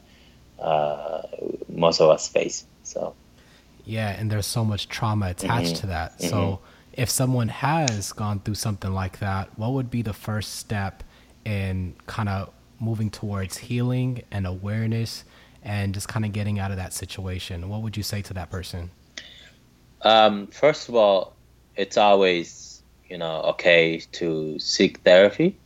uh, 0.58 1.22
most 1.68 2.00
of 2.00 2.10
us 2.10 2.28
face. 2.28 2.64
So, 2.82 3.14
yeah, 3.84 4.10
and 4.10 4.30
there's 4.30 4.46
so 4.46 4.64
much 4.64 4.88
trauma 4.88 5.30
attached 5.30 5.74
mm-hmm. 5.74 5.80
to 5.80 5.86
that. 5.88 6.18
Mm-hmm. 6.18 6.28
So, 6.28 6.60
if 6.92 7.08
someone 7.08 7.48
has 7.48 8.12
gone 8.12 8.40
through 8.40 8.56
something 8.56 8.92
like 8.92 9.20
that, 9.20 9.56
what 9.58 9.72
would 9.72 9.90
be 9.90 10.02
the 10.02 10.12
first 10.12 10.56
step 10.56 11.02
in 11.44 11.94
kind 12.06 12.28
of 12.28 12.50
moving 12.78 13.10
towards 13.10 13.58
healing 13.58 14.22
and 14.30 14.46
awareness 14.46 15.24
and 15.62 15.94
just 15.94 16.08
kind 16.08 16.24
of 16.24 16.32
getting 16.32 16.58
out 16.58 16.70
of 16.70 16.76
that 16.78 16.92
situation? 16.92 17.68
What 17.68 17.82
would 17.82 17.96
you 17.96 18.02
say 18.02 18.22
to 18.22 18.34
that 18.34 18.50
person? 18.50 18.90
Um, 20.02 20.46
first 20.48 20.88
of 20.88 20.94
all, 20.94 21.36
it's 21.76 21.96
always 21.96 22.82
you 23.08 23.18
know 23.18 23.42
okay 23.42 24.02
to 24.12 24.58
seek 24.58 24.98
therapy, 25.00 25.56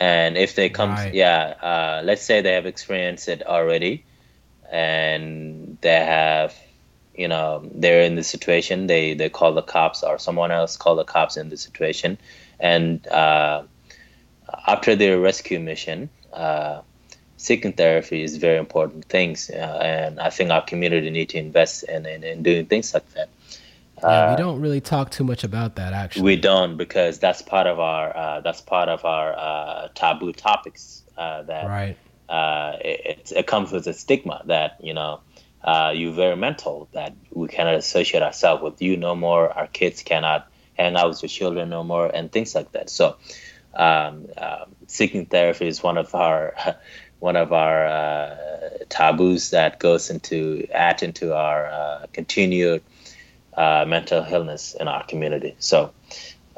and 0.00 0.38
if 0.38 0.54
they 0.54 0.70
come, 0.70 0.90
right. 0.90 1.12
yeah, 1.12 1.54
uh, 1.60 2.02
let's 2.02 2.22
say 2.22 2.40
they 2.40 2.54
have 2.54 2.66
experienced 2.66 3.28
it 3.28 3.46
already, 3.46 4.04
and 4.72 5.76
they 5.82 6.00
have, 6.04 6.56
you 7.14 7.28
know, 7.28 7.68
they're 7.74 8.02
in 8.02 8.14
the 8.14 8.24
situation. 8.24 8.86
They 8.86 9.12
they 9.12 9.28
call 9.28 9.52
the 9.52 9.62
cops 9.62 10.02
or 10.02 10.18
someone 10.18 10.50
else 10.50 10.78
call 10.78 10.96
the 10.96 11.04
cops 11.04 11.36
in 11.36 11.50
the 11.50 11.58
situation, 11.58 12.16
and 12.58 13.06
uh, 13.06 13.62
after 14.66 14.96
their 14.96 15.20
rescue 15.20 15.60
mission. 15.60 16.08
Uh, 16.32 16.80
seeking 17.36 17.72
therapy 17.72 18.22
is 18.22 18.36
very 18.36 18.58
important 18.58 19.06
things, 19.06 19.48
uh, 19.48 19.80
and 19.82 20.20
I 20.20 20.28
think 20.28 20.50
our 20.50 20.60
community 20.60 21.08
need 21.08 21.30
to 21.30 21.38
invest 21.38 21.84
in, 21.84 22.04
in, 22.04 22.22
in 22.22 22.42
doing 22.42 22.66
things 22.66 22.92
like 22.92 23.08
that. 23.14 23.30
Yeah, 24.02 24.28
we 24.28 24.32
uh, 24.34 24.36
don't 24.36 24.60
really 24.60 24.80
talk 24.80 25.10
too 25.10 25.24
much 25.24 25.44
about 25.44 25.76
that 25.76 25.92
actually. 25.92 26.22
We 26.22 26.36
don't 26.36 26.76
because 26.76 27.18
that's 27.18 27.42
part 27.42 27.66
of 27.66 27.78
our 27.80 28.16
uh, 28.16 28.40
that's 28.40 28.60
part 28.60 28.88
of 28.88 29.04
our 29.04 29.32
uh, 29.36 29.88
taboo 29.94 30.32
topics. 30.32 31.02
Uh, 31.16 31.42
that 31.42 31.66
right. 31.66 31.96
Uh, 32.28 32.76
it, 32.80 33.32
it 33.34 33.46
comes 33.46 33.72
with 33.72 33.86
a 33.86 33.92
stigma 33.92 34.42
that 34.46 34.76
you 34.80 34.94
know 34.94 35.20
uh, 35.62 35.92
you're 35.94 36.12
very 36.12 36.36
mental 36.36 36.88
that 36.92 37.14
we 37.32 37.48
cannot 37.48 37.74
associate 37.74 38.22
ourselves 38.22 38.62
with 38.62 38.80
you 38.80 38.96
no 38.96 39.14
more. 39.14 39.50
Our 39.50 39.66
kids 39.66 40.02
cannot 40.02 40.48
hang 40.78 40.96
out 40.96 41.08
with 41.08 41.22
your 41.22 41.28
children 41.28 41.68
no 41.68 41.84
more, 41.84 42.06
and 42.06 42.30
things 42.30 42.54
like 42.54 42.72
that. 42.72 42.88
So, 42.90 43.16
um, 43.74 44.26
um 44.38 44.76
seeking 44.86 45.26
therapy 45.26 45.66
is 45.66 45.82
one 45.82 45.98
of 45.98 46.14
our 46.14 46.54
one 47.18 47.36
of 47.36 47.52
our 47.52 48.40
taboos 48.88 49.50
that 49.50 49.78
goes 49.78 50.08
into 50.08 50.66
add 50.72 51.02
into 51.02 51.34
our 51.34 52.06
continued 52.12 52.82
uh, 53.54 53.84
mental 53.86 54.24
illness 54.28 54.74
in 54.78 54.88
our 54.88 55.04
community. 55.04 55.54
So 55.58 55.92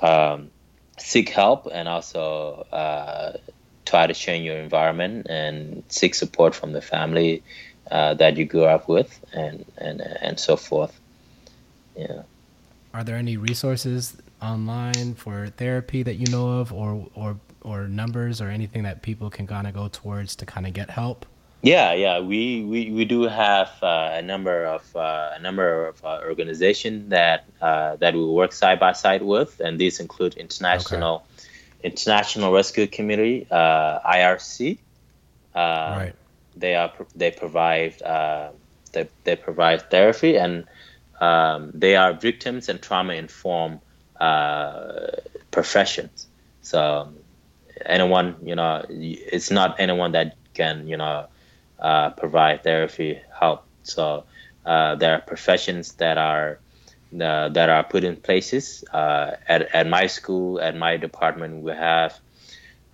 um, 0.01 0.51
seek 0.99 1.29
help 1.31 1.69
and 1.73 1.89
also 1.89 2.67
uh, 2.73 3.37
try 3.85 4.07
to 4.07 4.15
change 4.15 4.45
your 4.45 4.57
environment 4.57 5.27
and 5.29 5.83
seek 5.89 6.15
support 6.15 6.55
from 6.55 6.73
the 6.73 6.81
family 6.81 7.43
uh, 7.91 8.15
that 8.15 8.37
you 8.37 8.45
grew 8.45 8.65
up 8.65 8.89
with 8.89 9.25
and, 9.33 9.65
and, 9.79 10.01
and 10.01 10.39
so 10.39 10.57
forth. 10.57 10.99
Yeah. 11.97 12.23
Are 12.95 13.05
there 13.05 13.17
any 13.17 13.37
resources 13.37 14.17
online 14.41 15.15
for 15.15 15.49
therapy 15.49 16.03
that 16.03 16.15
you 16.15 16.27
know 16.27 16.61
of 16.61 16.73
or, 16.73 17.09
or, 17.15 17.39
or 17.63 17.89
numbers 17.89 18.41
or 18.41 18.49
anything 18.49 18.83
that 18.83 19.03
people 19.03 19.31
can 19.31 19.47
kind 19.47 19.67
of 19.67 19.75
go 19.75 19.89
towards 19.89 20.37
to 20.37 20.47
kind 20.47 20.67
of 20.67 20.73
get 20.73 20.91
help? 20.91 21.27
Yeah, 21.63 21.93
yeah, 21.93 22.19
we, 22.19 22.65
we, 22.65 22.91
we 22.91 23.05
do 23.05 23.23
have 23.23 23.71
uh, 23.83 24.11
a 24.15 24.23
number 24.23 24.65
of 24.65 24.97
uh, 24.97 25.31
a 25.37 25.39
number 25.39 25.87
of 25.87 26.05
uh, 26.05 26.21
organizations 26.25 27.11
that 27.11 27.45
uh, 27.61 27.95
that 27.97 28.15
we 28.15 28.25
work 28.25 28.53
side 28.53 28.81
by 28.81 28.93
side 28.93 29.23
with, 29.23 29.61
and 29.61 29.79
these 29.79 30.01
include 30.01 30.35
international 30.35 31.23
okay. 31.39 31.89
international 31.89 32.53
rescue 32.53 32.89
community 32.89 33.47
uh, 33.49 34.01
IRC. 34.01 34.79
Uh, 35.55 35.59
right. 35.59 36.15
They 36.57 36.75
are 36.75 36.93
they 37.15 37.31
provide 37.31 37.95
they, 38.93 39.09
they 39.23 39.37
provide 39.37 39.89
therapy 39.89 40.37
and 40.37 40.65
um, 41.21 41.71
they 41.73 41.95
are 41.95 42.13
victims 42.13 42.69
and 42.69 42.83
trauma 42.83 43.15
informed 43.15 43.79
professions. 45.53 46.27
So 46.63 47.13
anyone 47.87 48.35
you 48.43 48.57
know, 48.57 48.85
it's 48.89 49.53
not 49.53 49.79
anyone 49.79 50.11
that 50.13 50.37
can 50.55 50.89
you 50.89 50.97
know 50.97 51.29
uh, 51.79 52.11
provide 52.11 52.63
therapy 52.63 53.21
help. 53.39 53.65
So 53.83 54.25
uh, 54.65 54.97
there 54.97 55.15
are 55.15 55.21
professions 55.21 55.93
that 55.95 56.19
are 56.19 56.59
uh, 57.21 57.49
that 57.51 57.69
are 57.69 57.85
put 57.85 58.05
in 58.05 58.17
places. 58.17 58.85
Uh, 58.93 59.33
at 59.49 59.63
at 59.75 59.87
my 59.87 60.07
school, 60.07 60.61
at 60.61 60.77
my 60.77 60.97
department, 60.97 61.63
we 61.63 61.73
have 61.73 62.19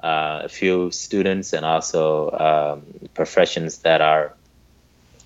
uh, 0.02 0.42
a 0.44 0.48
few 0.48 0.90
students 0.90 1.52
and 1.52 1.64
also 1.64 2.30
um, 2.30 3.08
professions 3.14 3.78
that 3.78 4.00
are 4.00 4.34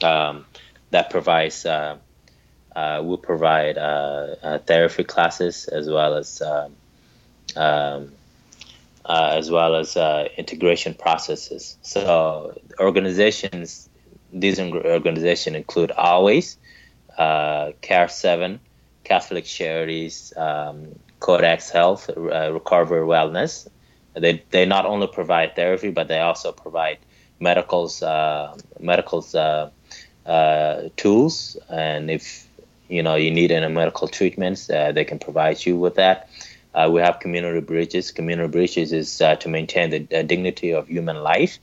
um, 0.02 0.44
that 0.90 1.10
provides. 1.10 1.66
Uh, 1.66 1.96
will 2.74 3.18
provide 3.18 3.74
therapy 4.66 5.04
classes 5.04 5.68
as 5.68 5.90
well 5.90 6.14
as 6.14 6.40
um, 6.40 6.72
um 7.54 8.12
uh, 9.04 9.30
as 9.32 9.50
well 9.50 9.74
as 9.74 9.96
uh, 9.96 10.28
integration 10.36 10.94
processes. 10.94 11.76
So 11.82 12.56
organizations, 12.78 13.88
these 14.32 14.60
organizations 14.60 15.56
include 15.56 15.90
Always, 15.92 16.58
uh, 17.18 17.72
Care 17.80 18.08
7, 18.08 18.60
Catholic 19.04 19.44
Charities, 19.44 20.32
um, 20.36 20.94
CODAC 21.20 21.70
Health, 21.70 22.10
uh, 22.10 22.52
Recover 22.52 23.02
Wellness. 23.02 23.68
They, 24.14 24.42
they 24.50 24.66
not 24.66 24.86
only 24.86 25.06
provide 25.06 25.56
therapy, 25.56 25.90
but 25.90 26.08
they 26.08 26.20
also 26.20 26.52
provide 26.52 26.98
medicals, 27.40 28.02
uh, 28.02 28.56
medicals 28.78 29.34
uh, 29.34 29.70
tools. 30.96 31.56
And 31.68 32.10
if 32.10 32.46
you 32.88 33.02
know 33.02 33.16
you 33.16 33.30
need 33.30 33.50
any 33.50 33.72
medical 33.72 34.06
treatments, 34.06 34.66
they 34.66 35.04
can 35.04 35.18
provide 35.18 35.64
you 35.64 35.76
with 35.76 35.94
that. 35.94 36.28
Uh, 36.74 36.88
we 36.92 37.00
have 37.00 37.20
community 37.20 37.60
bridges. 37.60 38.12
Community 38.12 38.48
bridges 38.48 38.92
is 38.92 39.20
uh, 39.20 39.36
to 39.36 39.48
maintain 39.48 39.90
the 39.90 40.18
uh, 40.18 40.22
dignity 40.22 40.72
of 40.72 40.88
human 40.88 41.22
life. 41.22 41.58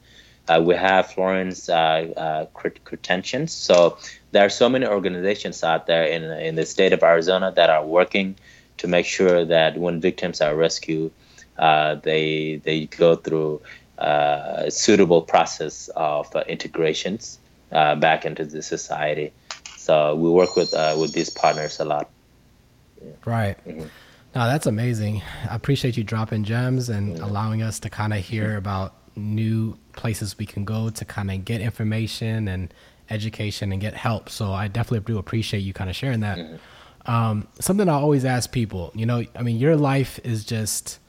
Uh, 0.48 0.62
we 0.64 0.76
have 0.76 1.12
Florence 1.12 1.70
uh, 1.70 1.74
uh, 2.18 2.46
Crittentons. 2.56 3.50
So 3.50 3.98
there 4.32 4.46
are 4.46 4.50
so 4.50 4.68
many 4.68 4.86
organizations 4.88 5.64
out 5.64 5.86
there 5.86 6.06
in 6.06 6.24
in 6.24 6.56
the 6.56 6.66
state 6.66 6.94
of 6.94 7.04
Arizona 7.04 7.52
that 7.56 7.70
are 7.70 7.86
working 7.86 8.36
to 8.78 8.88
make 8.88 9.06
sure 9.06 9.46
that 9.46 9.78
when 9.78 10.02
victims 10.02 10.42
are 10.42 10.56
rescued, 10.56 11.12
uh, 11.58 11.96
they 11.96 12.62
they 12.64 12.86
go 12.86 13.16
through 13.16 13.62
uh, 14.00 14.64
a 14.68 14.72
suitable 14.72 15.22
process 15.22 15.90
of 15.96 16.34
uh, 16.36 16.44
integrations 16.48 17.38
uh, 17.72 17.96
back 17.96 18.26
into 18.26 18.46
the 18.46 18.62
society. 18.62 19.34
So 19.78 20.16
we 20.16 20.30
work 20.30 20.56
with 20.56 20.74
uh, 20.74 20.96
with 21.00 21.14
these 21.14 21.30
partners 21.30 21.80
a 21.80 21.86
lot. 21.86 22.10
Yeah. 23.04 23.12
Right. 23.26 23.58
Mm-hmm. 23.68 23.88
No, 24.36 24.46
that's 24.46 24.68
amazing. 24.68 25.24
I 25.50 25.56
appreciate 25.56 25.98
you 25.98 26.04
dropping 26.04 26.44
gems 26.44 26.90
and 26.90 27.18
yeah. 27.18 27.26
allowing 27.26 27.62
us 27.64 27.80
to 27.80 27.90
kind 27.90 28.14
of 28.14 28.20
hear 28.20 28.58
about 28.58 28.94
new 29.16 29.78
places 29.94 30.38
we 30.38 30.46
can 30.46 30.66
go 30.66 30.90
to 30.90 31.06
kind 31.06 31.32
of 31.32 31.44
get 31.44 31.62
information 31.62 32.48
and 32.48 32.74
education 33.10 33.72
and 33.72 33.82
get 33.82 33.96
help. 33.96 34.30
So 34.30 34.52
I 34.54 34.68
definitely 34.68 35.12
do 35.12 35.18
appreciate 35.18 35.62
you 35.62 35.74
kind 35.74 35.90
of 35.90 35.96
sharing 35.96 36.20
that. 36.20 36.38
Mm-hmm. 36.38 37.12
Um, 37.12 37.48
something 37.60 37.90
I 37.90 37.94
always 37.94 38.24
ask 38.24 38.52
people, 38.52 38.92
you 38.94 39.06
know, 39.06 39.24
I 39.36 39.42
mean, 39.42 39.58
your 39.58 39.76
life 39.76 40.20
is 40.24 40.46
just, 40.46 41.00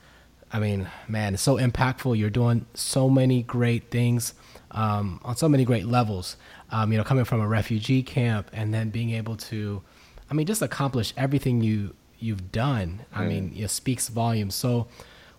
I 0.50 0.58
mean, 0.58 0.88
man, 1.08 1.34
it's 1.34 1.42
so 1.42 1.56
impactful. 1.56 2.16
You're 2.16 2.30
doing 2.30 2.64
so 2.72 3.10
many 3.10 3.42
great 3.42 3.90
things 3.90 4.34
um, 4.70 5.20
on 5.24 5.36
so 5.36 5.48
many 5.48 5.64
great 5.64 5.84
levels. 5.84 6.36
Um, 6.70 6.90
you 6.90 6.96
know, 6.96 7.04
coming 7.04 7.24
from 7.24 7.40
a 7.40 7.48
refugee 7.48 8.02
camp 8.02 8.48
and 8.52 8.72
then 8.72 8.90
being 8.90 9.10
able 9.10 9.36
to, 9.36 9.82
I 10.30 10.34
mean, 10.34 10.46
just 10.46 10.62
accomplish 10.62 11.12
everything 11.16 11.60
you 11.60 11.94
you've 12.20 12.52
done. 12.52 13.00
I 13.14 13.24
mean, 13.24 13.52
it 13.56 13.68
speaks 13.70 14.08
volumes. 14.08 14.54
So, 14.54 14.86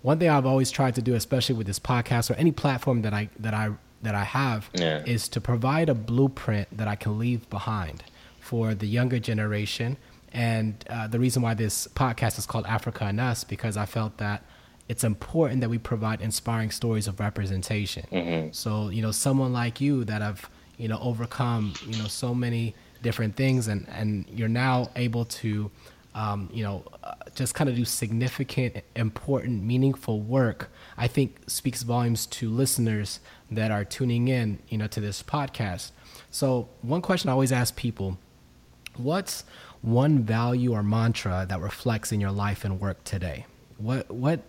one 0.02 0.18
thing 0.18 0.30
I've 0.30 0.46
always 0.46 0.72
tried 0.72 0.96
to 0.96 1.02
do, 1.02 1.14
especially 1.14 1.56
with 1.56 1.68
this 1.68 1.80
podcast 1.80 2.32
or 2.32 2.34
any 2.34 2.52
platform 2.52 3.04
that 3.04 3.14
I 3.14 3.30
that 3.40 3.54
I 3.54 3.72
that 4.02 4.16
I 4.16 4.24
have 4.24 4.70
yeah. 4.74 5.04
is 5.06 5.28
to 5.30 5.42
provide 5.42 5.90
a 5.90 5.94
blueprint 5.94 6.76
that 6.76 6.88
I 6.88 6.96
can 6.96 7.20
leave 7.20 7.50
behind 7.50 8.04
for 8.40 8.74
the 8.74 8.88
younger 8.88 9.20
generation. 9.20 9.98
And 10.34 10.84
uh, 10.90 11.08
the 11.08 11.20
reason 11.20 11.42
why 11.42 11.54
this 11.54 11.88
podcast 11.88 12.40
is 12.40 12.46
called 12.46 12.66
Africa 12.66 13.06
and 13.06 13.20
Us 13.20 13.44
because 13.44 13.78
I 13.78 13.86
felt 13.86 14.18
that 14.18 14.44
it's 14.88 15.04
important 15.04 15.62
that 15.62 15.70
we 15.70 15.78
provide 15.78 16.22
inspiring 16.22 16.72
stories 16.72 17.08
of 17.08 17.20
representation. 17.20 18.06
Mm-hmm. 18.12 18.52
So 18.52 18.90
you 18.90 19.02
know, 19.02 19.12
someone 19.12 19.54
like 19.54 19.80
you 19.80 20.04
that 20.06 20.22
have 20.22 20.50
you 20.78 20.88
know 20.88 21.00
overcome 21.02 21.74
you 21.86 21.98
know 21.98 22.08
so 22.08 22.34
many 22.34 22.76
different 23.02 23.36
things, 23.36 23.68
and 23.68 23.88
and 23.90 24.26
you're 24.30 24.50
now 24.50 24.90
able 24.96 25.26
to 25.26 25.70
um, 26.14 26.50
you 26.52 26.64
know, 26.64 26.84
uh, 27.04 27.14
just 27.36 27.56
kind 27.56 27.70
of 27.70 27.76
do 27.76 27.86
significant, 27.86 28.78
important, 28.96 29.64
meaningful 29.64 30.20
work, 30.20 30.70
I 30.98 31.08
think 31.08 31.38
speaks 31.48 31.84
volumes 31.84 32.26
to 32.28 32.50
listeners 32.50 33.20
that 33.50 33.72
are 33.72 33.86
tuning 33.86 34.28
in, 34.28 34.60
you 34.68 34.78
know, 34.78 34.88
to 34.88 35.00
this 35.00 35.24
podcast. 35.24 35.92
So 36.30 36.70
one 36.82 37.02
question 37.02 37.30
I 37.30 37.34
always 37.34 37.52
ask 37.52 37.76
people, 37.76 38.18
what's 38.98 39.46
one 39.82 40.24
value 40.24 40.74
or 40.74 40.84
mantra 40.84 41.46
that 41.48 41.60
reflects 41.60 42.12
in 42.12 42.20
your 42.20 42.32
life 42.32 42.66
and 42.66 42.80
work 42.80 43.04
today? 43.04 43.46
What 43.78 44.12
what 44.12 44.42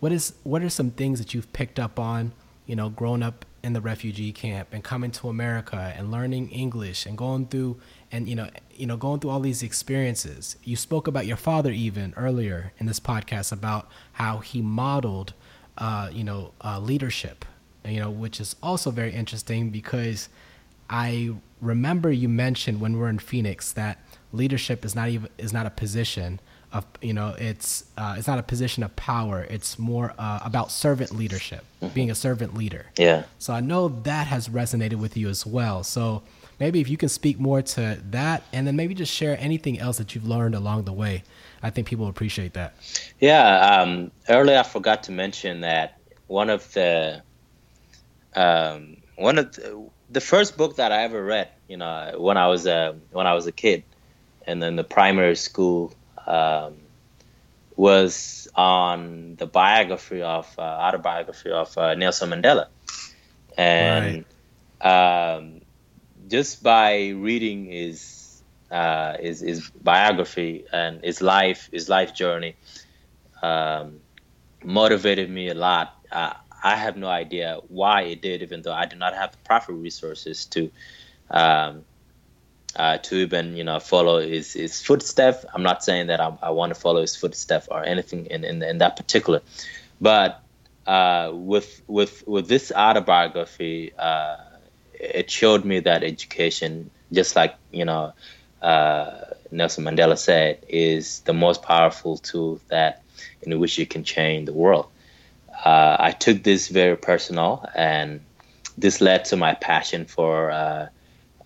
what 0.00 0.12
is 0.12 0.34
what 0.42 0.62
are 0.62 0.70
some 0.70 0.90
things 0.90 1.18
that 1.18 1.34
you've 1.34 1.52
picked 1.52 1.78
up 1.78 1.98
on, 1.98 2.32
you 2.66 2.74
know, 2.76 2.88
growing 2.88 3.22
up 3.22 3.44
in 3.62 3.74
the 3.74 3.80
refugee 3.80 4.32
camp 4.32 4.68
and 4.72 4.82
coming 4.82 5.10
to 5.10 5.28
America 5.28 5.92
and 5.96 6.10
learning 6.10 6.50
English 6.50 7.04
and 7.06 7.16
going 7.16 7.46
through 7.46 7.78
and 8.12 8.28
you 8.28 8.34
know 8.34 8.48
you 8.72 8.86
know 8.86 8.96
going 8.96 9.20
through 9.20 9.30
all 9.30 9.40
these 9.40 9.62
experiences. 9.62 10.56
You 10.64 10.76
spoke 10.76 11.06
about 11.06 11.26
your 11.26 11.36
father 11.36 11.70
even 11.70 12.14
earlier 12.16 12.72
in 12.78 12.86
this 12.86 13.00
podcast 13.00 13.52
about 13.52 13.88
how 14.12 14.38
he 14.38 14.62
modeled 14.62 15.34
uh, 15.78 16.10
you 16.12 16.24
know 16.24 16.52
uh, 16.62 16.78
leadership 16.78 17.44
you 17.84 18.00
know, 18.00 18.10
which 18.10 18.40
is 18.40 18.56
also 18.62 18.90
very 18.90 19.12
interesting 19.12 19.70
because 19.70 20.28
I 20.88 21.30
remember 21.60 22.10
you 22.10 22.28
mentioned 22.28 22.80
when 22.80 22.96
we 22.96 23.02
are 23.02 23.08
in 23.08 23.18
Phoenix 23.18 23.72
that 23.72 23.98
leadership 24.32 24.84
is 24.84 24.94
not 24.94 25.08
even 25.08 25.28
is 25.38 25.52
not 25.52 25.66
a 25.66 25.70
position 25.70 26.40
of 26.72 26.86
you 27.00 27.12
know 27.12 27.34
it's 27.38 27.84
uh, 27.96 28.14
it's 28.18 28.28
not 28.28 28.38
a 28.38 28.42
position 28.42 28.82
of 28.82 28.94
power. 28.96 29.46
It's 29.48 29.78
more 29.78 30.14
uh, 30.18 30.40
about 30.44 30.70
servant 30.70 31.14
leadership, 31.16 31.64
mm-hmm. 31.82 31.94
being 31.94 32.10
a 32.10 32.14
servant 32.14 32.54
leader. 32.54 32.86
Yeah. 32.98 33.24
So 33.38 33.52
I 33.52 33.60
know 33.60 33.88
that 33.88 34.26
has 34.26 34.48
resonated 34.48 34.96
with 34.96 35.16
you 35.16 35.28
as 35.28 35.46
well. 35.46 35.82
So 35.82 36.22
maybe 36.60 36.80
if 36.80 36.88
you 36.88 36.96
can 36.96 37.08
speak 37.08 37.40
more 37.40 37.62
to 37.62 37.98
that, 38.10 38.44
and 38.52 38.66
then 38.66 38.76
maybe 38.76 38.94
just 38.94 39.12
share 39.12 39.36
anything 39.40 39.80
else 39.80 39.98
that 39.98 40.14
you've 40.14 40.28
learned 40.28 40.54
along 40.54 40.84
the 40.84 40.92
way. 40.92 41.24
I 41.62 41.70
think 41.70 41.88
people 41.88 42.06
appreciate 42.06 42.52
that. 42.54 42.74
Yeah. 43.18 43.80
Um, 43.80 44.12
earlier, 44.28 44.58
I 44.58 44.62
forgot 44.62 45.02
to 45.04 45.12
mention 45.12 45.62
that 45.62 45.98
one 46.26 46.50
of 46.50 46.72
the 46.74 47.22
um, 48.36 48.98
one 49.16 49.38
of 49.38 49.52
the, 49.52 49.88
the, 50.10 50.20
first 50.20 50.56
book 50.56 50.76
that 50.76 50.92
I 50.92 51.02
ever 51.02 51.22
read, 51.22 51.48
you 51.68 51.76
know, 51.76 52.14
when 52.16 52.36
I 52.36 52.46
was 52.46 52.66
a 52.66 52.94
when 53.10 53.26
I 53.26 53.34
was 53.34 53.46
a 53.46 53.52
kid, 53.52 53.82
and 54.46 54.62
then 54.62 54.76
the 54.76 54.84
primary 54.84 55.36
school 55.36 55.92
um, 56.26 56.76
was 57.76 58.48
on 58.54 59.34
the 59.36 59.46
biography 59.46 60.22
of 60.22 60.46
uh, 60.58 60.62
autobiography 60.62 61.50
of 61.50 61.76
uh, 61.76 61.94
Nelson 61.94 62.30
Mandela, 62.30 62.68
and 63.58 64.24
right. 64.80 65.34
um, 65.34 65.59
just 66.30 66.62
by 66.62 67.08
reading 67.08 67.66
his 67.66 68.42
uh, 68.70 69.16
his, 69.18 69.40
his 69.40 69.68
biography 69.70 70.64
and 70.72 71.02
his 71.04 71.20
life 71.20 71.68
his 71.72 71.88
life 71.88 72.14
journey 72.14 72.56
um, 73.42 74.00
motivated 74.64 75.28
me 75.30 75.48
a 75.48 75.54
lot. 75.54 75.96
Uh, 76.10 76.34
I 76.62 76.76
have 76.76 76.96
no 76.96 77.08
idea 77.08 77.58
why 77.68 78.02
it 78.02 78.22
did, 78.22 78.42
even 78.42 78.62
though 78.62 78.72
I 78.72 78.86
do 78.86 78.96
not 78.96 79.14
have 79.14 79.32
the 79.32 79.38
proper 79.38 79.72
resources 79.72 80.44
to 80.46 80.70
um, 81.30 81.84
uh, 82.76 82.98
to 82.98 83.16
even 83.16 83.56
you 83.56 83.64
know 83.64 83.80
follow 83.80 84.20
his, 84.20 84.52
his 84.52 84.80
footsteps. 84.80 85.44
I'm 85.52 85.62
not 85.62 85.82
saying 85.82 86.08
that 86.08 86.20
I, 86.20 86.36
I 86.42 86.50
want 86.50 86.74
to 86.74 86.80
follow 86.80 87.00
his 87.00 87.16
footsteps 87.16 87.66
or 87.68 87.82
anything 87.84 88.26
in, 88.26 88.44
in, 88.44 88.62
in 88.62 88.78
that 88.78 88.96
particular, 88.96 89.40
but 90.00 90.42
uh, 90.86 91.30
with 91.32 91.82
with 91.86 92.26
with 92.26 92.46
this 92.48 92.72
autobiography, 92.72 93.92
uh, 93.98 94.36
it 95.00 95.30
showed 95.30 95.64
me 95.64 95.80
that 95.80 96.04
education, 96.04 96.90
just 97.12 97.36
like 97.36 97.54
you 97.72 97.84
know 97.84 98.12
uh, 98.62 99.10
Nelson 99.50 99.84
Mandela 99.84 100.18
said, 100.18 100.64
is 100.68 101.20
the 101.20 101.32
most 101.32 101.62
powerful 101.62 102.18
tool 102.18 102.60
that 102.68 103.02
in 103.42 103.58
which 103.58 103.78
you 103.78 103.86
can 103.86 104.04
change 104.04 104.46
the 104.46 104.52
world 104.52 104.88
uh, 105.64 105.96
I 105.98 106.12
took 106.12 106.42
this 106.42 106.68
very 106.68 106.96
personal, 106.96 107.64
and 107.74 108.20
this 108.78 109.00
led 109.00 109.26
to 109.26 109.36
my 109.36 109.54
passion 109.54 110.06
for 110.06 110.50
uh, 110.50 110.88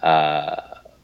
uh, 0.03 0.57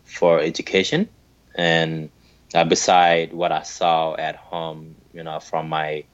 for 0.04 0.40
education. 0.40 1.08
And 1.54 2.10
uh, 2.54 2.64
beside 2.64 3.32
what 3.32 3.52
I 3.52 3.62
saw 3.62 4.14
at 4.16 4.36
home, 4.36 4.96
you 5.12 5.22
know, 5.24 5.40
from 5.40 5.68
my 5.68 6.04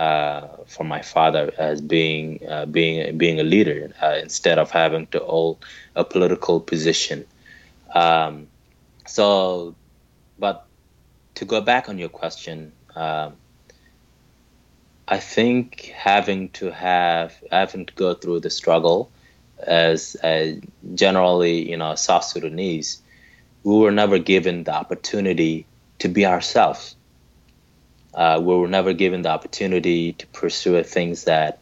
uh, 0.00 0.48
from 0.66 0.88
my 0.88 1.02
father 1.02 1.52
as 1.58 1.82
being 1.82 2.40
uh, 2.48 2.64
being 2.64 3.18
being 3.18 3.38
a 3.38 3.42
leader 3.42 3.92
instead 4.22 4.58
of 4.58 4.70
having 4.70 5.06
to 5.08 5.18
hold 5.18 5.62
a 5.94 6.04
political 6.04 6.58
position. 6.58 7.26
Um, 7.94 8.46
so, 9.06 9.74
but 10.38 10.64
to 11.34 11.44
go 11.44 11.60
back 11.60 11.90
on 11.90 11.98
your 11.98 12.08
question. 12.08 12.72
Um, 12.96 13.36
I 15.06 15.18
think 15.18 15.92
having 15.94 16.48
to 16.60 16.70
have 16.70 17.34
having 17.50 17.84
to 17.84 17.92
go 17.94 18.14
through 18.14 18.40
the 18.40 18.50
struggle 18.50 19.10
as 19.58 20.16
generally 20.94 21.68
you 21.70 21.76
know 21.76 21.94
South 21.96 22.24
Sudanese, 22.24 23.02
we 23.64 23.76
were 23.76 23.90
never 23.90 24.18
given 24.18 24.64
the 24.64 24.72
opportunity 24.72 25.66
to 25.98 26.08
be 26.08 26.24
ourselves. 26.24 26.96
Uh, 28.14 28.40
we 28.42 28.54
were 28.56 28.68
never 28.68 28.92
given 28.92 29.22
the 29.22 29.28
opportunity 29.30 30.12
to 30.14 30.26
pursue 30.28 30.82
things 30.82 31.24
that 31.24 31.60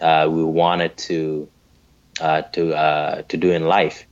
uh, 0.00 0.28
we 0.30 0.44
wanted 0.44 0.96
to 0.96 1.48
uh, 2.20 2.42
to 2.42 2.74
uh, 2.74 3.22
to 3.22 3.36
do 3.36 3.50
in 3.50 3.64
life. 3.64 4.06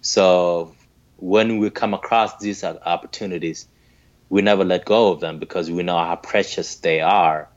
So 0.00 0.74
when 1.16 1.58
we 1.58 1.70
come 1.70 1.94
across 1.94 2.38
these 2.38 2.64
opportunities, 2.64 3.68
we 4.28 4.42
never 4.42 4.64
let 4.64 4.84
go 4.84 5.12
of 5.12 5.20
them 5.20 5.38
because 5.38 5.70
we 5.70 5.82
know 5.82 5.98
how 5.98 6.16
precious 6.16 6.76
they 6.76 7.00
are 7.00 7.48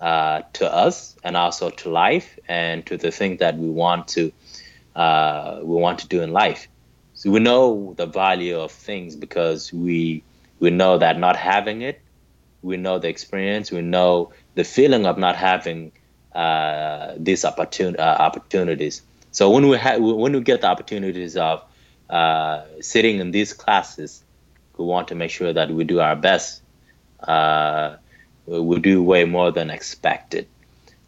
uh, 0.00 0.42
to 0.54 0.72
us 0.72 1.16
and 1.24 1.36
also 1.36 1.70
to 1.70 1.90
life 1.90 2.38
and 2.48 2.84
to 2.86 2.96
the 2.96 3.10
things 3.10 3.40
that 3.40 3.56
we 3.56 3.68
want 3.68 4.08
to 4.08 4.32
uh, 4.94 5.60
we 5.62 5.76
want 5.76 6.00
to 6.00 6.08
do 6.08 6.22
in 6.22 6.32
life. 6.32 6.68
So 7.14 7.30
we 7.30 7.40
know 7.40 7.94
the 7.96 8.06
value 8.06 8.58
of 8.58 8.70
things 8.72 9.16
because 9.16 9.72
we 9.72 10.22
we 10.60 10.70
know 10.70 10.98
that 10.98 11.18
not 11.18 11.36
having 11.36 11.82
it, 11.82 12.00
we 12.62 12.76
know 12.76 12.98
the 12.98 13.08
experience, 13.08 13.70
we 13.70 13.82
know 13.82 14.32
the 14.54 14.64
feeling 14.64 15.06
of 15.06 15.18
not 15.18 15.36
having 15.36 15.92
uh, 16.34 17.14
these 17.16 17.44
opportun- 17.44 17.98
uh, 17.98 18.16
opportunities. 18.20 19.02
So 19.32 19.50
when 19.50 19.68
we 19.68 19.76
ha- 19.76 19.98
when 19.98 20.32
we 20.32 20.40
get 20.40 20.62
the 20.62 20.68
opportunities 20.68 21.36
of 21.36 21.64
uh, 22.10 22.64
sitting 22.80 23.20
in 23.20 23.30
these 23.30 23.52
classes, 23.52 24.24
we 24.76 24.84
want 24.84 25.08
to 25.08 25.14
make 25.14 25.30
sure 25.30 25.52
that 25.52 25.70
we 25.70 25.84
do 25.84 26.00
our 26.00 26.16
best 26.16 26.62
uh, 27.26 27.96
we 28.46 28.78
do 28.80 29.02
way 29.02 29.24
more 29.24 29.52
than 29.52 29.70
expected. 29.70 30.48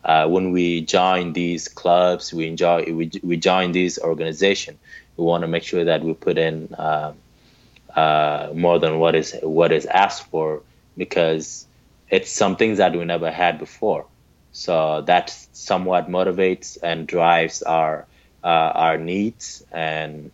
Uh, 0.04 0.26
when 0.28 0.52
we 0.52 0.80
join 0.82 1.32
these 1.32 1.68
clubs, 1.68 2.32
we 2.32 2.46
enjoy 2.46 2.84
we, 2.92 3.10
we 3.22 3.36
join 3.36 3.72
these 3.72 3.98
organizations. 3.98 4.78
We 5.16 5.24
want 5.24 5.42
to 5.42 5.48
make 5.48 5.62
sure 5.64 5.84
that 5.84 6.02
we 6.02 6.14
put 6.14 6.38
in 6.38 6.74
uh, 6.74 8.50
more 8.54 8.78
than 8.78 8.98
what 8.98 9.14
is 9.14 9.36
what 9.42 9.72
is 9.72 9.86
asked 9.86 10.26
for 10.30 10.62
because 10.96 11.66
it's 12.08 12.30
some 12.30 12.56
things 12.56 12.78
that 12.78 12.92
we 12.92 13.04
never 13.04 13.30
had 13.30 13.58
before. 13.58 14.06
So 14.52 15.02
that 15.02 15.30
somewhat 15.52 16.08
motivates 16.08 16.76
and 16.82 17.06
drives 17.06 17.62
our 17.62 18.06
uh, 18.42 18.46
our 18.46 18.98
needs 18.98 19.62
and 19.70 20.30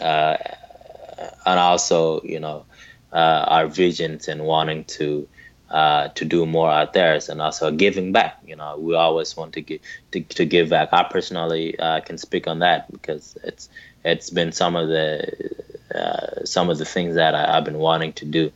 uh, 0.00 0.36
and 1.44 1.58
also 1.58 2.22
you 2.22 2.40
know 2.40 2.64
uh, 3.12 3.44
our 3.48 3.66
visions 3.66 4.28
and 4.28 4.44
wanting 4.44 4.84
to 4.84 5.28
uh, 5.70 6.08
to 6.08 6.24
do 6.24 6.46
more 6.46 6.70
out 6.70 6.92
there 6.92 7.18
and 7.28 7.40
also 7.40 7.70
giving 7.70 8.12
back. 8.12 8.38
You 8.44 8.56
know, 8.56 8.76
we 8.78 8.94
always 8.94 9.36
want 9.36 9.54
to 9.54 9.60
give 9.60 9.80
to, 10.12 10.20
to 10.20 10.44
give 10.44 10.68
back. 10.70 10.88
I 10.92 11.04
personally 11.04 11.78
uh, 11.78 12.00
can 12.00 12.18
speak 12.18 12.46
on 12.46 12.60
that 12.60 12.90
because 12.90 13.36
it's 13.44 13.68
it's 14.04 14.30
been 14.30 14.52
some 14.52 14.76
of 14.76 14.88
the 14.88 15.30
uh, 15.94 16.44
some 16.44 16.70
of 16.70 16.78
the 16.78 16.84
things 16.84 17.14
that 17.16 17.34
I, 17.34 17.54
have 17.54 17.64
been 17.64 17.78
wanting 17.78 18.12
to 18.14 18.24
do. 18.24 18.52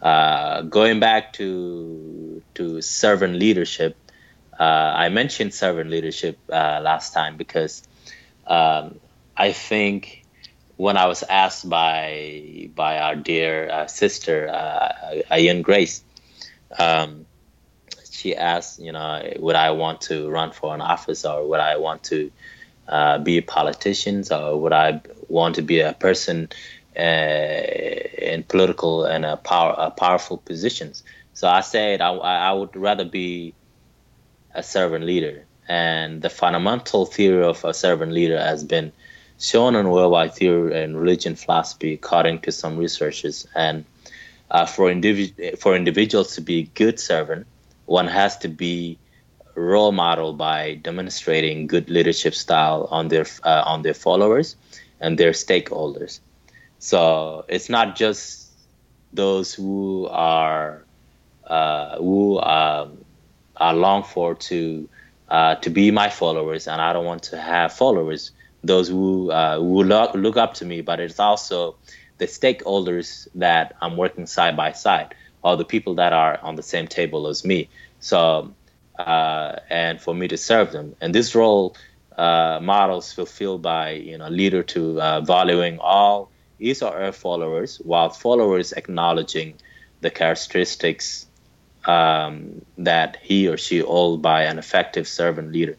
Uh, 0.00 0.62
going 0.62 1.00
back 1.00 1.32
to 1.34 2.42
to 2.54 2.80
servant 2.82 3.34
leadership, 3.34 3.96
uh, 4.58 4.62
I 4.62 5.08
mentioned 5.08 5.54
servant 5.54 5.90
leadership 5.90 6.38
uh, 6.50 6.80
last 6.82 7.12
time 7.12 7.36
because 7.36 7.82
um, 8.46 9.00
I 9.36 9.52
think 9.52 10.24
when 10.76 10.96
I 10.96 11.06
was 11.06 11.22
asked 11.24 11.68
by 11.68 12.70
by 12.74 12.98
our 12.98 13.16
dear 13.16 13.68
uh, 13.70 13.86
sister 13.86 14.48
uh, 14.48 14.92
Ayan 15.30 15.62
Grace, 15.62 16.02
um, 16.78 17.26
she 18.10 18.36
asked, 18.36 18.78
you 18.80 18.92
know, 18.92 19.22
would 19.38 19.56
I 19.56 19.70
want 19.72 20.02
to 20.02 20.28
run 20.28 20.52
for 20.52 20.74
an 20.74 20.80
office 20.80 21.24
or 21.24 21.46
would 21.48 21.60
I 21.60 21.76
want 21.76 22.04
to 22.04 22.30
uh, 22.88 23.18
be 23.18 23.38
a 23.38 23.42
politician 23.42 24.24
or 24.30 24.60
would 24.60 24.72
I 24.72 25.00
want 25.28 25.56
to 25.56 25.62
be 25.62 25.80
a 25.80 25.92
person 25.92 26.48
in 26.98 28.42
political 28.44 29.04
and 29.04 29.24
a 29.24 29.36
power 29.36 29.74
a 29.78 29.90
powerful 29.90 30.38
positions? 30.38 31.04
So 31.34 31.48
I 31.48 31.60
said 31.60 32.00
I, 32.00 32.10
I 32.10 32.52
would 32.52 32.74
rather 32.76 33.04
be 33.04 33.54
a 34.54 34.62
servant 34.62 35.04
leader. 35.04 35.44
And 35.68 36.22
the 36.22 36.30
fundamental 36.30 37.04
theory 37.06 37.44
of 37.44 37.64
a 37.64 37.74
servant 37.74 38.12
leader 38.12 38.38
has 38.38 38.64
been 38.64 38.92
shown 39.38 39.76
in 39.76 39.88
worldwide 39.88 40.34
theory 40.34 40.82
and 40.82 40.98
religion 40.98 41.36
philosophy, 41.36 41.94
according 41.94 42.40
to 42.40 42.52
some 42.52 42.78
researchers. 42.78 43.46
And 43.54 43.84
uh, 44.50 44.66
for, 44.66 44.90
individ- 44.90 45.58
for 45.58 45.76
individuals 45.76 46.34
to 46.36 46.40
be 46.40 46.70
good 46.74 46.98
servant, 46.98 47.46
one 47.84 48.08
has 48.08 48.38
to 48.38 48.48
be 48.48 48.98
role 49.54 49.92
model 49.92 50.32
by 50.32 50.74
demonstrating 50.74 51.66
good 51.66 51.90
leadership 51.90 52.34
style 52.34 52.88
on 52.90 53.08
their 53.08 53.26
uh, 53.42 53.62
on 53.66 53.82
their 53.82 53.94
followers 53.94 54.56
and 55.00 55.18
their 55.18 55.32
stakeholders. 55.32 56.20
So 56.78 57.44
it's 57.48 57.68
not 57.68 57.96
just 57.96 58.50
those 59.12 59.52
who 59.52 60.06
are 60.10 60.84
uh, 61.46 61.96
who 61.98 62.38
um, 62.40 63.04
are 63.56 63.74
long 63.74 64.04
for 64.04 64.34
to 64.34 64.88
uh, 65.28 65.56
to 65.56 65.70
be 65.70 65.90
my 65.90 66.08
followers, 66.08 66.68
and 66.68 66.80
I 66.80 66.92
don't 66.92 67.04
want 67.04 67.24
to 67.24 67.40
have 67.40 67.72
followers. 67.72 68.32
Those 68.62 68.88
who 68.88 69.30
uh, 69.30 69.58
who 69.58 69.82
look, 69.82 70.14
look 70.14 70.36
up 70.36 70.54
to 70.54 70.64
me, 70.64 70.80
but 70.80 71.00
it's 71.00 71.18
also 71.20 71.76
the 72.18 72.26
stakeholders 72.26 73.28
that 73.36 73.74
I'm 73.80 73.96
working 73.96 74.26
side 74.26 74.56
by 74.56 74.72
side, 74.72 75.14
or 75.42 75.56
the 75.56 75.64
people 75.64 75.96
that 75.96 76.12
are 76.12 76.38
on 76.42 76.56
the 76.56 76.62
same 76.62 76.86
table 76.86 77.28
as 77.28 77.44
me. 77.44 77.68
So, 78.00 78.54
uh, 78.98 79.56
and 79.70 80.00
for 80.00 80.14
me 80.14 80.28
to 80.28 80.36
serve 80.36 80.72
them, 80.72 80.96
and 81.00 81.14
this 81.14 81.34
role 81.34 81.76
uh, 82.16 82.58
models 82.62 83.12
fulfilled 83.12 83.62
by 83.62 83.92
you 83.92 84.18
know 84.18 84.28
leader 84.28 84.62
to 84.62 85.00
uh, 85.00 85.20
valuing 85.20 85.78
all 85.78 86.30
his 86.58 86.82
or 86.82 86.92
her 86.92 87.12
followers, 87.12 87.76
while 87.84 88.10
followers 88.10 88.72
acknowledging 88.72 89.54
the 90.00 90.10
characteristics 90.10 91.26
um, 91.84 92.62
that 92.76 93.16
he 93.22 93.48
or 93.48 93.56
she 93.56 93.78
hold 93.78 94.22
by 94.22 94.44
an 94.44 94.58
effective 94.58 95.08
servant 95.08 95.52
leader. 95.52 95.76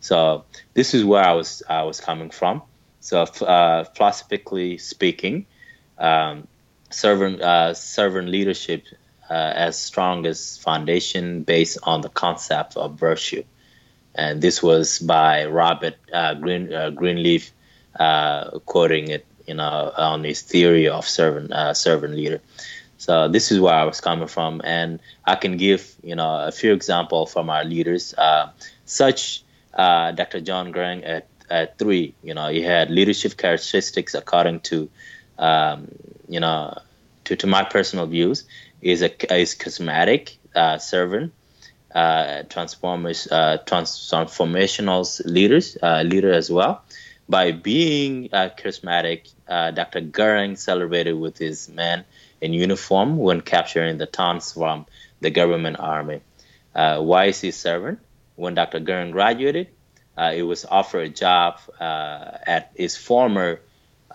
So 0.00 0.44
this 0.74 0.94
is 0.94 1.04
where 1.04 1.24
I 1.24 1.32
was 1.34 1.62
I 1.68 1.82
was 1.82 2.00
coming 2.00 2.30
from. 2.30 2.62
So 3.00 3.22
uh, 3.22 3.84
philosophically 3.84 4.78
speaking, 4.78 5.46
um, 5.98 6.46
servant 6.90 7.40
uh, 7.40 7.74
servant 7.74 8.28
leadership 8.28 8.84
uh, 9.28 9.34
as 9.34 9.78
strong 9.78 10.26
as 10.26 10.58
foundation 10.58 11.42
based 11.42 11.78
on 11.82 12.00
the 12.00 12.08
concept 12.08 12.76
of 12.76 12.98
virtue, 12.98 13.44
and 14.14 14.40
this 14.40 14.62
was 14.62 14.98
by 14.98 15.44
Robert 15.46 15.96
uh, 16.12 16.34
Green 16.34 16.72
uh, 16.72 16.90
Greenleaf, 16.90 17.52
uh, 17.98 18.58
quoting 18.60 19.08
it, 19.08 19.26
you 19.50 19.56
know, 19.60 19.92
on 19.96 20.24
his 20.24 20.42
theory 20.42 20.86
of 20.88 21.02
servant 21.18 21.50
servant 21.76 22.14
leader. 22.14 22.40
So 23.06 23.28
this 23.28 23.50
is 23.50 23.58
where 23.58 23.74
I 23.74 23.84
was 23.84 24.00
coming 24.00 24.28
from, 24.28 24.60
and 24.62 25.00
I 25.24 25.34
can 25.42 25.56
give 25.56 25.82
you 26.02 26.14
know 26.20 26.32
a 26.50 26.52
few 26.52 26.72
examples 26.74 27.32
from 27.32 27.48
our 27.48 27.64
leaders, 27.64 28.14
uh, 28.26 28.50
such 28.84 29.42
uh, 29.72 30.12
Dr. 30.12 30.40
John 30.40 30.70
Garang 30.72 31.00
at, 31.06 31.26
at 31.48 31.78
three. 31.78 32.14
You 32.22 32.34
know, 32.34 32.48
he 32.48 32.60
had 32.60 32.90
leadership 32.90 33.36
characteristics 33.38 34.14
according 34.14 34.60
to 34.70 34.90
um, 35.38 35.88
you 36.28 36.40
know 36.40 36.76
to, 37.24 37.36
to 37.36 37.46
my 37.46 37.64
personal 37.64 38.06
views 38.06 38.44
is 38.82 39.00
a 39.02 39.10
is 39.34 39.54
charismatic 39.54 40.36
uh, 40.54 40.76
servant, 40.78 41.32
uh, 41.94 42.42
transformers, 42.50 43.28
uh, 43.30 43.58
transformational 43.66 45.04
leaders 45.24 45.76
uh, 45.82 46.02
leader 46.02 46.32
as 46.32 46.50
well. 46.50 46.82
By 47.30 47.52
being 47.52 48.28
uh, 48.32 48.48
charismatic, 48.58 49.30
uh, 49.46 49.70
Dr. 49.70 50.00
Garang 50.00 50.58
celebrated 50.58 51.12
with 51.12 51.38
his 51.38 51.68
men 51.68 52.04
in 52.40 52.52
uniform 52.52 53.18
when 53.18 53.40
capturing 53.40 53.98
the 53.98 54.06
towns 54.06 54.52
from 54.52 54.86
the 55.20 55.30
government 55.30 55.78
army. 55.78 56.22
Uh, 56.74 57.00
why 57.00 57.26
is 57.26 57.40
he 57.40 57.52
servant? 57.52 58.00
When 58.34 58.56
Dr. 58.56 58.80
Garang 58.80 59.12
graduated, 59.12 59.68
uh, 60.16 60.32
he 60.32 60.42
was 60.42 60.64
offered 60.64 61.06
a 61.06 61.08
job 61.08 61.60
uh, 61.78 62.38
at 62.46 62.72
his 62.74 62.96
former 62.96 63.60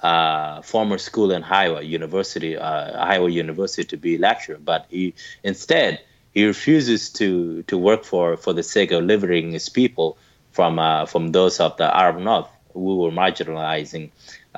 uh, 0.03 0.61
former 0.61 0.97
school 0.97 1.31
in 1.31 1.41
Iowa 1.41 1.81
University, 1.81 2.57
uh, 2.57 2.99
Iowa 2.99 3.29
University, 3.29 3.87
to 3.87 3.97
be 3.97 4.17
lecturer. 4.17 4.57
But 4.57 4.87
he 4.89 5.13
instead 5.41 6.01
he 6.33 6.45
refuses 6.45 7.09
to 7.11 7.63
to 7.63 7.77
work 7.77 8.03
for 8.03 8.35
for 8.35 8.51
the 8.51 8.61
sake 8.61 8.91
of 8.91 9.05
liberating 9.05 9.53
his 9.53 9.69
people 9.69 10.17
from 10.51 10.75
from 11.07 11.31
those 11.31 11.61
of 11.61 11.77
the 11.77 11.87
Arab 11.95 12.17
North 12.17 12.49
who 12.75 12.97
were 12.97 13.11
marginalizing 13.11 14.11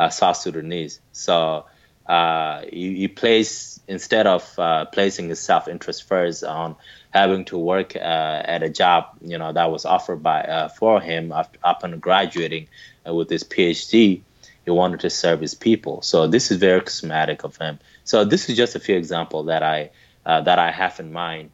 South 0.09 0.35
Sudanese. 0.35 0.99
So 1.13 1.65
uh, 2.07 2.61
you, 2.71 2.89
you, 2.91 3.09
place 3.09 3.81
instead 3.87 4.27
of 4.27 4.57
uh, 4.57 4.85
placing 4.85 5.27
his 5.27 5.41
self-interest 5.41 6.07
first 6.07 6.41
on 6.41 6.75
having 7.09 7.43
to 7.43 7.57
work 7.57 7.97
uh, 7.97 7.99
at 7.99 8.63
a 8.63 8.69
job 8.69 9.07
you 9.21 9.37
know 9.37 9.51
that 9.51 9.69
was 9.69 9.83
offered 9.83 10.23
by 10.23 10.41
uh, 10.41 10.69
for 10.69 11.01
him 11.01 11.33
after, 11.33 11.59
upon 11.63 11.99
graduating 11.99 12.67
uh, 13.05 13.13
with 13.13 13.29
his 13.29 13.43
PhD, 13.43 14.21
he 14.63 14.71
wanted 14.71 15.01
to 15.01 15.09
serve 15.09 15.41
his 15.41 15.53
people. 15.53 16.01
So 16.01 16.27
this 16.27 16.49
is 16.49 16.59
very 16.59 16.79
charismatic 16.79 17.43
of 17.43 17.57
him. 17.57 17.77
So 18.05 18.23
this 18.23 18.49
is 18.49 18.55
just 18.55 18.75
a 18.75 18.79
few 18.79 18.95
examples 18.95 19.47
that 19.47 19.61
I 19.61 19.89
uh, 20.25 20.41
that 20.41 20.59
I 20.59 20.71
have 20.71 21.01
in 21.01 21.11
mind 21.11 21.51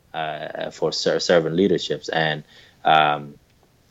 for 0.71 0.91
ser- 0.91 1.19
servant 1.19 1.55
leaderships 1.55 2.09
and. 2.09 2.43
Um, 2.85 3.39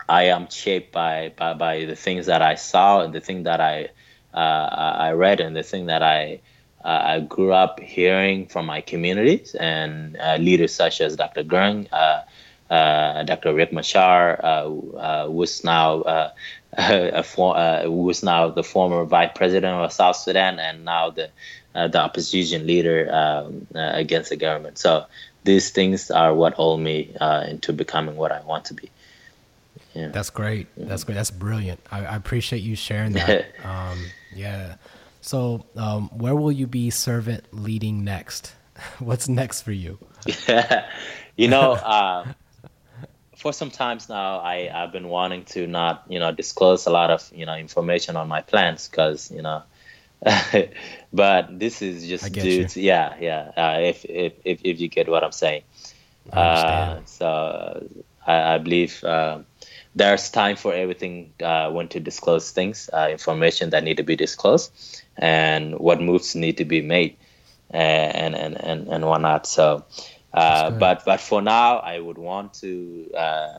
I 0.08 0.24
am 0.24 0.48
shaped 0.50 0.92
by, 0.92 1.32
by, 1.36 1.54
by 1.54 1.84
the 1.84 1.96
things 1.96 2.26
that 2.26 2.42
I 2.42 2.56
saw 2.56 3.00
and 3.00 3.12
the 3.14 3.20
thing 3.20 3.44
that 3.44 3.60
I 3.60 3.90
I 4.34 5.12
read 5.12 5.40
and 5.40 5.54
the 5.54 5.62
thing 5.62 5.86
that 5.86 6.02
I 6.02 6.40
uh, 6.84 7.00
I 7.04 7.20
grew 7.20 7.52
up 7.52 7.80
hearing 7.80 8.46
from 8.46 8.66
my 8.66 8.80
communities 8.80 9.54
and 9.54 10.16
uh, 10.16 10.36
leaders 10.36 10.74
such 10.74 11.00
as 11.00 11.16
Dr. 11.16 11.44
Garang, 11.44 11.86
uh, 11.92 12.22
uh 12.72 13.22
Dr. 13.22 13.52
Riek 13.52 13.72
Machar, 13.72 14.40
uh, 14.42 14.46
uh, 14.46 15.26
was 15.30 15.62
now 15.62 16.32
for, 17.24 17.54
was 17.88 18.22
now 18.22 18.48
the 18.48 18.64
former 18.64 19.04
vice 19.04 19.30
president 19.34 19.74
of 19.74 19.92
South 19.92 20.16
Sudan 20.16 20.58
and 20.58 20.84
now 20.84 21.10
the 21.10 21.30
the 21.74 21.98
opposition 21.98 22.66
leader 22.66 23.08
um, 23.12 23.66
against 23.74 24.28
the 24.28 24.36
government. 24.36 24.76
So 24.76 25.06
these 25.44 25.70
things 25.70 26.10
are 26.10 26.34
what 26.34 26.52
hold 26.54 26.80
me 26.80 27.14
into 27.48 27.72
becoming 27.72 28.16
what 28.16 28.32
I 28.32 28.40
want 28.42 28.66
to 28.66 28.74
be. 28.74 28.90
Yeah. 29.94 30.08
That's 30.08 30.30
great. 30.30 30.68
That's 30.76 31.04
great. 31.04 31.14
That's 31.14 31.30
brilliant. 31.30 31.80
I, 31.90 32.06
I 32.06 32.16
appreciate 32.16 32.62
you 32.62 32.76
sharing 32.76 33.12
that. 33.12 33.46
um, 33.64 34.06
yeah. 34.34 34.76
So, 35.20 35.66
um, 35.76 36.08
where 36.08 36.34
will 36.34 36.52
you 36.52 36.66
be 36.66 36.90
servant 36.90 37.44
leading 37.52 38.02
next? 38.04 38.54
What's 38.98 39.28
next 39.28 39.62
for 39.62 39.72
you? 39.72 39.98
You 41.36 41.48
know, 41.48 41.72
uh, 41.72 42.26
for 43.36 43.52
some 43.52 43.70
times 43.70 44.08
now, 44.08 44.38
I 44.38 44.70
I've 44.72 44.92
been 44.92 45.08
wanting 45.08 45.44
to 45.46 45.66
not 45.66 46.04
you 46.08 46.18
know 46.18 46.30
disclose 46.30 46.86
a 46.86 46.90
lot 46.90 47.10
of 47.10 47.30
you 47.34 47.46
know 47.46 47.56
information 47.56 48.16
on 48.16 48.28
my 48.28 48.42
plans 48.42 48.88
because 48.88 49.30
you 49.30 49.42
know, 49.42 49.62
but 51.12 51.58
this 51.58 51.80
is 51.82 52.06
just 52.06 52.32
due 52.32 52.68
to 52.68 52.80
yeah 52.80 53.16
yeah 53.18 53.52
uh, 53.56 53.78
if, 53.80 54.04
if 54.04 54.34
if 54.44 54.60
if 54.62 54.80
you 54.80 54.88
get 54.88 55.08
what 55.08 55.24
I'm 55.24 55.32
saying. 55.32 55.62
Uh, 56.32 57.00
so 57.06 57.88
I, 58.26 58.54
I 58.54 58.58
believe 58.58 59.02
uh, 59.02 59.40
there's 59.94 60.30
time 60.30 60.56
for 60.56 60.72
everything 60.72 61.32
uh, 61.42 61.70
when 61.70 61.88
to 61.88 62.00
disclose 62.00 62.50
things, 62.50 62.88
uh, 62.92 63.08
information 63.10 63.70
that 63.70 63.84
need 63.84 63.98
to 63.98 64.02
be 64.02 64.16
disclosed, 64.16 64.72
and 65.16 65.78
what 65.78 66.00
moves 66.00 66.34
need 66.34 66.58
to 66.58 66.64
be 66.64 66.80
made, 66.80 67.16
and 67.70 68.34
and 68.34 68.60
and 68.60 68.88
and 68.88 69.06
whatnot. 69.06 69.46
So, 69.46 69.84
uh, 70.32 70.70
but 70.70 71.04
but 71.04 71.20
for 71.20 71.42
now, 71.42 71.78
I 71.78 71.98
would 71.98 72.18
want 72.18 72.54
to 72.54 73.10
uh, 73.16 73.58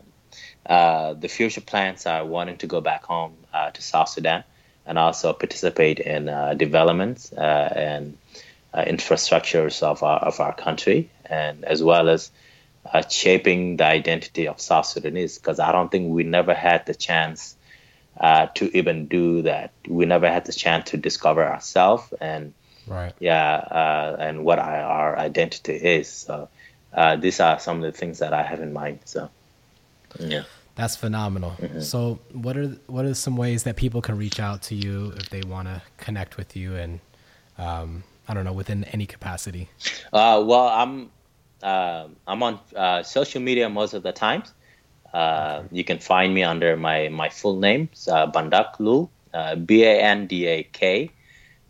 uh, 0.65 1.13
the 1.13 1.27
future 1.27 1.61
plans 1.61 2.05
are 2.05 2.25
wanting 2.25 2.57
to 2.57 2.67
go 2.67 2.81
back 2.81 3.03
home 3.03 3.35
uh, 3.53 3.71
to 3.71 3.81
South 3.81 4.09
Sudan 4.09 4.43
and 4.85 4.97
also 4.97 5.33
participate 5.33 5.99
in 5.99 6.29
uh, 6.29 6.53
developments 6.53 7.31
uh, 7.33 7.73
and 7.75 8.17
uh, 8.73 8.83
infrastructures 8.85 9.83
of 9.83 10.03
our, 10.03 10.19
of 10.19 10.39
our 10.39 10.53
country, 10.53 11.09
and 11.25 11.63
as 11.65 11.83
well 11.83 12.09
as 12.09 12.31
shaping 13.09 13.77
the 13.77 13.85
identity 13.85 14.47
of 14.47 14.59
South 14.59 14.85
Sudanese. 14.85 15.37
Because 15.37 15.59
I 15.59 15.71
don't 15.71 15.91
think 15.91 16.11
we 16.11 16.23
never 16.23 16.53
had 16.53 16.85
the 16.85 16.95
chance 16.95 17.55
to 18.21 18.77
even 18.77 19.07
do 19.07 19.43
that. 19.43 19.71
We 19.87 20.05
never 20.05 20.29
had 20.29 20.45
the 20.45 20.53
chance 20.53 20.91
to 20.91 20.97
discover 20.97 21.45
ourselves 21.45 22.13
and 22.21 22.53
right. 22.87 23.13
yeah, 23.19 24.15
and 24.19 24.45
what 24.45 24.59
our 24.59 25.17
identity 25.17 25.73
is. 25.75 26.09
So 26.09 26.49
these 27.19 27.39
are 27.39 27.59
some 27.59 27.77
of 27.77 27.83
the 27.83 27.97
things 27.97 28.19
that 28.19 28.33
I 28.33 28.43
have 28.43 28.59
in 28.59 28.73
mind. 28.73 28.99
So. 29.05 29.29
Yeah. 30.19 30.43
That's 30.75 30.95
phenomenal. 30.95 31.51
Mm-hmm. 31.51 31.81
So, 31.81 32.19
what 32.31 32.57
are 32.57 32.69
what 32.87 33.05
are 33.05 33.13
some 33.13 33.37
ways 33.37 33.63
that 33.63 33.75
people 33.75 34.01
can 34.01 34.17
reach 34.17 34.39
out 34.39 34.63
to 34.63 34.75
you 34.75 35.13
if 35.17 35.29
they 35.29 35.41
want 35.41 35.67
to 35.67 35.81
connect 35.97 36.35
with 36.35 36.55
you 36.55 36.75
and 36.75 36.99
um, 37.59 38.03
I 38.27 38.33
don't 38.33 38.43
know 38.43 38.53
within 38.53 38.83
any 38.85 39.05
capacity? 39.05 39.69
Uh, 40.11 40.43
well, 40.43 40.67
I'm 40.67 41.11
uh, 41.63 42.07
I'm 42.27 42.43
on 42.43 42.59
uh, 42.75 43.03
social 43.03 43.41
media 43.41 43.69
most 43.69 43.93
of 43.93 44.03
the 44.03 44.11
times. 44.11 44.53
Uh. 45.13 45.63
You 45.71 45.83
can 45.83 45.99
find 45.99 46.33
me 46.33 46.43
under 46.43 46.75
my 46.75 47.09
my 47.09 47.29
full 47.29 47.59
name, 47.59 47.89
uh, 48.07 48.31
Bandak 48.31 48.79
Lul, 48.79 49.09
uh, 49.33 49.55
B 49.55 49.83
A 49.83 50.01
N 50.01 50.27
D 50.27 50.45
A 50.47 50.63
K. 50.63 51.11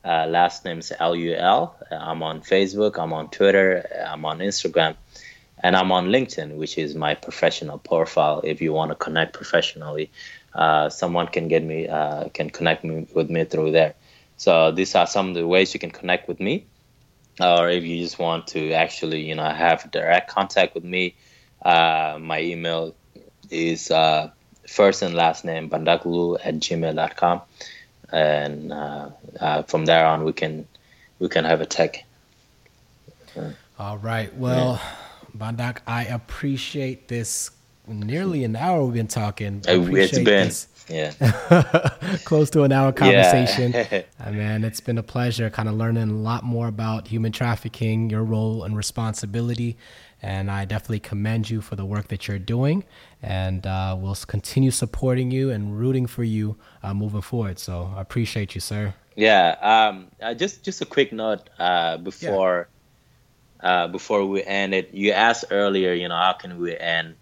last 0.04 0.66
name 0.66 0.80
is 0.80 0.92
L 1.00 1.16
U 1.16 1.34
L. 1.36 1.76
I'm 1.92 2.24
on 2.24 2.42
Facebook. 2.42 2.98
I'm 2.98 3.14
on 3.14 3.30
Twitter. 3.30 3.86
I'm 4.08 4.26
on 4.26 4.40
Instagram 4.40 4.96
and 5.64 5.76
I'm 5.76 5.92
on 5.92 6.08
LinkedIn, 6.10 6.58
which 6.58 6.78
is 6.78 6.94
my 6.94 7.16
professional 7.16 7.78
profile. 7.78 8.42
If 8.44 8.62
you 8.62 8.74
want 8.74 8.92
to 8.92 8.96
connect 8.96 9.34
professionally, 9.34 10.12
uh, 10.54 10.90
someone 10.90 11.28
can 11.28 11.48
get 11.48 11.64
me 11.64 11.88
uh, 11.88 12.30
can 12.30 12.50
connect 12.50 12.84
me 12.84 13.08
with 13.16 13.30
me 13.30 13.46
through 13.46 13.72
there. 13.72 13.96
So 14.38 14.72
these 14.72 14.94
are 14.96 15.08
some 15.08 15.30
of 15.30 15.36
the 15.36 15.48
ways 15.48 15.74
you 15.74 15.80
can 15.80 15.92
connect 15.92 16.28
with 16.28 16.40
me, 16.40 16.66
or 17.40 17.70
if 17.70 17.84
you 17.84 18.00
just 18.00 18.20
want 18.20 18.48
to 18.48 18.74
actually 18.74 19.22
you 19.22 19.36
know 19.36 19.50
have 19.50 19.90
direct 19.92 20.30
contact 20.30 20.76
with 20.76 20.84
me, 20.84 21.16
uh, 21.64 22.18
my 22.20 22.42
email 22.42 22.96
is 23.50 23.92
uh, 23.92 24.32
first 24.68 25.02
and 25.02 25.14
last 25.16 25.46
name 25.46 25.70
bandaklu 25.70 26.38
at 26.44 26.56
gmail.com, 26.56 27.42
and 28.12 28.72
uh, 28.72 29.10
uh, 29.40 29.64
from 29.64 29.86
there 29.86 30.06
on 30.06 30.24
we 30.24 30.34
can 30.34 30.68
we 31.20 31.30
can 31.30 31.46
have 31.46 31.62
a 31.62 31.66
tech. 31.66 32.06
All 33.80 33.98
right. 33.98 34.36
Well. 34.36 34.80
Yeah 34.82 34.96
Bandak, 35.38 35.80
I 35.88 36.06
appreciate 36.06 37.08
this. 37.08 37.52
Nearly 37.88 38.44
an 38.44 38.56
hour 38.56 38.86
we've 38.86 38.94
been 38.94 39.08
talking. 39.08 39.62
It's 39.68 40.12
been 40.12 40.24
this. 40.24 40.68
Yeah 40.90 41.12
close 42.26 42.50
to 42.50 42.64
an 42.64 42.72
hour 42.72 42.92
conversation. 42.92 43.72
Yeah. 43.72 44.04
man, 44.32 44.64
it's 44.64 44.82
been 44.82 44.98
a 44.98 45.04
pleasure, 45.04 45.50
kind 45.50 45.70
of 45.70 45.76
learning 45.76 46.10
a 46.10 46.14
lot 46.14 46.44
more 46.44 46.68
about 46.68 47.08
human 47.08 47.32
trafficking, 47.32 48.10
your 48.10 48.24
role 48.24 48.64
and 48.64 48.76
responsibility, 48.76 49.78
and 50.22 50.50
I 50.50 50.66
definitely 50.66 51.00
commend 51.00 51.50
you 51.50 51.62
for 51.62 51.76
the 51.76 51.86
work 51.86 52.08
that 52.10 52.28
you're 52.28 52.40
doing. 52.40 52.84
And 53.22 53.66
uh, 53.66 53.96
we'll 54.00 54.16
continue 54.16 54.72
supporting 54.72 55.32
you 55.32 55.50
and 55.52 55.78
rooting 55.78 56.08
for 56.08 56.24
you 56.24 56.58
uh, 56.82 56.94
moving 56.94 57.22
forward. 57.22 57.60
So 57.60 57.94
I 57.96 58.02
appreciate 58.02 58.56
you, 58.56 58.62
sir. 58.62 58.94
Yeah. 59.16 59.56
Um, 59.62 60.08
uh, 60.22 60.34
just 60.34 60.64
just 60.64 60.82
a 60.82 60.86
quick 60.86 61.14
note 61.14 61.50
uh, 61.60 61.98
before 61.98 62.70
uh, 63.64 63.88
before 63.88 64.26
we 64.26 64.44
end 64.44 64.74
it, 64.74 64.94
you 64.94 65.12
asked 65.12 65.46
earlier, 65.50 65.94
you 65.94 66.08
know, 66.08 66.18
how 66.18 66.34
can 66.34 66.60
we 66.60 66.78
end, 66.78 67.16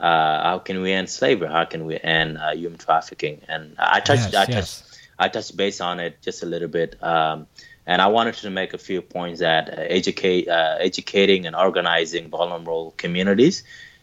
uh, 0.00 0.42
how 0.42 0.58
can 0.58 0.80
we 0.80 0.92
end 0.92 1.08
slavery? 1.08 1.48
How 1.48 1.64
can 1.64 1.84
we 1.84 1.98
end 1.98 2.38
uh, 2.38 2.54
human 2.54 2.78
trafficking? 2.78 3.42
And 3.48 3.76
I 3.78 4.00
touched, 4.00 4.32
yes, 4.32 4.34
I 4.34 4.46
touched, 4.46 4.82
I 5.18 5.28
touched 5.28 5.56
base 5.56 5.80
on 5.80 6.00
it 6.00 6.22
just 6.22 6.42
a 6.42 6.46
little 6.46 6.68
bit. 6.68 7.02
Um, 7.02 7.46
and 7.86 8.00
I 8.00 8.06
wanted 8.06 8.34
to 8.36 8.50
make 8.50 8.72
a 8.74 8.78
few 8.78 9.02
points 9.02 9.40
that 9.40 9.68
uh, 9.68 9.82
educate, 9.82 10.48
uh, 10.48 10.76
educating 10.80 11.46
and 11.46 11.54
organizing 11.54 12.28
vulnerable 12.28 12.94
communities 12.96 13.62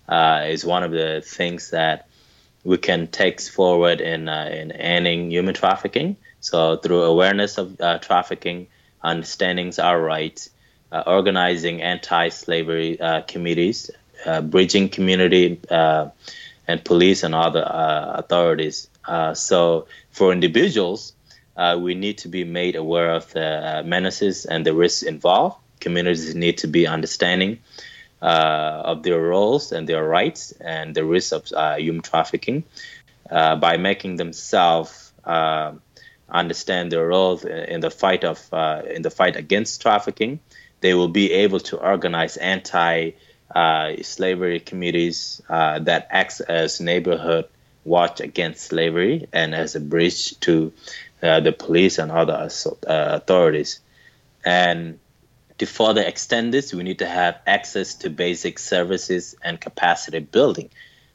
is 0.09 0.65
one 0.65 0.83
of 0.83 0.91
the 0.91 1.21
things 1.25 1.71
that 1.71 2.07
we 2.63 2.77
can 2.77 3.07
take 3.07 3.41
forward 3.41 4.01
in 4.01 4.29
in 4.29 4.71
ending 4.71 5.31
human 5.31 5.53
trafficking. 5.53 6.17
So 6.39 6.77
through 6.77 7.03
awareness 7.03 7.57
of 7.57 7.77
trafficking, 8.01 8.67
understanding 9.03 9.73
our 9.79 9.99
rights 9.99 10.49
uh, 10.91 11.03
organizing 11.05 11.81
anti-slavery 11.81 12.99
uh, 12.99 13.21
committees, 13.21 13.91
uh, 14.27 14.41
bridging 14.41 14.89
community 14.89 15.59
and 15.69 16.83
police 16.83 17.23
and 17.23 17.33
other 17.33 17.63
authorities. 17.65 18.89
so 19.33 19.87
for 20.11 20.33
individuals, 20.33 21.13
we 21.79 21.95
need 21.95 22.17
to 22.19 22.27
be 22.27 22.43
made 22.43 22.75
aware 22.75 23.11
of 23.11 23.31
the 23.33 23.83
menaces 23.85 24.45
and 24.45 24.65
the 24.65 24.73
risks 24.73 25.03
involved. 25.03 25.55
Communities 25.79 26.35
need 26.35 26.57
to 26.59 26.67
be 26.67 26.85
understanding 26.87 27.59
uh, 28.21 28.81
of 28.83 29.03
their 29.03 29.21
roles 29.21 29.71
and 29.71 29.87
their 29.87 30.03
rights 30.03 30.51
and 30.59 30.95
the 30.95 31.05
risks 31.05 31.31
of 31.31 31.51
uh, 31.53 31.75
human 31.75 32.01
trafficking 32.01 32.63
uh, 33.29 33.55
by 33.55 33.77
making 33.77 34.15
themselves 34.15 35.13
understand 36.29 36.91
their 36.91 37.07
roles 37.07 37.45
in 37.45 37.79
the 37.79 37.91
fight 37.91 38.23
of 38.23 38.41
in 38.89 39.03
the 39.03 39.11
fight 39.11 39.35
against 39.35 39.81
trafficking 39.81 40.39
they 40.81 40.95
will 40.95 41.07
be 41.07 41.31
able 41.31 41.59
to 41.59 41.77
organize 41.77 42.37
anti 42.37 43.09
uh, 43.09 43.11
slavery 44.01 44.59
committees 44.59 45.41
uh, 45.49 45.79
that 45.79 46.07
acts 46.11 46.39
as 46.41 46.79
neighborhood 46.79 47.45
watch 47.85 48.19
against 48.19 48.65
slavery 48.65 49.27
and 49.31 49.55
as 49.55 49.75
a 49.75 49.79
bridge 49.79 50.37
to 50.41 50.73
uh, 51.23 51.39
the 51.39 51.51
police 51.51 51.97
and 51.97 52.11
other 52.11 52.33
uh, 52.33 52.49
authorities. 52.87 53.79
And 54.45 54.99
to 55.57 55.65
further 55.65 56.01
extend 56.01 56.53
this, 56.53 56.73
we 56.73 56.83
need 56.83 56.99
to 56.99 57.07
have 57.07 57.39
access 57.47 57.95
to 57.95 58.09
basic 58.09 58.59
services 58.59 59.35
and 59.41 59.59
capacity 59.59 60.19
building 60.19 60.69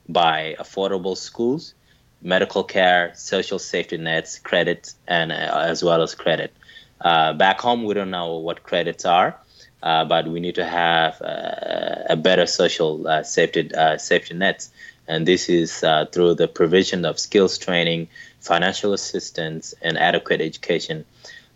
by 0.08 0.56
affordable 0.58 1.16
schools, 1.16 1.74
medical 2.20 2.64
care, 2.64 3.12
social 3.14 3.58
safety 3.58 3.98
nets, 3.98 4.38
credit, 4.38 4.94
and 5.06 5.30
uh, 5.30 5.34
as 5.34 5.84
well 5.84 6.02
as 6.02 6.14
credit. 6.14 6.52
Uh, 7.00 7.32
back 7.32 7.60
home, 7.60 7.84
we 7.84 7.94
don't 7.94 8.10
know 8.10 8.36
what 8.36 8.62
credits 8.62 9.04
are, 9.04 9.36
uh, 9.82 10.04
but 10.04 10.28
we 10.28 10.38
need 10.38 10.54
to 10.54 10.64
have 10.64 11.20
uh, 11.20 12.04
a 12.08 12.16
better 12.16 12.46
social 12.46 13.06
uh, 13.06 13.22
safety 13.22 13.74
uh, 13.74 13.98
safety 13.98 14.34
nets, 14.34 14.70
and 15.08 15.26
this 15.26 15.48
is 15.48 15.82
uh, 15.82 16.06
through 16.12 16.34
the 16.34 16.46
provision 16.46 17.04
of 17.04 17.18
skills 17.18 17.58
training, 17.58 18.08
financial 18.40 18.92
assistance, 18.92 19.74
and 19.82 19.98
adequate 19.98 20.40
education. 20.40 21.04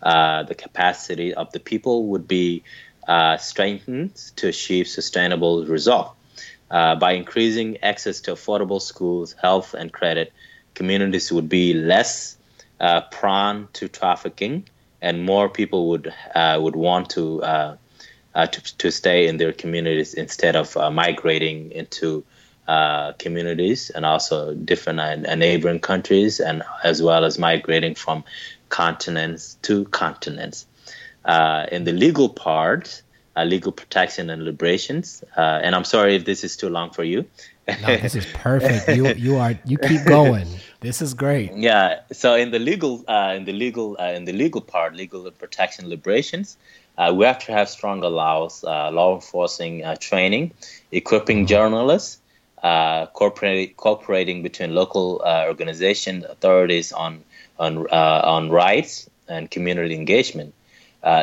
the 0.01 0.55
capacity 0.57 1.33
of 1.33 1.51
the 1.53 1.59
people 1.59 2.07
would 2.07 2.27
be 2.27 2.63
strengthened 3.39 4.15
to 4.35 4.47
achieve 4.49 4.87
sustainable 4.87 5.65
results 5.65 6.11
by 6.69 7.13
increasing 7.13 7.77
access 7.81 8.19
to 8.19 8.33
affordable 8.33 8.81
schools, 8.81 9.35
health, 9.41 9.73
and 9.73 9.93
credit. 9.93 10.33
Communities 10.73 11.31
would 11.31 11.47
be 11.47 11.73
less 11.73 12.37
prone 13.11 13.69
to 13.71 13.87
trafficking, 13.87 14.67
and 15.01 15.25
more 15.25 15.47
people 15.47 15.87
would 15.89 16.13
would 16.35 16.75
want 16.75 17.09
to 17.11 17.41
uh, 17.41 17.77
to, 18.45 18.77
to 18.77 18.91
stay 18.91 19.27
in 19.27 19.37
their 19.37 19.51
communities 19.51 20.13
instead 20.13 20.55
of 20.55 20.77
uh, 20.77 20.91
migrating 20.91 21.71
into 21.71 22.23
uh, 22.67 23.13
communities 23.13 23.89
and 23.89 24.05
also 24.05 24.53
different 24.53 24.99
uh, 24.99 25.35
neighboring 25.35 25.79
countries, 25.79 26.39
and 26.39 26.63
as 26.83 27.01
well 27.01 27.23
as 27.23 27.39
migrating 27.39 27.95
from 27.95 28.23
continents 28.69 29.57
to 29.61 29.85
continents. 29.85 30.65
Uh, 31.23 31.65
in 31.71 31.85
the 31.85 31.93
legal 31.93 32.29
part, 32.29 33.01
uh, 33.35 33.43
legal 33.43 33.71
protection 33.71 34.29
and 34.29 34.43
liberations, 34.43 35.23
and 35.35 35.73
I'm 35.75 35.85
sorry 35.85 36.15
if 36.15 36.25
this 36.25 36.43
is 36.43 36.57
too 36.57 36.69
long 36.69 36.91
for 36.91 37.03
you. 37.03 37.25
no, 37.81 37.97
this 37.97 38.15
is 38.15 38.25
perfect. 38.33 38.89
You 38.89 39.07
you 39.13 39.37
are 39.37 39.57
you 39.65 39.77
keep 39.77 40.05
going. 40.05 40.47
This 40.79 41.01
is 41.01 41.13
great. 41.13 41.53
Yeah. 41.53 42.01
So 42.11 42.35
in 42.35 42.51
the 42.51 42.59
legal 42.59 43.03
in 43.07 43.45
the 43.45 43.53
legal 43.53 43.95
in 43.95 44.25
the 44.25 44.33
legal 44.33 44.61
part, 44.61 44.95
legal 44.95 45.29
protection 45.31 45.89
liberations, 45.89 46.57
uh, 46.97 47.13
we 47.15 47.25
have 47.25 47.39
to 47.39 47.51
have 47.51 47.69
stronger 47.69 48.09
laws, 48.09 48.63
uh, 48.63 48.89
law 48.91 49.15
enforcing 49.15 49.83
uh, 49.83 49.95
training, 49.95 50.51
equipping 50.91 51.45
journalists, 51.45 52.19
uh, 52.63 53.05
cooperating 53.07 54.41
between 54.41 54.73
local 54.73 55.21
uh, 55.23 55.45
organizations, 55.47 56.25
authorities 56.25 56.91
on 56.91 57.23
on 57.59 57.87
uh, 57.91 58.21
on 58.23 58.49
rights 58.49 59.09
and 59.27 59.49
community 59.51 59.95
engagement. 59.95 60.53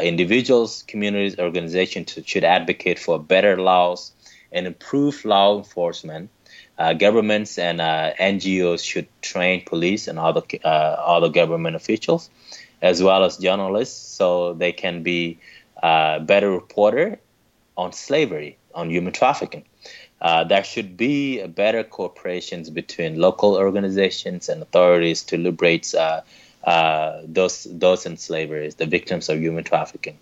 individuals, 0.02 0.84
communities, 0.86 1.38
organizations 1.38 2.18
should 2.24 2.44
advocate 2.44 2.98
for 2.98 3.18
better 3.18 3.56
laws 3.60 4.12
and 4.52 4.66
improve 4.66 5.24
law 5.24 5.58
enforcement. 5.58 6.30
governments 6.98 7.58
and 7.58 7.80
NGOs 7.80 8.82
should 8.90 9.08
train 9.20 9.64
police 9.72 10.08
and 10.08 10.18
other 10.18 10.42
other 10.64 11.30
government 11.40 11.76
officials, 11.76 12.30
as 12.80 13.02
well 13.02 13.24
as 13.24 13.36
journalists, 13.38 14.16
so 14.16 14.54
they 14.54 14.72
can 14.72 15.02
be 15.02 15.38
uh, 15.84 16.18
better 16.32 16.50
reporter 16.50 17.08
on 17.76 17.92
slavery, 17.92 18.56
on 18.74 18.90
human 18.90 19.12
trafficking. 19.12 19.64
uh, 20.24 20.44
there 20.44 20.64
should 20.64 20.96
be 20.96 21.46
better 21.46 21.84
cooperations 21.84 22.72
between 22.72 23.20
local 23.20 23.56
organizations 23.56 24.48
and 24.48 24.62
authorities 24.62 25.22
to 25.22 25.36
liberate 25.36 25.94
uh, 25.94 26.22
uh, 26.64 27.20
those 27.26 27.64
those 27.70 28.06
in 28.06 28.16
slavery, 28.16 28.70
the 28.76 28.86
victims 28.86 29.28
of 29.28 29.38
human 29.38 29.64
trafficking. 29.64 30.18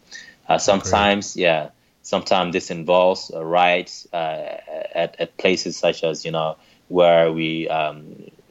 Uh, 0.48 0.58
sometimes, 0.58 1.34
Great. 1.34 1.42
yeah, 1.42 1.70
sometimes 2.02 2.52
this 2.52 2.70
involves 2.70 3.30
uh, 3.32 3.44
riots 3.44 4.08
uh, 4.12 4.58
at, 4.94 5.14
at 5.20 5.36
places 5.36 5.76
such 5.76 6.02
as 6.02 6.24
you 6.24 6.32
know 6.32 6.56
where 6.88 7.30
we 7.32 7.68
um, 7.68 8.02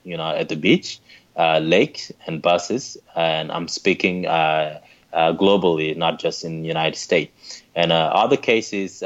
you 0.06 0.16
know 0.16 0.30
at 0.30 0.48
the 0.48 0.56
beach, 0.56 1.02
lakes 1.38 2.14
and 2.28 2.42
buses, 2.42 2.98
and 3.14 3.52
I'm 3.52 3.68
speaking 3.68 4.26
globally, 5.14 5.96
not 5.96 6.20
just 6.20 6.44
in 6.44 6.62
the 6.62 6.68
United 6.68 6.98
States. 6.98 7.64
And 7.76 7.92
other 7.92 8.38
cases, 8.38 9.02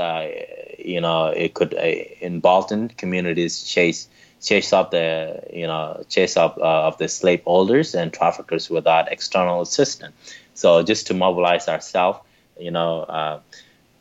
you 0.80 1.01
know, 1.01 1.28
it 1.28 1.53
could 1.53 1.74
in 1.74 2.39
Baltimore 2.39 2.89
communities 2.97 3.64
chase 3.64 4.08
chase 4.45 4.72
up 4.74 4.91
the 4.91 5.41
you 5.51 5.68
know 5.68 6.03
chase 6.08 6.38
up 6.38 6.58
uh, 6.58 6.88
of 6.88 6.97
the 6.97 7.08
slaveholders 7.08 7.95
and 7.95 8.14
traffickers 8.14 8.70
without 8.70 9.12
external 9.12 9.62
assistance. 9.62 10.14
So 10.53 10.84
just 10.84 11.08
to 11.08 11.14
mobilize 11.14 11.68
ourselves, 11.68 12.20
you 12.60 12.72
know, 12.72 13.01
uh, 13.01 13.39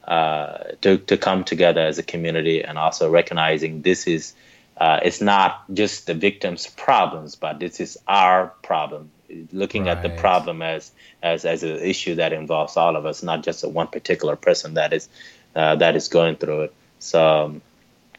uh, 0.06 0.58
to 0.82 0.98
to 0.98 1.16
come 1.16 1.44
together 1.44 1.80
as 1.80 1.98
a 1.98 2.02
community 2.02 2.62
and 2.62 2.78
also 2.78 3.10
recognizing 3.10 3.82
this 3.82 4.06
is 4.06 4.34
uh, 4.76 5.00
it's 5.02 5.20
not 5.20 5.64
just 5.72 6.06
the 6.06 6.14
victims' 6.14 6.66
problems, 6.66 7.36
but 7.36 7.60
this 7.60 7.80
is 7.80 7.96
our 8.08 8.48
problem. 8.62 9.10
Looking 9.52 9.84
right. 9.84 9.96
at 9.96 10.02
the 10.02 10.10
problem 10.10 10.62
as 10.62 10.92
as 11.22 11.44
as 11.44 11.62
an 11.62 11.78
issue 11.78 12.16
that 12.16 12.32
involves 12.32 12.76
all 12.76 12.96
of 12.96 13.06
us, 13.06 13.22
not 13.22 13.42
just 13.42 13.64
a 13.64 13.68
one 13.68 13.88
particular 13.88 14.36
person 14.36 14.74
that 14.74 14.92
is 14.92 15.08
uh, 15.54 15.76
that 15.76 15.96
is 15.96 16.08
going 16.08 16.36
through 16.36 16.62
it. 16.62 16.74
So. 16.98 17.44
Um, 17.44 17.62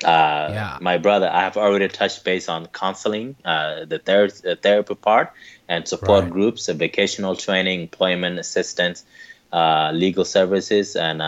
uh, 0.03 0.49
yeah. 0.51 0.77
my 0.81 0.97
brother, 0.97 1.29
I 1.31 1.43
have 1.43 1.55
already 1.55 1.87
touched 1.87 2.25
base 2.25 2.49
on 2.49 2.65
counseling, 2.67 3.37
uh, 3.45 3.85
the, 3.85 3.97
ther- 3.97 4.27
the 4.27 4.57
therapy 4.57 4.93
part, 4.93 5.31
and 5.69 5.87
support 5.87 6.25
right. 6.25 6.33
groups, 6.33 6.67
vocational 6.67 7.37
training, 7.37 7.79
employment 7.83 8.37
assistance, 8.37 9.05
uh, 9.53 9.91
legal 9.93 10.25
services, 10.25 10.97
and 10.97 11.21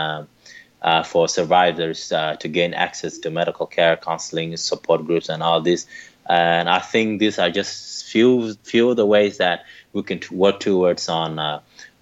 uh, 0.81 0.85
uh, 0.85 1.03
for 1.03 1.27
survivors 1.27 2.11
uh, 2.11 2.35
to 2.37 2.47
gain 2.47 2.73
access 2.73 3.17
to 3.19 3.29
medical 3.29 3.65
care, 3.65 3.97
counseling, 3.97 4.55
support 4.57 5.05
groups, 5.05 5.29
and 5.29 5.43
all 5.43 5.61
this. 5.61 5.85
And 6.29 6.69
I 6.69 6.79
think 6.79 7.19
these 7.19 7.39
are 7.39 7.49
just 7.49 8.05
few 8.05 8.53
few 8.63 8.89
of 8.89 8.97
the 8.97 9.05
ways 9.05 9.37
that 9.37 9.65
we 9.93 10.03
can 10.03 10.19
work 10.31 10.59
towards 10.59 11.09
on 11.09 11.39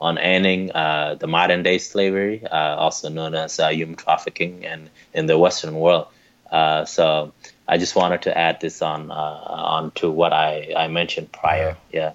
on 0.01 0.17
ending 0.17 0.67
the 0.67 1.27
modern 1.27 1.63
day 1.63 1.77
slavery, 1.77 2.45
also 2.47 3.09
known 3.09 3.35
as 3.35 3.57
human 3.57 3.95
trafficking, 3.95 4.65
and 4.65 4.89
in 5.13 5.27
the 5.27 5.37
Western 5.37 5.75
world. 5.75 6.07
Uh, 6.51 6.85
so 6.85 7.33
I 7.67 7.77
just 7.77 7.95
wanted 7.95 8.21
to 8.23 8.37
add 8.37 8.61
this 8.61 8.81
on 8.81 9.11
uh, 9.11 9.13
on 9.13 9.91
to 9.91 10.09
what 10.09 10.33
I, 10.33 10.73
I 10.75 10.87
mentioned 10.87 11.31
prior. 11.31 11.77
Yeah. 11.91 12.13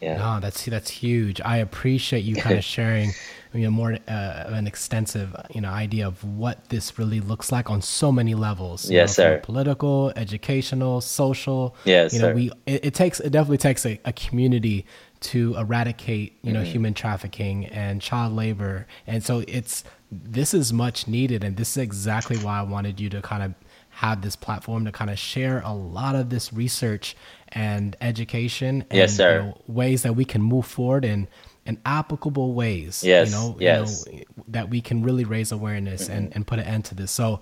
Yeah. 0.00 0.18
No, 0.18 0.40
that's 0.40 0.64
that's 0.66 0.90
huge. 0.90 1.40
I 1.40 1.58
appreciate 1.58 2.24
you 2.24 2.36
kind 2.36 2.58
of 2.58 2.64
sharing, 2.76 3.12
you 3.54 3.64
know, 3.64 3.70
more 3.70 3.92
uh, 4.08 4.44
an 4.48 4.66
extensive, 4.66 5.34
you 5.54 5.60
know, 5.60 5.70
idea 5.70 6.06
of 6.06 6.22
what 6.24 6.68
this 6.68 6.98
really 6.98 7.20
looks 7.20 7.52
like 7.52 7.70
on 7.70 7.80
so 7.80 8.10
many 8.10 8.34
levels. 8.34 8.90
Yes, 8.90 9.16
know, 9.18 9.24
sir. 9.24 9.40
Political, 9.40 10.12
educational, 10.16 11.00
social. 11.00 11.76
Yes, 11.84 12.12
you 12.12 12.20
know, 12.20 12.28
sir. 12.28 12.34
we 12.34 12.50
it, 12.66 12.86
it, 12.86 12.94
takes 12.94 13.20
it 13.20 13.30
definitely 13.30 13.58
takes 13.58 13.86
a, 13.86 14.00
a 14.04 14.12
community 14.12 14.86
to 15.20 15.54
eradicate, 15.56 16.38
you 16.42 16.52
know, 16.52 16.60
mm-hmm. 16.60 16.70
human 16.70 16.94
trafficking 16.94 17.66
and 17.66 18.02
child 18.02 18.34
labor, 18.34 18.86
and 19.06 19.24
so 19.24 19.44
it's 19.48 19.84
this 20.10 20.54
is 20.54 20.72
much 20.72 21.08
needed 21.08 21.42
and 21.42 21.56
this 21.56 21.70
is 21.70 21.78
exactly 21.78 22.36
why 22.36 22.60
i 22.60 22.62
wanted 22.62 23.00
you 23.00 23.10
to 23.10 23.20
kind 23.20 23.42
of 23.42 23.52
have 23.94 24.22
this 24.22 24.34
platform 24.34 24.84
to 24.84 24.92
kind 24.92 25.08
of 25.08 25.18
share 25.18 25.62
a 25.64 25.72
lot 25.72 26.16
of 26.16 26.28
this 26.28 26.52
research 26.52 27.16
and 27.48 27.96
education 28.00 28.84
and 28.90 28.98
yes, 28.98 29.16
sir. 29.16 29.36
You 29.36 29.46
know, 29.46 29.60
ways 29.68 30.02
that 30.02 30.16
we 30.16 30.24
can 30.24 30.42
move 30.42 30.66
forward 30.66 31.04
in 31.04 31.28
in 31.66 31.80
applicable 31.86 32.54
ways 32.54 33.02
yes, 33.02 33.30
you 33.30 33.36
know, 33.36 33.56
yes. 33.58 34.04
you 34.10 34.18
know 34.18 34.24
that 34.48 34.68
we 34.68 34.80
can 34.80 35.02
really 35.02 35.24
raise 35.24 35.52
awareness 35.52 36.04
mm-hmm. 36.04 36.12
and, 36.12 36.34
and 36.34 36.46
put 36.46 36.58
an 36.58 36.64
end 36.66 36.84
to 36.84 36.94
this 36.94 37.10
so 37.10 37.40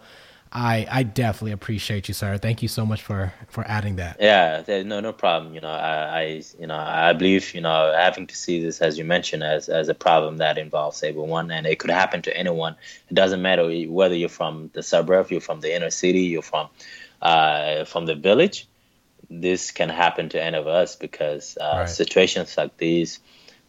I 0.53 0.87
I 0.91 1.03
definitely 1.03 1.53
appreciate 1.53 2.09
you, 2.09 2.15
sir. 2.15 2.37
Thank 2.37 2.61
you 2.61 2.69
so 2.69 2.85
much 2.85 3.03
for 3.03 3.33
for 3.49 3.65
adding 3.67 3.97
that. 3.97 4.19
Yeah, 4.21 4.63
no 4.85 5.01
no 5.01 5.13
problem. 5.13 5.55
You 5.55 5.63
know, 5.63 5.71
I, 5.71 6.21
I 6.21 6.43
you 6.61 6.67
know 6.67 6.77
I 6.77 7.15
believe 7.15 7.55
you 7.55 7.63
know 7.63 7.93
having 7.97 8.27
to 8.27 8.37
see 8.37 8.63
this 8.63 8.83
as 8.83 8.99
you 8.99 9.05
mentioned 9.05 9.43
as 9.43 9.71
as 9.71 9.89
a 9.89 9.95
problem 9.95 10.37
that 10.39 10.59
involves 10.59 11.03
everyone, 11.03 11.51
and 11.51 11.67
it 11.67 11.79
could 11.79 11.91
happen 11.91 12.21
to 12.23 12.37
anyone. 12.37 12.77
It 13.09 13.15
doesn't 13.15 13.41
matter 13.41 13.65
whether 13.89 14.15
you're 14.15 14.29
from 14.29 14.71
the 14.75 14.83
suburb, 14.83 15.31
you're 15.31 15.41
from 15.41 15.61
the 15.61 15.75
inner 15.75 15.91
city, 15.91 16.21
you're 16.21 16.43
from 16.43 16.69
uh, 17.23 17.85
from 17.87 18.05
the 18.05 18.15
village. 18.15 18.69
This 19.31 19.71
can 19.71 19.89
happen 19.89 20.29
to 20.31 20.43
any 20.43 20.59
of 20.59 20.67
us 20.67 20.97
because 20.97 21.57
uh, 21.59 21.77
right. 21.79 21.89
situations 21.89 22.59
like 22.59 22.77
these 22.77 23.21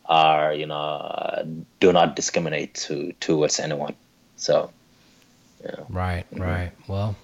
are 0.06 0.54
you 0.54 0.66
know 0.66 1.62
do 1.80 1.94
not 1.94 2.16
discriminate 2.16 2.74
to 2.76 3.14
towards 3.20 3.60
anyone. 3.60 3.96
So. 4.36 4.72
Yeah. 5.64 5.76
Right, 5.88 6.26
right. 6.34 6.72
Well, 6.90 7.16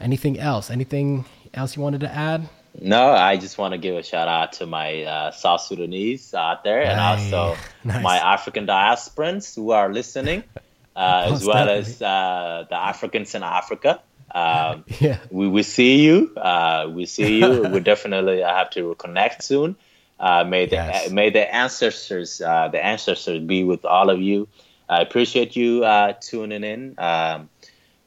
anything 0.00 0.38
else? 0.38 0.70
Anything 0.70 1.26
else 1.52 1.76
you 1.76 1.82
wanted 1.82 2.00
to 2.00 2.10
add? 2.10 2.48
No, 2.80 3.10
I 3.10 3.36
just 3.36 3.58
want 3.58 3.72
to 3.72 3.78
give 3.78 3.96
a 3.96 4.02
shout 4.02 4.28
out 4.28 4.52
to 4.54 4.66
my 4.66 5.02
uh, 5.02 5.30
South 5.32 5.62
Sudanese 5.62 6.32
out 6.34 6.64
there, 6.64 6.82
and 6.82 7.00
also 7.00 7.56
nice. 7.84 8.02
my 8.02 8.16
African 8.18 8.66
diasporans 8.66 9.54
who 9.54 9.72
are 9.72 9.92
listening, 9.92 10.44
uh, 10.96 11.30
as 11.32 11.44
well 11.44 11.66
definitely. 11.66 11.92
as 11.92 12.02
uh, 12.02 12.66
the 12.68 12.76
Africans 12.76 13.34
in 13.34 13.42
Africa. 13.42 14.00
Um, 14.30 14.84
yeah, 15.00 15.18
we 15.30 15.48
we 15.48 15.62
see 15.62 16.04
you. 16.04 16.32
Uh, 16.36 16.88
we 16.92 17.06
see 17.06 17.40
you. 17.40 17.62
we 17.62 17.80
definitely 17.80 18.40
have 18.42 18.70
to 18.70 18.94
reconnect 18.94 19.42
soon. 19.42 19.76
Uh, 20.20 20.44
may 20.44 20.66
the 20.66 20.76
yes. 20.76 21.10
may 21.10 21.30
the 21.30 21.54
ancestors 21.54 22.40
uh, 22.40 22.68
the 22.68 22.84
ancestors 22.84 23.40
be 23.42 23.64
with 23.64 23.84
all 23.84 24.10
of 24.10 24.20
you. 24.20 24.48
I 24.88 25.02
appreciate 25.02 25.54
you 25.54 25.84
uh, 25.84 26.14
tuning 26.20 26.64
in 26.64 26.94
um, 26.98 27.48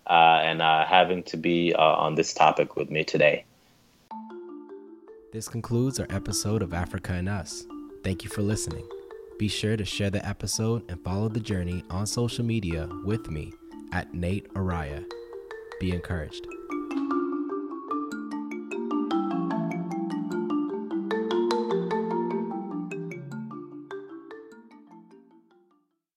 uh, 0.08 0.40
and 0.44 0.62
uh, 0.62 0.86
having 0.86 1.24
to 1.24 1.38
be 1.38 1.74
uh, 1.74 1.82
on 1.82 2.16
this 2.16 2.34
topic 2.34 2.76
with 2.76 2.90
me 2.90 3.04
today. 3.04 3.46
This 5.32 5.48
concludes 5.48 6.00
our 6.00 6.08
episode 6.10 6.62
of 6.62 6.74
Africa 6.74 7.14
and 7.14 7.30
Us. 7.30 7.66
Thank 8.04 8.24
you 8.24 8.30
for 8.30 8.42
listening. 8.42 8.88
Be 9.40 9.48
sure 9.48 9.78
to 9.78 9.86
share 9.86 10.10
the 10.10 10.26
episode 10.28 10.84
and 10.90 11.02
follow 11.04 11.30
the 11.30 11.40
journey 11.40 11.84
on 11.90 12.06
social 12.06 12.44
media 12.44 12.90
with 13.06 13.30
me 13.30 13.54
at 13.94 14.14
Nate 14.14 14.54
Araya. 14.54 15.06
Be 15.80 15.94
encouraged. 15.94 16.46